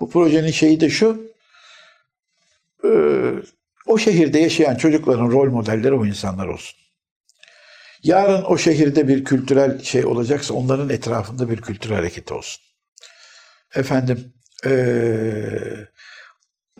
[0.00, 1.30] Bu projenin şeyi de şu.
[2.84, 2.90] e,
[3.86, 6.83] o şehirde yaşayan çocukların rol modelleri o insanlar olsun.
[8.04, 12.62] Yarın o şehirde bir kültürel şey olacaksa onların etrafında bir kültürel hareket olsun.
[13.74, 14.32] Efendim
[14.64, 15.88] eee,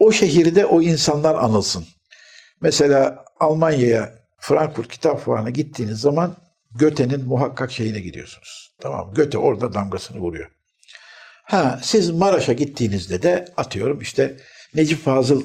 [0.01, 1.87] o şehirde o insanlar anılsın.
[2.61, 6.37] Mesela Almanya'ya Frankfurt Kitap Fuarı'na gittiğiniz zaman
[6.75, 8.77] Göte'nin muhakkak şeyine gidiyorsunuz.
[8.81, 9.15] Tamam?
[9.15, 10.51] Göte orada damgasını vuruyor.
[11.45, 14.37] Ha siz Maraş'a gittiğinizde de atıyorum işte
[14.75, 15.43] Necip Fazıl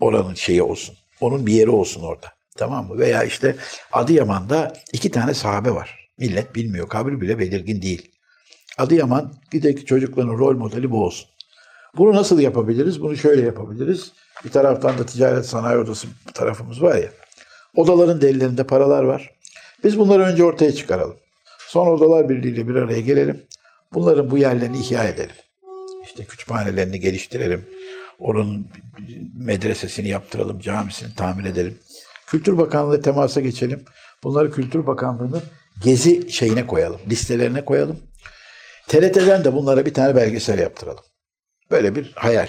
[0.00, 0.96] oranın şeyi olsun.
[1.20, 2.37] Onun bir yeri olsun orada.
[2.58, 2.98] Tamam mı?
[2.98, 3.56] Veya işte
[3.92, 6.08] Adıyaman'da iki tane sahabe var.
[6.18, 6.88] Millet bilmiyor.
[6.88, 8.10] Kabri bile belirgin değil.
[8.78, 11.28] Adıyaman gidek çocukların rol modeli bu olsun.
[11.96, 13.02] Bunu nasıl yapabiliriz?
[13.02, 14.12] Bunu şöyle yapabiliriz.
[14.44, 17.08] Bir taraftan da ticaret sanayi odası tarafımız var ya.
[17.76, 19.30] Odaların da ellerinde paralar var.
[19.84, 21.16] Biz bunları önce ortaya çıkaralım.
[21.68, 23.42] Sonra odalar birliğiyle bir araya gelelim.
[23.92, 25.36] Bunların bu yerlerini ihya edelim.
[26.04, 27.64] İşte kütüphanelerini geliştirelim.
[28.18, 28.66] Oranın
[29.36, 31.78] medresesini yaptıralım, camisini tamir edelim.
[32.30, 33.84] Kültür Bakanlığı temasa geçelim.
[34.24, 35.42] Bunları Kültür Bakanlığı'nın
[35.84, 38.00] gezi şeyine koyalım, listelerine koyalım.
[38.88, 41.04] TRT'den de bunlara bir tane belgesel yaptıralım.
[41.70, 42.48] Böyle bir hayal.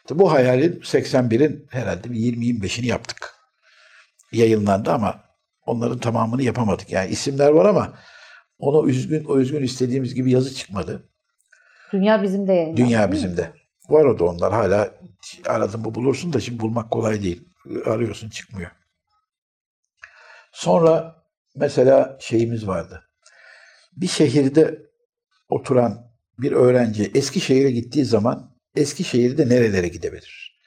[0.00, 3.34] İşte bu hayalin 81'in herhalde bir 20-25'ini yaptık.
[4.32, 5.20] Yayınlandı ama
[5.66, 6.90] onların tamamını yapamadık.
[6.92, 7.98] Yani isimler var ama
[8.58, 11.08] onu üzgün, o üzgün istediğimiz gibi yazı çıkmadı.
[11.92, 12.76] Dünya bizim de yayınlandı.
[12.76, 13.12] Dünya değil mi?
[13.12, 13.52] bizimde.
[13.88, 14.90] Var o da onlar hala
[15.46, 17.48] aradın mı bulursun da şimdi bulmak kolay değil.
[17.84, 18.70] Arıyorsun çıkmıyor.
[20.52, 21.24] Sonra
[21.54, 23.08] mesela şeyimiz vardı.
[23.92, 24.82] Bir şehirde
[25.48, 30.60] oturan bir öğrenci Eskişehir'e gittiği zaman Eskişehir'de nerelere gidebilir?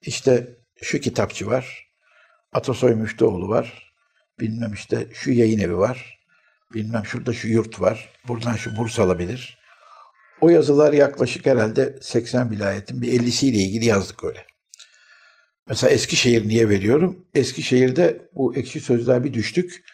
[0.00, 1.92] İşte şu kitapçı var.
[2.52, 3.92] Atasoy Müftüoğlu var.
[4.40, 6.20] Bilmem işte şu yayın evi var.
[6.74, 8.12] Bilmem şurada şu yurt var.
[8.28, 9.58] Buradan şu burs alabilir.
[10.40, 14.46] O yazılar yaklaşık herhalde 80 vilayetin bir 50'siyle ilgili yazdık öyle.
[15.68, 17.26] Mesela Eskişehir niye veriyorum?
[17.34, 19.84] Eskişehir'de bu ekşi sözler bir düştük.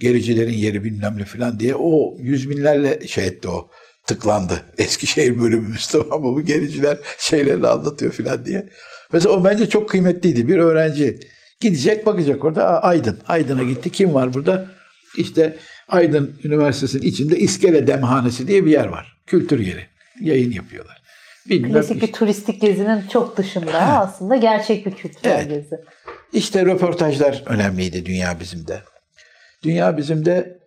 [0.00, 1.74] Gericilerin yeri bilmem ne falan diye.
[1.74, 3.70] O yüz binlerle şey etti o.
[4.06, 4.62] Tıklandı.
[4.78, 6.36] Eskişehir bölümümüz tamam mı?
[6.36, 8.68] Bu gericiler şeylerini anlatıyor falan diye.
[9.12, 10.48] Mesela o bence çok kıymetliydi.
[10.48, 11.20] Bir öğrenci
[11.60, 12.82] gidecek bakacak orada.
[12.82, 13.18] Aydın.
[13.28, 13.90] Aydın'a gitti.
[13.90, 14.68] Kim var burada?
[15.16, 15.56] İşte
[15.88, 19.16] Aydın Üniversitesi'nin içinde İskele Demhanesi diye bir yer var.
[19.26, 19.86] Kültür yeri.
[20.20, 20.99] Yayın yapıyorlar.
[21.48, 25.48] Bilmem Klasik bir turistik gezinin çok dışında aslında gerçek bir kültürel Evet.
[25.48, 25.84] gezi.
[26.32, 28.82] İşte röportajlar önemliydi dünya bizimde.
[29.62, 30.60] Dünya bizimde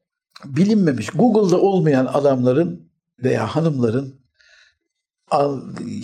[0.46, 2.92] bilinmemiş, Google'da olmayan adamların
[3.24, 4.24] veya hanımların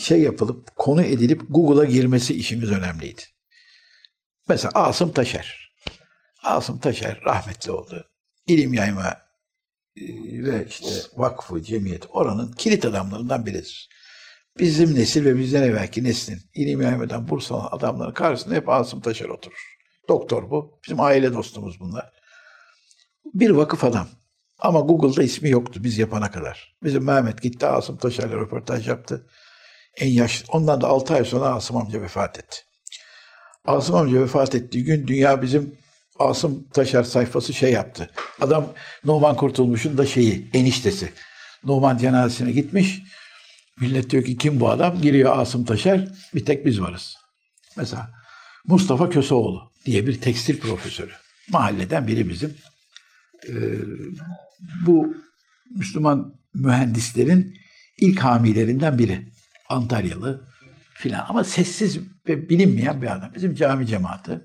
[0.01, 3.21] şey yapılıp, konu edilip Google'a girmesi işimiz önemliydi.
[4.47, 5.73] Mesela Asım Taşer.
[6.43, 8.05] Asım Taşer rahmetli oldu.
[8.47, 9.17] İlim yayma
[9.97, 10.03] e,
[10.43, 13.89] ve işte vakfı, cemiyet oranın kilit adamlarından biridir.
[14.59, 19.29] Bizim nesil ve bizden evvelki neslin ilim yaymadan burs alan adamların karşısında hep Asım Taşer
[19.29, 19.77] oturur.
[20.09, 20.79] Doktor bu.
[20.85, 22.11] Bizim aile dostumuz bunlar.
[23.33, 24.07] Bir vakıf adam.
[24.59, 26.75] Ama Google'da ismi yoktu biz yapana kadar.
[26.83, 29.27] Bizim Mehmet gitti Asım Taşer'le röportaj yaptı.
[29.97, 30.45] En yaşlı.
[30.51, 32.57] Ondan da 6 ay sonra Asım amca vefat etti.
[33.65, 35.75] Asım amca vefat ettiği gün dünya bizim
[36.19, 38.09] Asım Taşer sayfası şey yaptı.
[38.41, 38.73] Adam
[39.03, 41.13] Numan Kurtulmuş'un da şeyi, eniştesi.
[41.63, 43.01] Numan cenazesine gitmiş.
[43.81, 45.01] Millet diyor ki kim bu adam?
[45.01, 46.07] Giriyor Asım Taşer.
[46.35, 47.15] Bir tek biz varız.
[47.77, 48.11] Mesela
[48.65, 51.11] Mustafa Köseoğlu diye bir tekstil profesörü.
[51.49, 52.55] Mahalleden biri bizim.
[53.49, 53.53] Ee,
[54.85, 55.15] bu
[55.77, 57.53] Müslüman mühendislerin
[57.97, 59.27] ilk hamilerinden biri.
[59.69, 60.47] Antalyalı
[60.93, 63.31] filan ama sessiz ve bilinmeyen bir adam.
[63.35, 64.41] Bizim cami cemaati.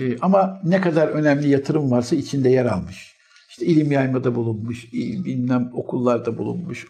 [0.00, 3.12] Ee, ama ne kadar önemli yatırım varsa içinde yer almış.
[3.50, 6.86] İşte ilim yaymada bulunmuş, il- bilmem okullarda bulunmuş,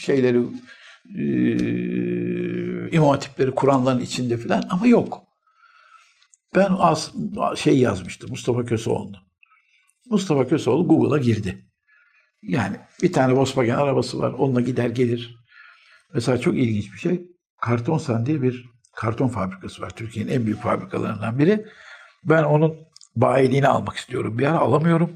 [0.00, 0.38] şeyleri,
[1.18, 1.24] e,
[2.90, 5.22] imam hatipleri Kur'anların içinde filan ama yok.
[6.54, 7.12] Ben az
[7.56, 9.16] şey yazmıştım Mustafa Köseoğlu.
[10.10, 11.66] Mustafa Köseoğlu Google'a girdi.
[12.42, 14.32] Yani bir tane Volkswagen arabası var.
[14.32, 15.36] Onunla gider gelir.
[16.14, 17.22] Mesela çok ilginç bir şey.
[17.60, 19.90] Kartonsan diye bir karton fabrikası var.
[19.90, 21.66] Türkiye'nin en büyük fabrikalarından biri.
[22.24, 22.76] Ben onun
[23.16, 24.38] bayiliğini almak istiyorum.
[24.38, 25.12] Bir ara alamıyorum.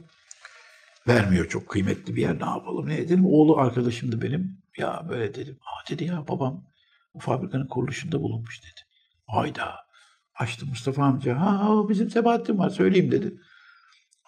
[1.10, 2.40] Vermiyor çok kıymetli bir yer.
[2.40, 3.26] Ne yapalım ne edelim?
[3.26, 4.62] Oğlu arkadaşımdı benim.
[4.78, 5.58] Ya böyle dedim.
[5.60, 6.64] Aa dedi ya babam
[7.14, 8.80] bu fabrikanın kuruluşunda bulunmuş dedi.
[9.26, 9.74] Hayda.
[10.34, 11.40] Açtı Mustafa amca.
[11.40, 13.34] Ha bizim Sebahattin var söyleyeyim dedi.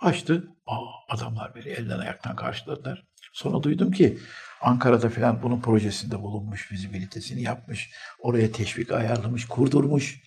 [0.00, 0.48] Açtı.
[0.66, 3.04] Aa, adamlar beni elden ayaktan karşıladılar.
[3.32, 4.18] Sonra duydum ki
[4.60, 7.90] Ankara'da falan bunun projesinde bulunmuş, vizibilitesini yapmış.
[8.18, 10.22] Oraya teşvik ayarlamış, kurdurmuş.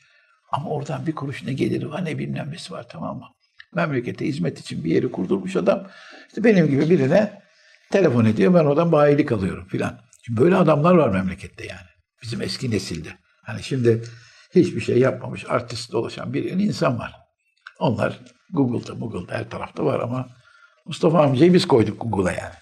[0.51, 3.34] Ama oradan bir kuruş ne geliri var ne bilmem nesi var tamam mı?
[3.75, 5.87] Memlekete hizmet için bir yeri kurdurmuş adam.
[6.27, 7.41] İşte benim gibi birine
[7.91, 9.99] telefon ediyor ben oradan bayilik alıyorum filan.
[10.21, 11.87] Şimdi böyle adamlar var memlekette yani.
[12.23, 13.09] Bizim eski nesilde.
[13.43, 14.03] Hani şimdi
[14.55, 17.15] hiçbir şey yapmamış artist dolaşan bir insan var.
[17.79, 18.19] Onlar
[18.53, 20.27] Google'da, Google'da her tarafta var ama
[20.85, 22.55] Mustafa amcayı biz koyduk Google'a yani.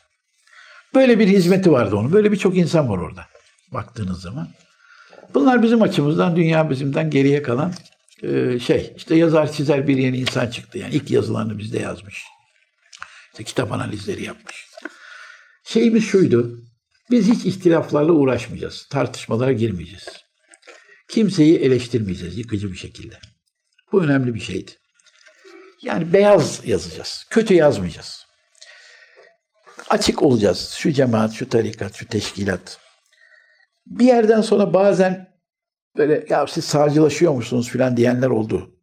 [0.96, 2.14] Böyle bir hizmeti vardı onun.
[2.14, 3.26] Böyle birçok insan var orada
[3.74, 4.48] baktığınız zaman.
[5.34, 7.74] Bunlar bizim açımızdan, dünya bizimden geriye kalan
[8.24, 8.94] e, şey.
[8.96, 10.78] İşte yazar çizer bir yeni insan çıktı.
[10.78, 12.24] Yani ilk yazılarını bizde yazmış.
[13.32, 14.68] İşte kitap analizleri yapmış.
[15.64, 16.60] Şeyimiz şuydu.
[17.12, 18.88] Biz hiç ihtilaflarla uğraşmayacağız.
[18.90, 20.08] Tartışmalara girmeyeceğiz.
[21.08, 23.20] Kimseyi eleştirmeyeceğiz yıkıcı bir şekilde.
[23.92, 24.72] Bu önemli bir şeydi.
[25.82, 27.26] Yani beyaz yazacağız.
[27.30, 28.26] Kötü yazmayacağız.
[29.90, 30.70] Açık olacağız.
[30.80, 32.80] Şu cemaat, şu tarikat, şu teşkilat.
[33.88, 35.33] Bir yerden sonra bazen
[35.98, 38.76] böyle ya siz sağcılaşıyor musunuz filan diyenler oldu.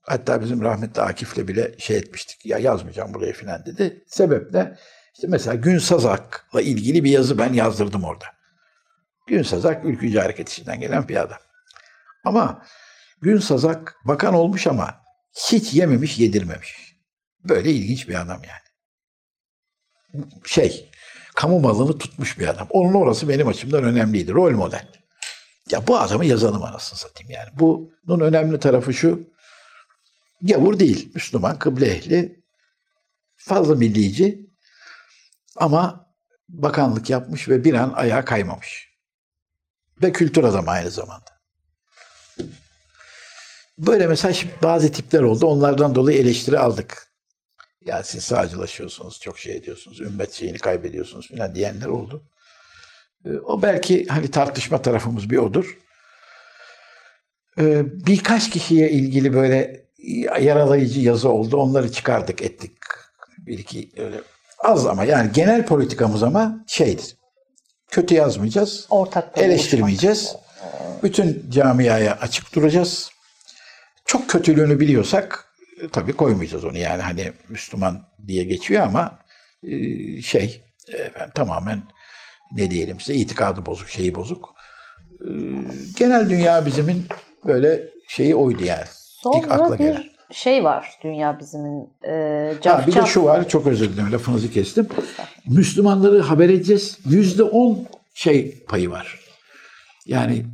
[0.00, 2.46] Hatta bizim rahmetli Akif'le bile şey etmiştik.
[2.46, 4.04] Ya yazmayacağım buraya filan dedi.
[4.06, 4.78] Sebep de
[5.14, 8.24] işte mesela Gün Sazak'la ilgili bir yazı ben yazdırdım orada.
[9.26, 11.38] Gün Sazak ülkücü hareket içinden gelen bir adam.
[12.24, 12.64] Ama
[13.20, 15.00] Gün Sazak bakan olmuş ama
[15.50, 16.96] hiç yememiş yedirmemiş.
[17.44, 18.64] Böyle ilginç bir adam yani.
[20.46, 20.90] Şey,
[21.34, 22.66] kamu malını tutmuş bir adam.
[22.70, 24.32] Onun orası benim açımdan önemliydi.
[24.32, 24.88] Rol model.
[25.70, 27.48] Ya bu adamı yazalım anasını satayım yani.
[28.06, 29.20] Bunun önemli tarafı şu.
[30.42, 31.10] Gavur değil.
[31.14, 32.44] Müslüman, kıble ehli.
[33.36, 34.50] Fazla millici.
[35.56, 36.06] Ama
[36.48, 38.94] bakanlık yapmış ve bir an ayağa kaymamış.
[40.02, 41.34] Ve kültür adamı aynı zamanda.
[43.78, 45.46] Böyle mesela bazı tipler oldu.
[45.46, 47.08] Onlardan dolayı eleştiri aldık.
[47.84, 52.22] Ya siz sağcılaşıyorsunuz, çok şey ediyorsunuz, ümmet şeyini kaybediyorsunuz falan diyenler oldu.
[53.26, 55.78] Ee, O belki hani tartışma tarafımız bir odur.
[57.58, 59.84] Ee, Birkaç kişiye ilgili böyle
[60.40, 61.56] yaralayıcı yazı oldu.
[61.56, 62.72] Onları çıkardık ettik.
[63.38, 64.16] Bir iki öyle
[64.58, 67.16] az ama yani genel politikamız ama şeydir.
[67.90, 68.86] Kötü yazmayacağız.
[68.90, 70.36] Ortak Eleştirmeyeceğiz.
[71.02, 73.10] Bütün camiaya açık duracağız.
[74.06, 79.18] Çok kötülüğünü biliyorsak e, tabii koymayacağız onu yani hani Müslüman diye geçiyor ama
[79.62, 79.72] e,
[80.22, 81.82] şey efendim, tamamen
[82.52, 84.54] ne diyelim size itikadı bozuk, şeyi bozuk.
[85.20, 85.28] E,
[85.98, 87.04] Genel dünya bizimin
[87.46, 88.84] böyle şeyi oydu yani.
[89.36, 89.96] İlk akla Sonra gelen.
[90.30, 91.88] bir şey var dünya bizimin.
[92.08, 92.12] E,
[92.54, 94.86] Ha, caf bir de caf- şu var, çok özür dilerim lafınızı kestim.
[95.48, 96.98] Müslümanları haber edeceğiz.
[97.08, 99.20] Yüzde on şey payı var.
[100.06, 100.44] Yani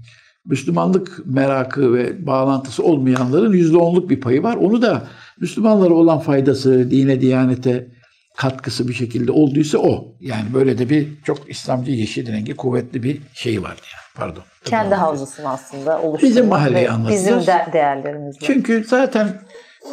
[0.45, 4.57] Müslümanlık merakı ve bağlantısı olmayanların yüzde onluk bir payı var.
[4.57, 5.03] Onu da
[5.41, 7.89] Müslümanlara olan faydası, dine, diyanete
[8.37, 10.05] katkısı bir şekilde olduysa o.
[10.21, 14.01] Yani böyle de bir çok İslamcı yeşil rengi kuvvetli bir şey vardı yani.
[14.15, 14.43] Pardon.
[14.65, 17.27] kendi havzasını aslında oluşturmak Bizim mahalleyi anlatacağız.
[17.27, 18.47] Bizim de değerlerimizle.
[18.47, 19.27] Çünkü zaten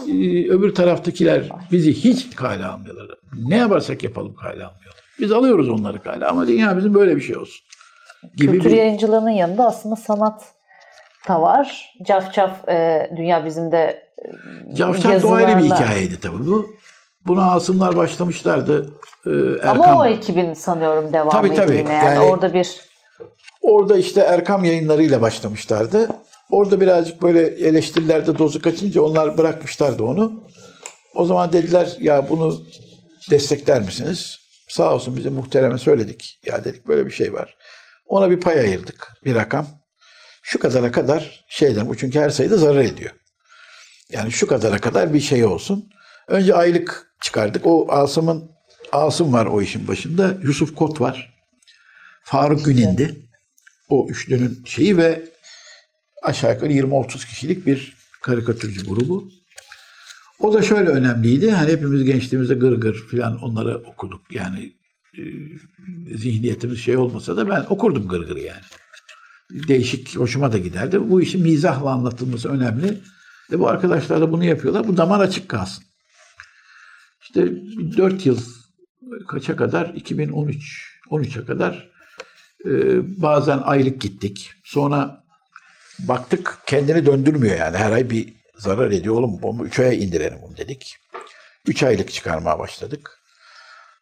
[0.08, 3.08] e, öbür taraftakiler bizi hiç kale almıyorlar.
[3.34, 5.04] Ne yaparsak yapalım kale almıyorlar.
[5.20, 7.62] Biz alıyoruz onları kale ama dünya bizim böyle bir şey olsun.
[8.36, 10.44] Gibi Kültür bir, yayıncılığının yanında aslında sanat
[11.28, 11.94] da var.
[12.04, 14.08] Caf caf e, dünya bizim de
[14.72, 16.70] e, Cavşak da o ayrı bir hikayeydi tabii bu.
[17.28, 18.94] Buna Asımlar başlamışlardı.
[19.26, 19.30] Ee,
[19.62, 19.82] Erkam.
[19.82, 21.72] Ama o ekibin sanıyorum devam Tabii, tabii.
[21.74, 21.94] ettiğine.
[21.94, 22.88] Yani, Yani- orada bir
[23.62, 26.10] Orada işte Erkam yayınlarıyla başlamışlardı.
[26.52, 30.44] Orada birazcık böyle eleştirilerde dozu kaçınca onlar bırakmışlardı onu.
[31.16, 32.62] O zaman dediler ya bunu
[33.32, 34.40] destekler misiniz?
[34.70, 36.40] Sağ olsun bize muhtereme söyledik.
[36.46, 37.58] Ya dedik böyle bir şey var.
[38.06, 39.08] Ona bir pay ayırdık.
[39.26, 39.68] Bir rakam.
[40.44, 43.12] Şu kadara kadar şeyden bu çünkü her sayıda zarar ediyor.
[44.12, 45.90] Yani şu kadara kadar bir şey olsun.
[46.28, 47.66] Önce aylık çıkardık.
[47.66, 48.58] O Asım'ın
[48.92, 50.38] Asım var o işin başında.
[50.44, 51.34] Yusuf Kot var.
[52.24, 53.16] Faruk Günindi.
[53.90, 55.30] O üçlünün şeyi ve
[56.24, 59.30] aşağı yukarı 20-30 kişilik bir karikatürcü grubu.
[60.40, 61.52] O da şöyle önemliydi.
[61.52, 64.22] Hani hepimiz gençliğimizde gır gır falan onları okuduk.
[64.32, 64.74] Yani
[65.18, 65.22] e,
[66.18, 68.62] zihniyetimiz şey olmasa da ben okurdum gır gır yani.
[69.68, 71.10] Değişik, hoşuma da giderdi.
[71.10, 72.98] Bu işin mizahla anlatılması önemli.
[73.52, 74.88] Ve bu arkadaşlar da bunu yapıyorlar.
[74.88, 75.84] Bu damar açık kalsın.
[77.28, 77.48] İşte
[77.98, 78.40] 4 yıl
[79.28, 79.86] kaça kadar?
[79.86, 81.90] 2013 13'e kadar
[82.66, 82.72] e,
[83.22, 84.52] bazen aylık gittik.
[84.64, 85.24] Sonra
[86.00, 87.78] baktık kendini döndürmüyor yani.
[87.78, 89.16] Her ay bir zarar ediyor.
[89.16, 90.98] Oğlum bunu 3 aya indirelim bunu dedik.
[91.68, 93.20] 3 aylık çıkarmaya başladık.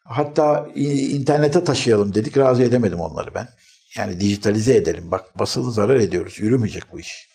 [0.04, 2.36] Hatta internete taşıyalım dedik.
[2.38, 3.48] Razı edemedim onları ben.
[3.96, 5.10] Yani dijitalize edelim.
[5.10, 6.40] Bak basılı zarar ediyoruz.
[6.40, 7.28] Yürümeyecek bu iş.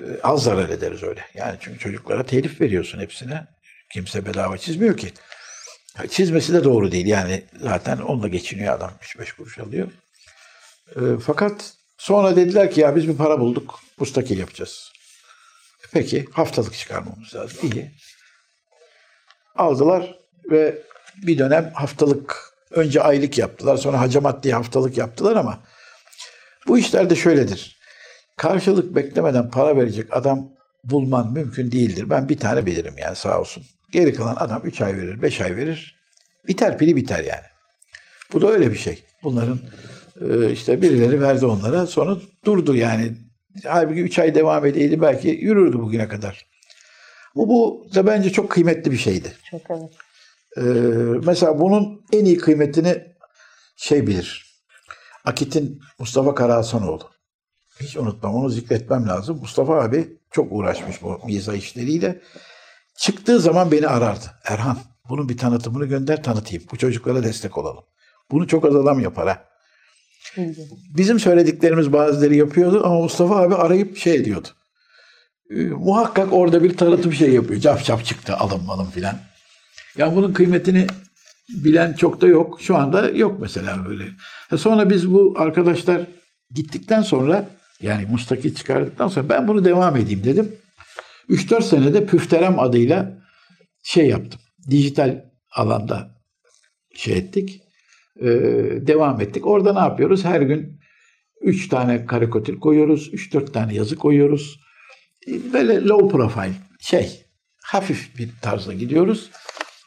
[0.00, 1.24] Ee, Az zarar ederiz öyle.
[1.34, 3.46] Yani çünkü çocuklara telif veriyorsun hepsine.
[3.92, 5.12] Kimse bedava çizmiyor ki.
[6.10, 7.06] Çizmesi de doğru değil.
[7.06, 8.92] Yani zaten onunla geçiniyor adam.
[9.02, 9.88] 3-5 kuruş alıyor.
[10.96, 13.80] Ee, fakat sonra dediler ki ya biz bir para bulduk.
[13.98, 14.92] Mustakil yapacağız.
[15.92, 17.58] Peki haftalık çıkarmamız lazım.
[17.62, 17.90] İyi.
[19.56, 20.18] Aldılar
[20.50, 20.82] ve
[21.16, 23.76] bir dönem haftalık önce aylık yaptılar.
[23.76, 25.60] Sonra hacamat diye haftalık yaptılar ama
[26.66, 27.80] bu işlerde şöyledir.
[28.36, 30.48] Karşılık beklemeden para verecek adam
[30.84, 32.10] bulman mümkün değildir.
[32.10, 33.64] Ben bir tane bilirim yani sağ olsun.
[33.92, 36.00] Geri kalan adam 3 ay verir, 5 ay verir.
[36.48, 37.46] Biter pili biter yani.
[38.32, 39.02] Bu da öyle bir şey.
[39.22, 39.60] Bunların
[40.20, 43.12] e, işte birileri verdi onlara sonra durdu yani.
[43.64, 46.46] Halbuki 3 ay devam edeydi belki yürürdü bugüne kadar.
[47.34, 49.32] Bu, bu da bence çok kıymetli bir şeydi.
[49.50, 49.90] Çok evet.
[50.56, 50.60] Ee,
[51.26, 53.04] mesela bunun en iyi kıymetini
[53.76, 54.46] şey bilir.
[55.24, 57.10] Akit'in Mustafa Karahasanoğlu.
[57.80, 59.38] Hiç unutmam onu zikretmem lazım.
[59.38, 62.20] Mustafa abi çok uğraşmış bu miza işleriyle.
[63.00, 64.24] Çıktığı zaman beni arardı.
[64.44, 64.78] Erhan
[65.08, 66.64] bunun bir tanıtımını gönder tanıtayım.
[66.72, 67.84] Bu çocuklara destek olalım.
[68.30, 69.44] Bunu çok az adam yapar ha.
[70.96, 74.48] Bizim söylediklerimiz bazıları yapıyordu ama Mustafa abi arayıp şey diyordu.
[75.50, 77.60] Ee, muhakkak orada bir tanıtım şey yapıyor.
[77.60, 79.18] Cap cap çıktı alın malın filan.
[79.96, 80.86] Ya bunun kıymetini
[81.48, 82.60] bilen çok da yok.
[82.62, 84.04] Şu anda yok mesela böyle.
[84.50, 86.02] Ha Sonra biz bu arkadaşlar
[86.50, 87.48] gittikten sonra
[87.82, 90.59] yani Mustaki çıkardıktan sonra ben bunu devam edeyim dedim.
[91.30, 93.18] 3-4 senede Püfterem adıyla
[93.82, 94.40] şey yaptım.
[94.70, 96.10] Dijital alanda
[96.94, 97.62] şey ettik.
[98.20, 98.26] Ee,
[98.86, 99.46] devam ettik.
[99.46, 100.24] Orada ne yapıyoruz?
[100.24, 100.80] Her gün
[101.40, 103.08] 3 tane karikatür koyuyoruz.
[103.08, 104.60] 3-4 tane yazı koyuyoruz.
[105.28, 107.24] Ee, Böyle low profile şey
[107.62, 109.30] hafif bir tarzda gidiyoruz.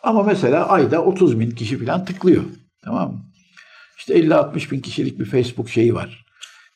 [0.03, 2.43] Ama mesela ayda 30 bin kişi falan tıklıyor.
[2.83, 3.25] Tamam mı?
[3.97, 6.25] İşte 50-60 bin kişilik bir Facebook şeyi var.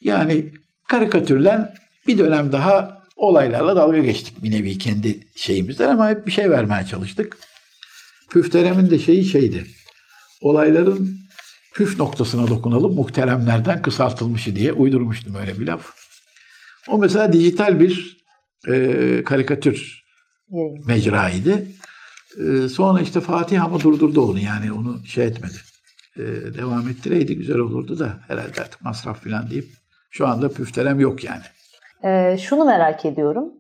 [0.02, 0.53] Yani
[0.88, 1.73] karikatürlen
[2.07, 6.85] bir dönem daha olaylarla dalga geçtik bir nevi kendi şeyimizden ama hep bir şey vermeye
[6.85, 7.38] çalıştık.
[8.30, 9.68] Püfterem'in de şeyi şeydi.
[10.41, 11.19] Olayların
[11.73, 15.94] püf noktasına dokunalım muhteremlerden kısaltılmışı diye uydurmuştum öyle bir laf.
[16.88, 18.18] O mesela dijital bir
[18.68, 20.03] e, karikatür
[20.85, 21.65] mecraydı.
[22.39, 25.57] Ee, sonra işte Fatih ama durdurdu onu yani onu şey etmedi.
[26.18, 26.23] Ee,
[26.57, 29.68] devam ettireydi güzel olurdu da herhalde artık masraf falan deyip
[30.11, 31.44] şu anda püftelem yok yani.
[32.03, 33.53] Ee, şunu merak ediyorum.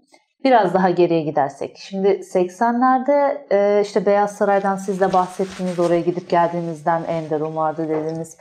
[0.43, 1.77] Biraz daha geriye gidersek.
[1.77, 5.79] Şimdi 80'lerde e, işte Beyaz Saray'dan siz de bahsettiniz.
[5.79, 8.37] Oraya gidip geldiğinizden Ender vardı dediniz.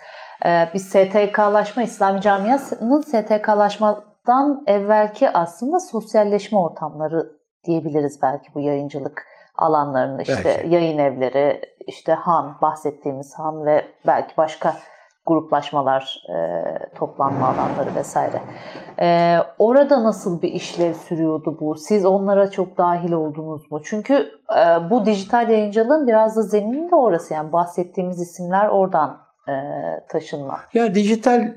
[0.47, 7.33] Ee, bir STK'laşma, İslam camiasının STK'laşmadan evvelki aslında sosyalleşme ortamları
[7.65, 10.23] diyebiliriz belki bu yayıncılık alanlarında.
[10.23, 10.75] işte Belki.
[10.75, 14.77] yayın evleri, işte Han, bahsettiğimiz Han ve belki başka
[15.27, 16.39] gruplaşmalar, e,
[16.95, 18.43] toplanma alanları vesaire.
[19.01, 21.75] E, orada nasıl bir işlev sürüyordu bu?
[21.75, 23.81] Siz onlara çok dahil oldunuz mu?
[23.85, 24.15] Çünkü
[24.57, 27.35] e, bu dijital yayıncılığın biraz da zemini de orası.
[27.35, 29.55] Yani bahsettiğimiz isimler oradan e,
[30.09, 30.61] taşınma.
[30.75, 31.55] Ya dijitallik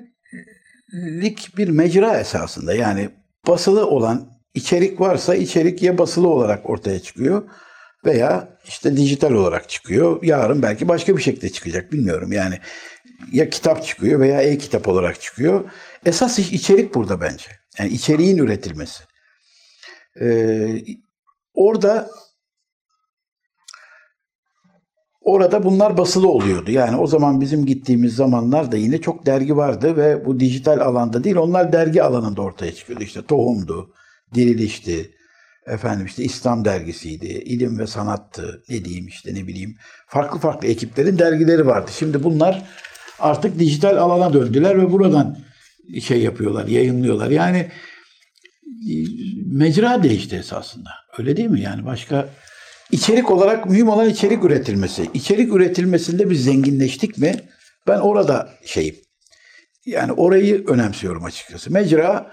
[1.57, 3.09] bir mecra esasında yani
[3.47, 4.21] basılı olan
[4.53, 7.43] içerik varsa içerik ya basılı olarak ortaya çıkıyor
[8.05, 10.23] veya işte dijital olarak çıkıyor.
[10.23, 12.55] Yarın belki başka bir şekilde çıkacak bilmiyorum yani.
[13.31, 15.71] Ya kitap çıkıyor veya e-kitap olarak çıkıyor.
[16.05, 17.45] Esas iş içerik burada bence.
[17.79, 19.03] Yani içeriğin üretilmesi.
[20.21, 20.81] Ee,
[21.53, 22.09] orada
[25.21, 26.71] orada bunlar basılı oluyordu.
[26.71, 31.35] Yani o zaman bizim gittiğimiz zamanlarda yine çok dergi vardı ve bu dijital alanda değil
[31.35, 33.03] onlar dergi alanında ortaya çıkıyordu.
[33.03, 33.93] İşte Tohum'du,
[34.33, 35.11] Diriliş'ti,
[35.67, 39.77] efendim işte İslam dergisiydi, İlim ve Sanattı, ne diyeyim işte ne bileyim.
[40.07, 41.91] Farklı farklı ekiplerin dergileri vardı.
[41.93, 42.63] Şimdi bunlar
[43.19, 45.37] artık dijital alana döndüler ve buradan
[46.01, 47.29] şey yapıyorlar, yayınlıyorlar.
[47.29, 47.57] Yani
[48.89, 48.93] e,
[49.45, 50.89] mecra değişti esasında.
[51.17, 51.61] Öyle değil mi?
[51.61, 52.29] Yani başka
[52.91, 55.09] içerik olarak mühim olan içerik üretilmesi.
[55.13, 57.35] İçerik üretilmesinde biz zenginleştik mi?
[57.87, 58.95] Ben orada şeyim.
[59.85, 61.71] Yani orayı önemsiyorum açıkçası.
[61.71, 62.31] Mecra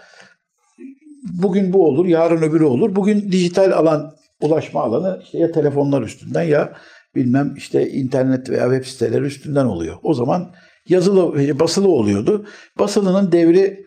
[1.32, 2.96] bugün bu olur, yarın öbürü olur.
[2.96, 6.72] Bugün dijital alan, ulaşma alanı işte ya telefonlar üstünden ya
[7.14, 9.96] bilmem işte internet veya web siteleri üstünden oluyor.
[10.02, 10.50] O zaman
[10.88, 12.46] yazılı, basılı oluyordu.
[12.78, 13.86] Basılının devri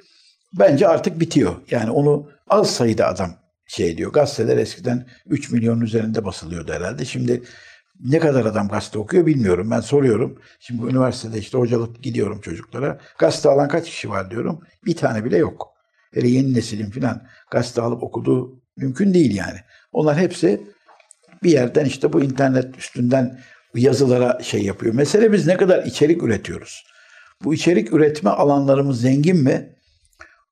[0.54, 1.56] bence artık bitiyor.
[1.72, 3.36] Yani onu az sayıda adam
[3.68, 4.14] şey diyor.
[4.14, 7.06] Gazeteler eskiden 3 milyonun üzerinde basılıyordu herhalde.
[7.06, 7.44] Şimdi
[8.00, 9.72] ne kadar adam gazete okuyor bilmiyorum.
[9.72, 10.42] Ben soruyorum.
[10.60, 13.00] Şimdi üniversitede işte hocalık gidiyorum çocuklara.
[13.18, 14.60] Gazete alan kaç kişi var diyorum.
[14.86, 15.68] Bir tane bile yok.
[16.14, 19.60] Hele yeni neslin filan gazete alıp okuduğu mümkün değil yani.
[19.92, 20.62] Onlar hepsi
[21.44, 23.40] bir yerden işte bu internet üstünden
[23.76, 24.94] yazılara şey yapıyor.
[24.94, 26.84] Mesele biz ne kadar içerik üretiyoruz.
[27.44, 29.76] Bu içerik üretme alanlarımız zengin mi?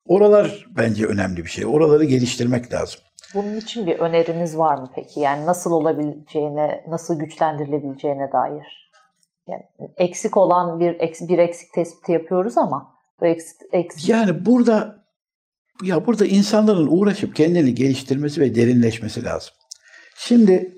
[0.06, 1.66] Oralar bence önemli bir şey.
[1.66, 3.00] Oraları geliştirmek lazım.
[3.34, 5.20] Bunun için bir öneriniz var mı peki?
[5.20, 8.90] Yani nasıl olabileceğine, nasıl güçlendirilebileceğine dair.
[9.48, 9.62] Yani
[9.96, 15.04] eksik olan bir eksik, bir eksik tespiti yapıyoruz ama bu eksik, eksik Yani burada
[15.82, 19.54] ya burada insanların uğraşıp kendini geliştirmesi ve derinleşmesi lazım.
[20.16, 20.77] Şimdi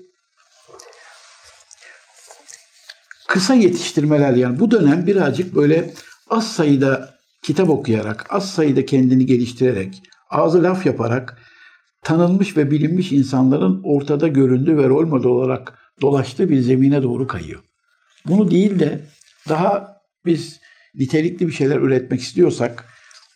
[3.31, 5.93] kısa yetiştirmeler yani bu dönem birazcık böyle
[6.29, 7.09] az sayıda
[7.43, 11.37] kitap okuyarak, az sayıda kendini geliştirerek, ağzı laf yaparak
[12.03, 17.59] tanınmış ve bilinmiş insanların ortada göründüğü ve rol model olarak dolaştığı bir zemine doğru kayıyor.
[18.27, 19.05] Bunu değil de
[19.49, 20.59] daha biz
[20.95, 22.85] nitelikli bir şeyler üretmek istiyorsak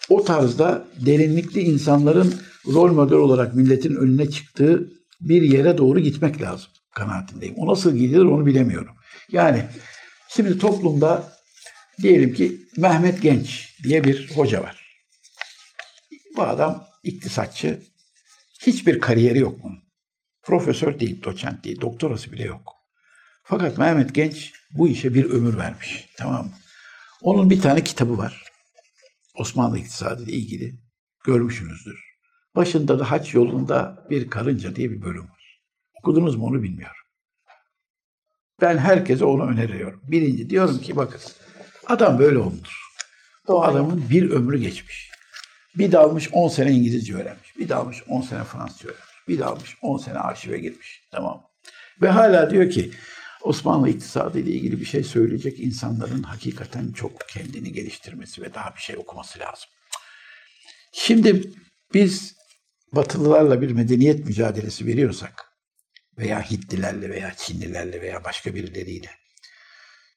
[0.09, 2.33] o tarzda derinlikli insanların
[2.67, 4.89] rol model olarak milletin önüne çıktığı
[5.21, 7.55] bir yere doğru gitmek lazım kanaatindeyim.
[7.57, 8.94] O nasıl gidilir onu bilemiyorum.
[9.31, 9.65] Yani
[10.29, 11.37] şimdi toplumda
[12.01, 14.85] diyelim ki Mehmet Genç diye bir hoca var.
[16.35, 17.83] Bu adam iktisatçı.
[18.61, 19.83] Hiçbir kariyeri yok bunun.
[20.43, 22.73] Profesör değil, doçent değil, doktorası bile yok.
[23.43, 26.09] Fakat Mehmet Genç bu işe bir ömür vermiş.
[26.17, 26.51] Tamam mı?
[27.21, 28.43] Onun bir tane kitabı var.
[29.35, 30.75] Osmanlı iktisadı ile ilgili.
[31.23, 31.99] Görmüşsünüzdür.
[32.55, 35.61] Başında da haç yolunda bir karınca diye bir bölüm var.
[36.01, 37.04] Okudunuz mu onu bilmiyorum.
[38.61, 40.01] Ben herkese onu öneriyorum.
[40.07, 41.21] Birinci diyorum ki bakın
[41.87, 42.85] adam böyle olmuş.
[43.47, 45.11] O adamın bir ömrü geçmiş.
[45.77, 47.57] Bir dalmış 10 sene İngilizce öğrenmiş.
[47.59, 49.27] Bir dalmış 10 sene Fransızca öğrenmiş.
[49.27, 51.03] Bir dalmış 10 sene arşive girmiş.
[51.11, 51.43] Tamam.
[52.01, 52.91] Ve hala diyor ki
[53.41, 58.81] Osmanlı iktisadı ile ilgili bir şey söyleyecek insanların hakikaten çok kendini geliştirmesi ve daha bir
[58.81, 59.69] şey okuması lazım.
[60.93, 61.51] Şimdi
[61.93, 62.35] biz
[62.91, 65.54] Batılılarla bir medeniyet mücadelesi veriyorsak
[66.17, 69.09] veya Hintlilerle veya Çinlilerle veya başka birileriyle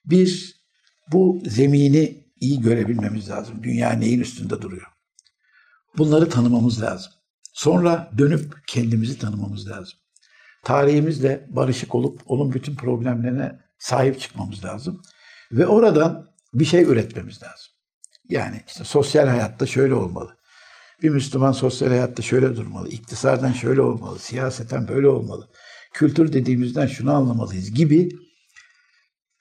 [0.04, 0.58] bir
[1.12, 3.62] bu zemini iyi görebilmemiz lazım.
[3.62, 4.86] Dünya neyin üstünde duruyor?
[5.98, 7.12] Bunları tanımamız lazım.
[7.52, 9.98] Sonra dönüp kendimizi tanımamız lazım.
[10.64, 15.02] Tarihimizle barışık olup onun bütün problemlerine sahip çıkmamız lazım.
[15.52, 17.72] Ve oradan bir şey üretmemiz lazım.
[18.28, 20.36] Yani işte sosyal hayatta şöyle olmalı.
[21.02, 22.88] Bir Müslüman sosyal hayatta şöyle durmalı.
[22.88, 24.18] İktisaden şöyle olmalı.
[24.18, 25.48] Siyaseten böyle olmalı.
[25.92, 28.08] Kültür dediğimizden şunu anlamalıyız gibi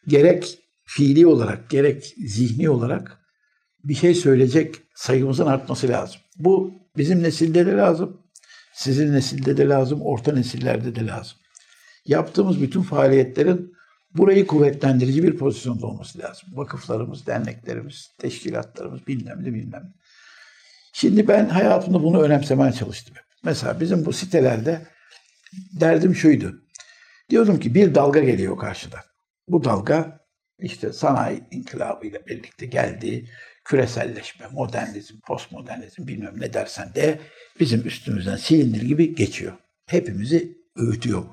[0.08, 3.18] gerek fiili olarak gerek zihni olarak
[3.84, 6.22] bir şey söyleyecek sayımızın artması lazım.
[6.36, 8.22] Bu bizim nesilde de lazım.
[8.74, 11.38] Sizin nesilde de lazım, orta nesillerde de lazım.
[12.06, 13.74] Yaptığımız bütün faaliyetlerin
[14.16, 16.50] burayı kuvvetlendirici bir pozisyonda olması lazım.
[16.54, 19.94] Vakıflarımız, derneklerimiz, teşkilatlarımız bilmem ne bilmem ne.
[20.94, 23.16] Şimdi ben hayatımda bunu önemsemeye çalıştım.
[23.44, 24.88] Mesela bizim bu sitelerde
[25.54, 26.62] derdim şuydu.
[27.30, 29.02] Diyordum ki bir dalga geliyor karşıdan.
[29.48, 30.28] Bu dalga
[30.60, 33.30] işte sanayi inkılabıyla birlikte geldiği
[33.66, 37.20] küreselleşme, modernizm, postmodernizm bilmem ne dersen de
[37.60, 39.54] bizim üstümüzden silindir gibi geçiyor.
[39.86, 41.26] Hepimizi öğütüyor.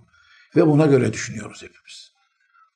[0.56, 2.12] Ve buna göre düşünüyoruz hepimiz.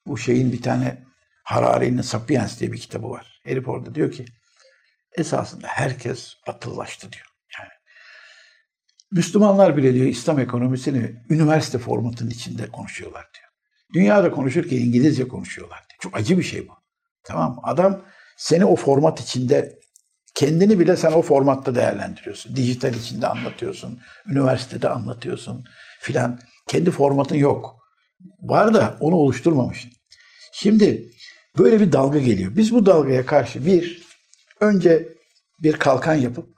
[0.06, 1.04] Bu şeyin bir tane
[1.42, 3.40] Harari'nin Sapiens diye bir kitabı var.
[3.44, 4.24] Herif orada diyor ki
[5.16, 7.26] esasında herkes batılılaştı diyor.
[9.12, 13.48] Müslümanlar bile diyor İslam ekonomisini üniversite formatının içinde konuşuyorlar diyor.
[13.94, 15.98] Dünyada konuşurken İngilizce konuşuyorlar diyor.
[16.00, 16.72] Çok acı bir şey bu.
[17.24, 17.60] Tamam mı?
[17.62, 18.04] Adam
[18.36, 19.78] seni o format içinde
[20.34, 22.56] kendini bile sen o formatta değerlendiriyorsun.
[22.56, 25.64] Dijital içinde anlatıyorsun, üniversitede anlatıyorsun
[26.00, 26.40] filan.
[26.68, 27.76] Kendi formatın yok.
[28.40, 29.90] Var da onu oluşturmamışsın.
[30.52, 31.10] Şimdi
[31.58, 32.56] böyle bir dalga geliyor.
[32.56, 34.02] Biz bu dalgaya karşı bir
[34.60, 35.08] önce
[35.62, 36.57] bir kalkan yapıp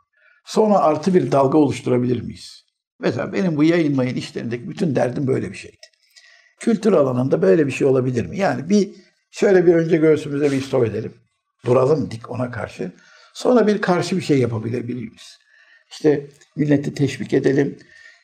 [0.50, 2.64] sonra artı bir dalga oluşturabilir miyiz?
[3.00, 5.76] Mesela benim bu yayınlayın işlerindeki bütün derdim böyle bir şeydi.
[6.60, 8.38] Kültür alanında böyle bir şey olabilir mi?
[8.38, 8.90] Yani bir
[9.30, 11.14] şöyle bir önce göğsümüze bir stop edelim.
[11.64, 12.92] Duralım dik ona karşı.
[13.34, 15.38] Sonra bir karşı bir şey yapabilir miyiz?
[15.90, 17.78] İşte milleti teşvik edelim.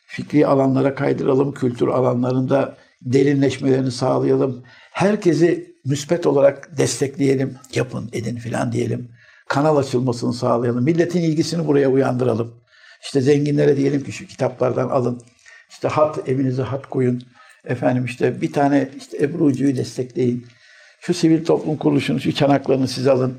[0.07, 1.55] Fikri alanlara kaydıralım.
[1.55, 4.63] Kültür alanlarında derinleşmelerini sağlayalım.
[4.93, 7.55] Herkesi müspet olarak destekleyelim.
[7.75, 9.16] Yapın, edin filan diyelim.
[9.49, 10.85] Kanal açılmasını sağlayalım.
[10.85, 12.55] Milletin ilgisini buraya uyandıralım.
[13.03, 15.21] İşte zenginlere diyelim ki şu kitaplardan alın.
[15.71, 17.23] İşte hat, evinize hat koyun.
[17.65, 20.47] Efendim işte bir tane işte Ebru'cuyu destekleyin.
[21.01, 23.39] Şu sivil toplum kuruluşunu, şu çanaklarını siz alın.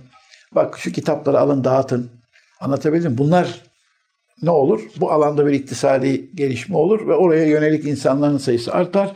[0.52, 2.12] Bak şu kitapları alın dağıtın.
[2.60, 3.18] Anlatabildim?
[3.18, 3.62] Bunlar
[4.42, 4.82] ne olur?
[4.98, 9.16] Bu alanda bir iktisadi gelişme olur ve oraya yönelik insanların sayısı artar.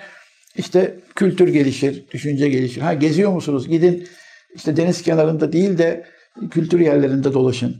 [0.55, 2.81] İşte kültür gelişir, düşünce gelişir.
[2.81, 3.67] Ha geziyor musunuz?
[3.67, 4.07] Gidin
[4.55, 6.05] işte deniz kenarında değil de
[6.51, 7.77] kültür yerlerinde dolaşın.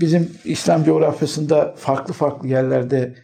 [0.00, 3.14] Bizim İslam coğrafyasında farklı farklı yerlerde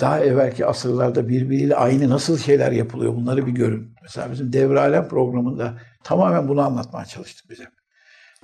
[0.00, 3.94] daha evvelki asırlarda birbiriyle aynı nasıl şeyler yapılıyor bunları bir görün.
[4.02, 7.64] Mesela bizim Devre Alem programında tamamen bunu anlatmaya çalıştık bize.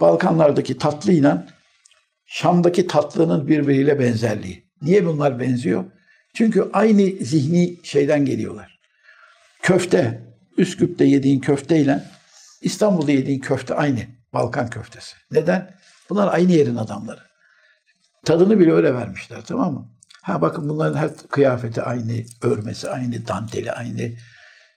[0.00, 1.46] Balkanlardaki tatlıyla
[2.26, 4.64] Şam'daki tatlının birbiriyle benzerliği.
[4.82, 5.84] Niye bunlar benziyor?
[6.34, 8.78] Çünkü aynı zihni şeyden geliyorlar.
[9.62, 10.22] Köfte,
[10.56, 12.04] Üsküp'te yediğin köfteyle
[12.60, 14.00] İstanbul'da yediğin köfte aynı.
[14.34, 15.16] Balkan köftesi.
[15.30, 15.74] Neden?
[16.10, 17.20] Bunlar aynı yerin adamları.
[18.24, 19.88] Tadını bile öyle vermişler tamam mı?
[20.22, 24.12] Ha bakın bunların her kıyafeti aynı, örmesi aynı, danteli aynı,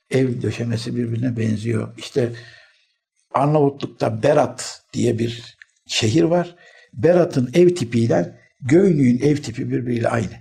[0.10, 1.98] ev döşemesi birbirine benziyor.
[1.98, 2.34] İşte
[3.34, 5.58] Arnavutluk'ta Berat diye bir
[5.88, 6.56] şehir var.
[6.94, 10.34] Berat'ın ev tipiyle Göynü'nün ev tipi birbiriyle aynı.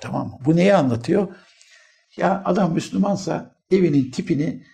[0.00, 0.38] Tamam mı?
[0.44, 1.28] Bu neyi anlatıyor?
[2.16, 4.66] Ya adam Müslümansa evinin tipini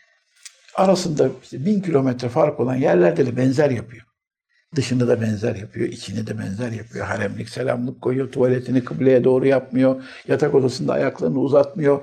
[0.74, 4.02] arasında işte bin kilometre fark olan yerlerde de benzer yapıyor.
[4.76, 7.06] Dışını da benzer yapıyor, içini de benzer yapıyor.
[7.06, 12.00] Haremlik, selamlık koyuyor, tuvaletini kıbleye doğru yapmıyor, yatak odasında ayaklarını uzatmıyor.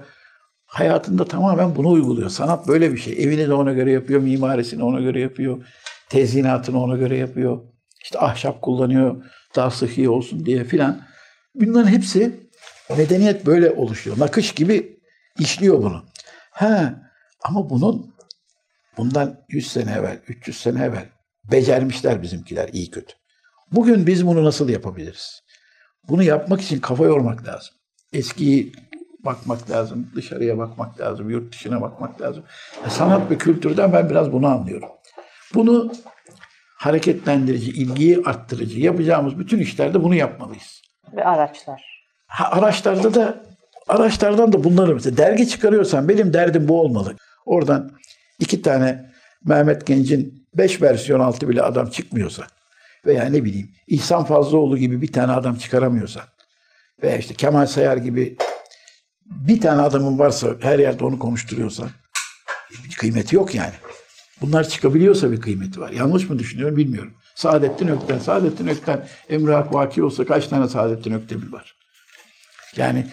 [0.66, 2.30] Hayatında tamamen bunu uyguluyor.
[2.30, 3.24] Sanat böyle bir şey.
[3.24, 5.66] Evini de ona göre yapıyor, mimarisini ona göre yapıyor,
[6.10, 7.60] tezyinatını ona göre yapıyor.
[8.04, 9.24] İşte ahşap kullanıyor,
[9.56, 11.02] daha sıhhi olsun diye filan.
[11.56, 12.50] Bunların hepsi
[12.98, 14.20] medeniyet böyle oluşuyor.
[14.20, 15.00] Nakış gibi
[15.40, 16.04] işliyor bunu.
[16.52, 16.94] Ha,
[17.44, 18.14] ama bunun
[19.00, 21.06] bundan 100 sene evvel, 300 sene evvel
[21.52, 23.14] becermişler bizimkiler iyi kötü.
[23.72, 25.42] Bugün biz bunu nasıl yapabiliriz?
[26.10, 27.76] Bunu yapmak için kafa yormak lazım.
[28.14, 28.74] Eskiyi
[29.26, 32.44] bakmak lazım, dışarıya bakmak lazım, yurt dışına bakmak lazım.
[32.88, 34.90] Sanat ve kültürden ben biraz bunu anlıyorum.
[35.54, 35.92] Bunu
[36.78, 40.82] hareketlendirici, ilgiyi arttırıcı yapacağımız bütün işlerde bunu yapmalıyız.
[41.16, 42.06] Ve araçlar.
[42.28, 43.44] Ha, araçlarda da
[43.88, 47.16] araçlardan da bunları mesela dergi çıkarıyorsan benim derdim bu olmalı.
[47.46, 47.92] Oradan
[48.40, 49.12] iki tane
[49.46, 52.48] Mehmet Genç'in beş versiyon altı bile adam çıkmıyorsa
[53.06, 56.22] veya ne bileyim İhsan Fazlıoğlu gibi bir tane adam çıkaramıyorsa
[57.04, 58.38] veya işte Kemal Sayar gibi
[59.26, 61.90] bir tane adamın varsa her yerde onu konuşturuyorsa
[62.84, 63.74] bir kıymeti yok yani.
[64.42, 65.92] Bunlar çıkabiliyorsa bir kıymeti var.
[65.92, 67.14] Yanlış mı düşünüyorum bilmiyorum.
[67.36, 71.76] Saadettin Ökten, Saadettin Ökten Emre Hak Vaki olsa kaç tane Saadettin Öktem'i var?
[72.76, 73.08] Yani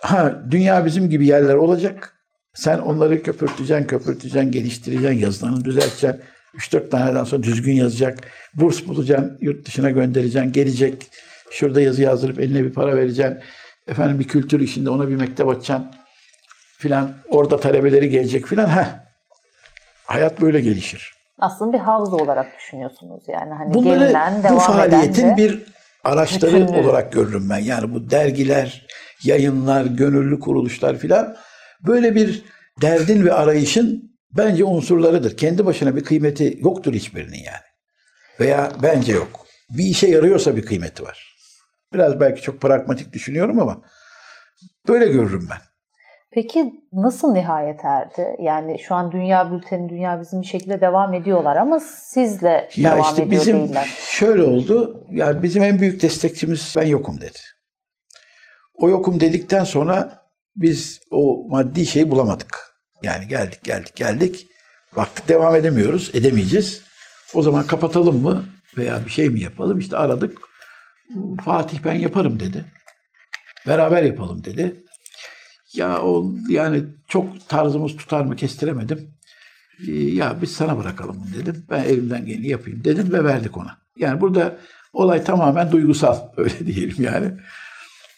[0.00, 2.13] ha dünya bizim gibi yerler olacak.
[2.54, 6.20] Sen onları köpürteceksin, köpürteceksin, geliştireceksin, yazılarını düzelteceksin.
[6.54, 8.18] 3-4 taneden sonra düzgün yazacak.
[8.54, 11.10] Burs bulacaksın, yurt dışına göndereceksin, gelecek.
[11.50, 13.38] Şurada yazı yazdırıp eline bir para vereceksin.
[13.88, 15.86] Efendim bir kültür işinde ona bir mektep açacaksın.
[16.78, 18.66] Filan orada talebeleri gelecek filan.
[18.66, 19.04] Ha.
[20.04, 21.14] Hayat böyle gelişir.
[21.38, 23.54] Aslında bir havza olarak düşünüyorsunuz yani.
[23.54, 25.62] Hani Bunları gelinen, bu devam faaliyetin eden de bir
[26.04, 26.80] araçları bütünlüğü.
[26.80, 27.58] olarak görürüm ben.
[27.58, 28.86] Yani bu dergiler,
[29.24, 31.36] yayınlar, gönüllü kuruluşlar filan
[31.80, 32.44] böyle bir
[32.82, 35.36] derdin ve arayışın bence unsurlarıdır.
[35.36, 37.64] Kendi başına bir kıymeti yoktur hiçbirinin yani.
[38.40, 39.46] Veya bence yok.
[39.70, 41.36] Bir işe yarıyorsa bir kıymeti var.
[41.92, 43.82] Biraz belki çok pragmatik düşünüyorum ama
[44.88, 45.58] böyle görürüm ben.
[46.32, 48.36] Peki nasıl nihayet erdi?
[48.40, 53.00] Yani şu an Dünya Bülteni, Dünya Bizim bir şekilde devam ediyorlar ama sizle Ya devam
[53.02, 53.94] işte ediyor bizim değiller.
[54.08, 55.04] şöyle oldu.
[55.10, 57.38] Yani bizim en büyük destekçimiz ben yokum dedi.
[58.74, 60.23] O yokum dedikten sonra
[60.56, 62.58] biz o maddi şeyi bulamadık.
[63.02, 64.46] Yani geldik geldik geldik.
[64.96, 66.82] Baktık devam edemiyoruz, edemeyeceğiz.
[67.34, 68.44] O zaman kapatalım mı
[68.78, 69.78] veya bir şey mi yapalım?
[69.78, 70.38] İşte aradık.
[71.44, 72.64] Fatih ben yaparım dedi.
[73.66, 74.84] Beraber yapalım dedi.
[75.74, 79.10] Ya o yani çok tarzımız tutar mı kestiremedim.
[79.88, 81.66] Ee, Ya biz sana bırakalım dedim.
[81.70, 83.78] Ben elimden geleni yapayım dedim ve verdik ona.
[83.96, 84.58] Yani burada
[84.92, 87.32] olay tamamen duygusal öyle diyelim yani.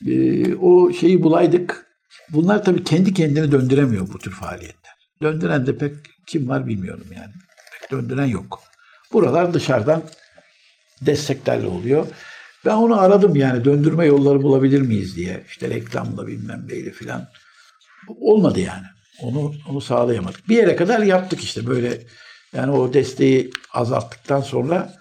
[0.07, 1.87] Ee, o şeyi bulaydık.
[2.29, 4.93] Bunlar tabii kendi kendini döndüremiyor bu tür faaliyetler.
[5.23, 5.95] Döndüren de pek
[6.27, 7.33] kim var bilmiyorum yani.
[7.81, 8.63] Pek döndüren yok.
[9.13, 10.03] Buralar dışarıdan
[11.01, 12.07] desteklerle oluyor.
[12.65, 15.45] Ben onu aradım yani döndürme yolları bulabilir miyiz diye.
[15.49, 17.29] İşte reklamla bilmem neyle filan.
[18.21, 18.87] Olmadı yani.
[19.23, 20.49] Onu onu sağlayamadık.
[20.49, 21.99] Bir yere kadar yaptık işte böyle
[22.53, 24.95] yani o desteği azalttıktan sonra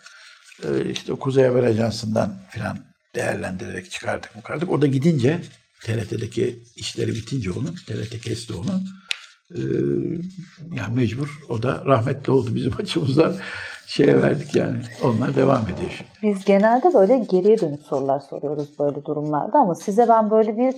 [0.64, 2.78] e, işte Kuzey Haber Ajansı'ndan filan
[3.16, 4.72] değerlendirerek çıkardık çıkardık.
[4.72, 5.42] O da gidince
[5.84, 8.84] TRT'deki işleri bitince onun TRT kesti onu.
[9.56, 9.62] E,
[10.76, 13.38] yani mecbur o da rahmetli oldu bizim açımızdan
[13.88, 14.78] şeye verdik yani.
[15.04, 16.06] Onlar devam ediyor.
[16.24, 20.74] Biz genelde böyle geriye dönük sorular soruyoruz böyle durumlarda ama size ben böyle bir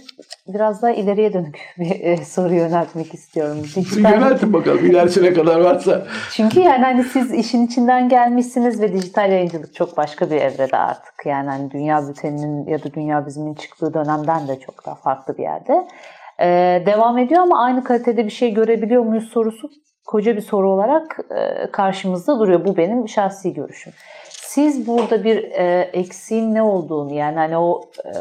[0.47, 3.57] biraz daha ileriye dönük bir e, soru yöneltmek istiyorum.
[3.75, 6.03] Dijital- Yöneltin bakalım ilerisine kadar varsa.
[6.31, 11.13] Çünkü yani hani siz işin içinden gelmişsiniz ve dijital yayıncılık çok başka bir evrede artık.
[11.25, 15.43] Yani hani Dünya Bülteni'nin ya da Dünya Bizim'in çıktığı dönemden de çok daha farklı bir
[15.43, 15.87] yerde.
[16.39, 19.69] Ee, devam ediyor ama aynı kalitede bir şey görebiliyor muyuz sorusu
[20.07, 22.65] koca bir soru olarak e, karşımızda duruyor.
[22.65, 23.93] Bu benim şahsi görüşüm.
[24.29, 28.11] Siz burada bir e, eksiğin ne olduğunu yani hani o e,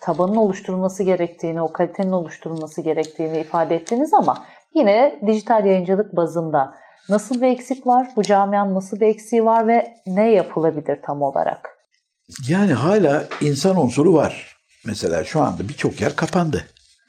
[0.00, 4.44] tabanın oluşturulması gerektiğini, o kalitenin oluşturulması gerektiğini ifade ettiniz ama
[4.74, 6.74] yine dijital yayıncılık bazında
[7.08, 8.08] nasıl bir eksik var?
[8.16, 11.78] Bu camianın nasıl bir eksiği var ve ne yapılabilir tam olarak?
[12.48, 14.56] Yani hala insan unsuru var.
[14.86, 16.64] Mesela şu anda birçok yer kapandı.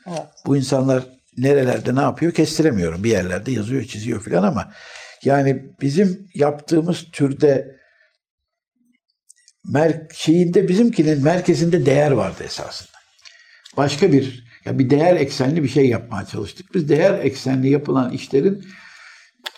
[0.08, 0.28] Evet.
[0.46, 3.04] Bu insanlar nerelerde ne yapıyor kestiremiyorum.
[3.04, 4.74] Bir yerlerde yazıyor, çiziyor filan ama
[5.24, 7.80] yani bizim yaptığımız türde
[9.66, 12.98] mer şeyinde bizimkinin merkezinde değer vardı esasında.
[13.78, 16.74] Başka bir ya bir değer eksenli bir şey yapmaya çalıştık.
[16.74, 18.66] Biz değer eksenli yapılan işlerin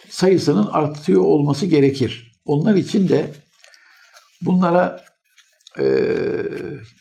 [0.10, 2.32] sayısının artıyor olması gerekir.
[2.46, 3.26] Onlar için de
[4.42, 5.04] bunlara
[5.80, 5.86] e,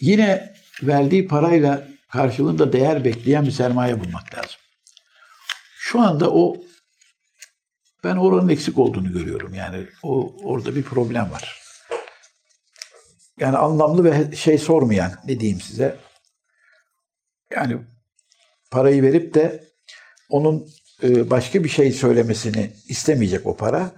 [0.01, 4.60] yine verdiği parayla karşılığında değer bekleyen bir sermaye bulmak lazım.
[5.93, 6.57] Şu anda o
[8.05, 9.55] ben oranın eksik olduğunu görüyorum.
[9.55, 11.61] Yani o orada bir problem var.
[13.41, 15.97] Yani anlamlı ve şey sormayan ne diyeyim size.
[17.51, 17.79] Yani
[18.71, 19.65] parayı verip de
[20.29, 20.69] onun
[21.03, 23.91] e, başka bir şey söylemesini istemeyecek o para.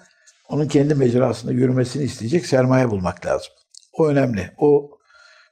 [0.48, 3.52] Onun kendi mecrasında yürümesini isteyecek sermaye bulmak lazım.
[3.93, 4.51] O önemli.
[4.59, 4.98] O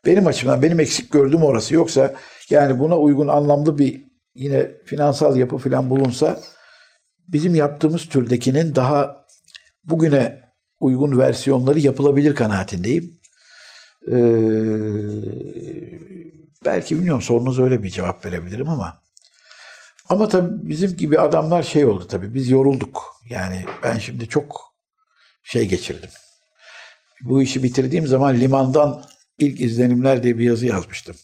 [0.06, 1.74] benim açımdan benim eksik gördüğüm orası.
[1.74, 2.14] Yoksa
[2.50, 4.09] yani buna uygun anlamlı bir
[4.40, 6.40] yine finansal yapı falan bulunsa
[7.28, 9.26] bizim yaptığımız türdekinin daha
[9.84, 10.40] bugüne
[10.80, 13.20] uygun versiyonları yapılabilir kanaatindeyim.
[14.08, 14.14] Ee,
[16.64, 19.02] belki bilmiyorum sorunuz öyle bir cevap verebilirim ama
[20.08, 23.02] ama tabii bizim gibi adamlar şey oldu tabii biz yorulduk.
[23.30, 24.74] Yani ben şimdi çok
[25.42, 26.10] şey geçirdim.
[27.20, 29.04] Bu işi bitirdiğim zaman limandan
[29.38, 31.16] ilk izlenimler diye bir yazı yazmıştım.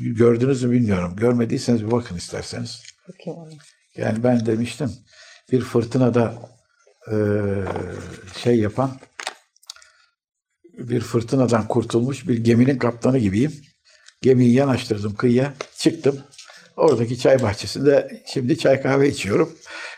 [0.00, 1.16] Gördünüz mü bilmiyorum.
[1.16, 2.82] Görmediyseniz bir bakın isterseniz.
[3.96, 4.90] Yani ben demiştim
[5.52, 6.34] bir fırtınada
[7.12, 7.16] e,
[8.42, 8.90] şey yapan
[10.78, 13.52] bir fırtınadan kurtulmuş bir geminin kaptanı gibiyim.
[14.22, 16.20] Gemiyi yanaştırdım kıyıya, çıktım.
[16.76, 19.52] Oradaki çay bahçesinde şimdi çay kahve içiyorum.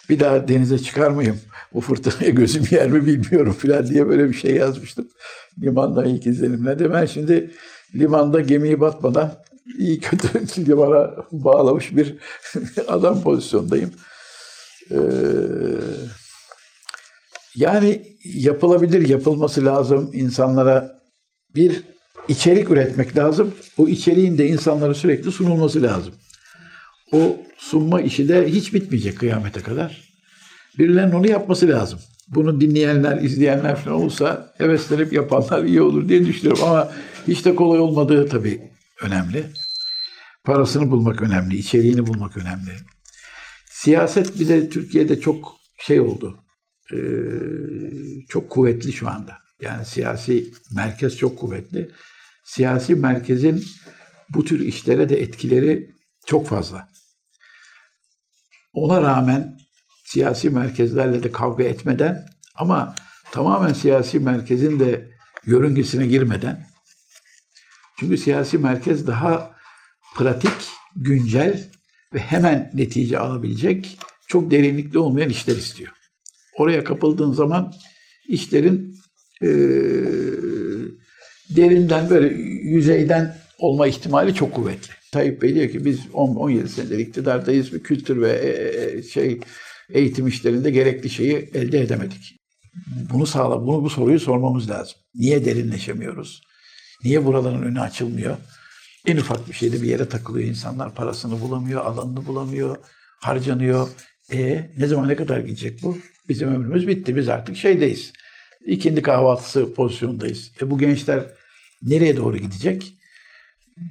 [0.09, 1.41] Bir daha denize çıkar mıyım?
[1.75, 5.09] Bu fırtınaya gözüm yer mi bilmiyorum falan diye böyle bir şey yazmıştım.
[5.63, 6.93] Limandan ilk izlenimlerde.
[6.93, 7.51] Ben şimdi
[7.95, 9.45] limanda gemiyi batmadan
[9.79, 10.29] iyi kötü
[10.69, 12.15] limana bağlamış bir
[12.89, 13.91] adam pozisyondayım.
[14.91, 14.97] Ee,
[17.57, 20.11] yani yapılabilir, yapılması lazım.
[20.13, 21.01] insanlara
[21.55, 21.83] bir
[22.29, 23.55] içerik üretmek lazım.
[23.79, 26.15] O içeriğin de insanlara sürekli sunulması lazım.
[27.13, 30.15] O sunma işi de hiç bitmeyecek kıyamete kadar.
[30.79, 31.99] Birilerinin onu yapması lazım.
[32.29, 36.65] Bunu dinleyenler, izleyenler falan olursa heveslenip yapanlar iyi olur diye düşünüyorum.
[36.65, 36.93] Ama
[37.29, 39.47] hiç de kolay olmadığı tabii önemli.
[40.45, 42.71] Parasını bulmak önemli, içeriğini bulmak önemli.
[43.71, 46.45] Siyaset bir de Türkiye'de çok şey oldu.
[46.93, 46.97] Ee,
[48.29, 49.39] çok kuvvetli şu anda.
[49.61, 51.91] Yani siyasi merkez çok kuvvetli.
[52.45, 53.65] Siyasi merkezin
[54.29, 55.91] bu tür işlere de etkileri
[56.27, 56.89] çok fazla.
[58.73, 59.59] Ona rağmen
[60.05, 62.95] siyasi merkezlerle de kavga etmeden ama
[63.33, 65.11] tamamen siyasi merkezin de
[65.47, 66.67] yörüngesine girmeden
[67.99, 69.55] çünkü siyasi merkez daha
[70.17, 71.71] pratik, güncel
[72.15, 73.99] ve hemen netice alabilecek
[74.29, 75.93] çok derinlikli olmayan işler istiyor.
[76.57, 77.75] Oraya kapıldığın zaman
[78.29, 78.97] işlerin
[79.43, 79.49] e,
[81.57, 84.93] derinden böyle yüzeyden olma ihtimali çok kuvvetli.
[85.13, 89.41] Tayyip Bey diyor ki biz 10-17 senedir iktidardayız ve kültür ve e, şey
[89.91, 92.41] eğitim işlerinde gerekli şeyi elde edemedik.
[93.13, 94.95] Bunu sağla, bunu bu soruyu sormamız lazım.
[95.15, 96.43] Niye derinleşemiyoruz?
[97.05, 98.37] Niye buraların önü açılmıyor?
[99.07, 100.95] En ufak bir şeyde bir yere takılıyor insanlar.
[100.95, 102.77] Parasını bulamıyor, alanını bulamıyor,
[103.21, 103.89] harcanıyor.
[104.33, 105.99] E ne zaman ne kadar gidecek bu?
[106.29, 107.17] Bizim ömrümüz bitti.
[107.17, 108.13] Biz artık şeydeyiz.
[108.67, 110.53] İkindi kahvaltısı pozisyondayız.
[110.63, 111.25] E bu gençler
[111.83, 112.95] nereye doğru gidecek?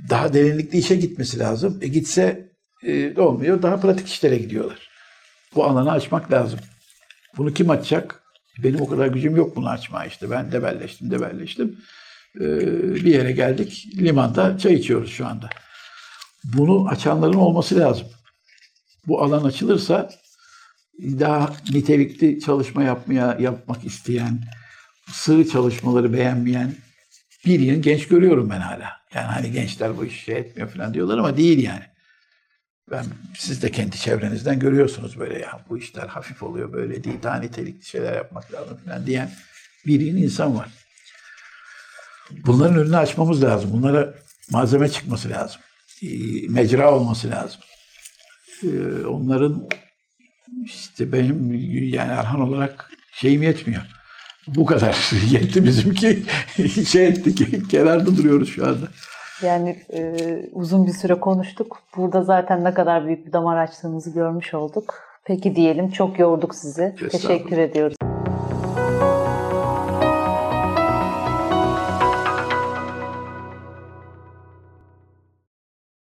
[0.09, 1.79] Daha derinlikli işe gitmesi lazım.
[1.81, 2.49] E gitse
[2.83, 3.61] e, olmuyor.
[3.61, 4.89] Daha pratik işlere gidiyorlar.
[5.55, 6.59] Bu alanı açmak lazım.
[7.37, 8.23] Bunu kim açacak?
[8.63, 10.31] Benim o kadar gücüm yok bunu açmaya işte.
[10.31, 11.77] Ben debelleştim, debelleştim.
[12.39, 13.87] Ee, bir yere geldik.
[13.97, 15.49] Limanda çay içiyoruz şu anda.
[16.43, 18.07] Bunu açanların olması lazım.
[19.07, 20.09] Bu alan açılırsa
[20.99, 24.41] daha nitelikli çalışma yapmaya yapmak isteyen,
[25.11, 26.75] sığ çalışmaları beğenmeyen
[27.45, 28.89] bir yıl genç görüyorum ben hala.
[29.13, 31.83] Yani hani gençler bu işi şey etmiyor falan diyorlar ama değil yani.
[32.91, 33.05] Ben
[33.37, 37.85] siz de kendi çevrenizden görüyorsunuz böyle ya bu işler hafif oluyor böyle değil daha nitelikli
[37.85, 39.31] şeyler yapmak lazım falan diyen
[39.85, 40.69] bir yıl insan var.
[42.45, 43.69] Bunların önünü açmamız lazım.
[43.73, 44.13] Bunlara
[44.51, 45.61] malzeme çıkması lazım.
[46.03, 46.07] Ee,
[46.49, 47.61] mecra olması lazım.
[48.63, 49.69] Ee, onların
[50.65, 51.53] işte benim
[51.93, 53.81] yani Erhan olarak şeyim yetmiyor.
[54.47, 56.23] Bu kadar yetti bizimki.
[56.87, 58.87] şey ettik, kenarda duruyoruz şu anda.
[59.41, 60.15] Yani e,
[60.51, 61.79] uzun bir süre konuştuk.
[61.97, 64.93] Burada zaten ne kadar büyük bir damar açtığınızı görmüş olduk.
[65.25, 66.95] Peki diyelim çok yorduk sizi.
[67.11, 67.95] Teşekkür ediyoruz.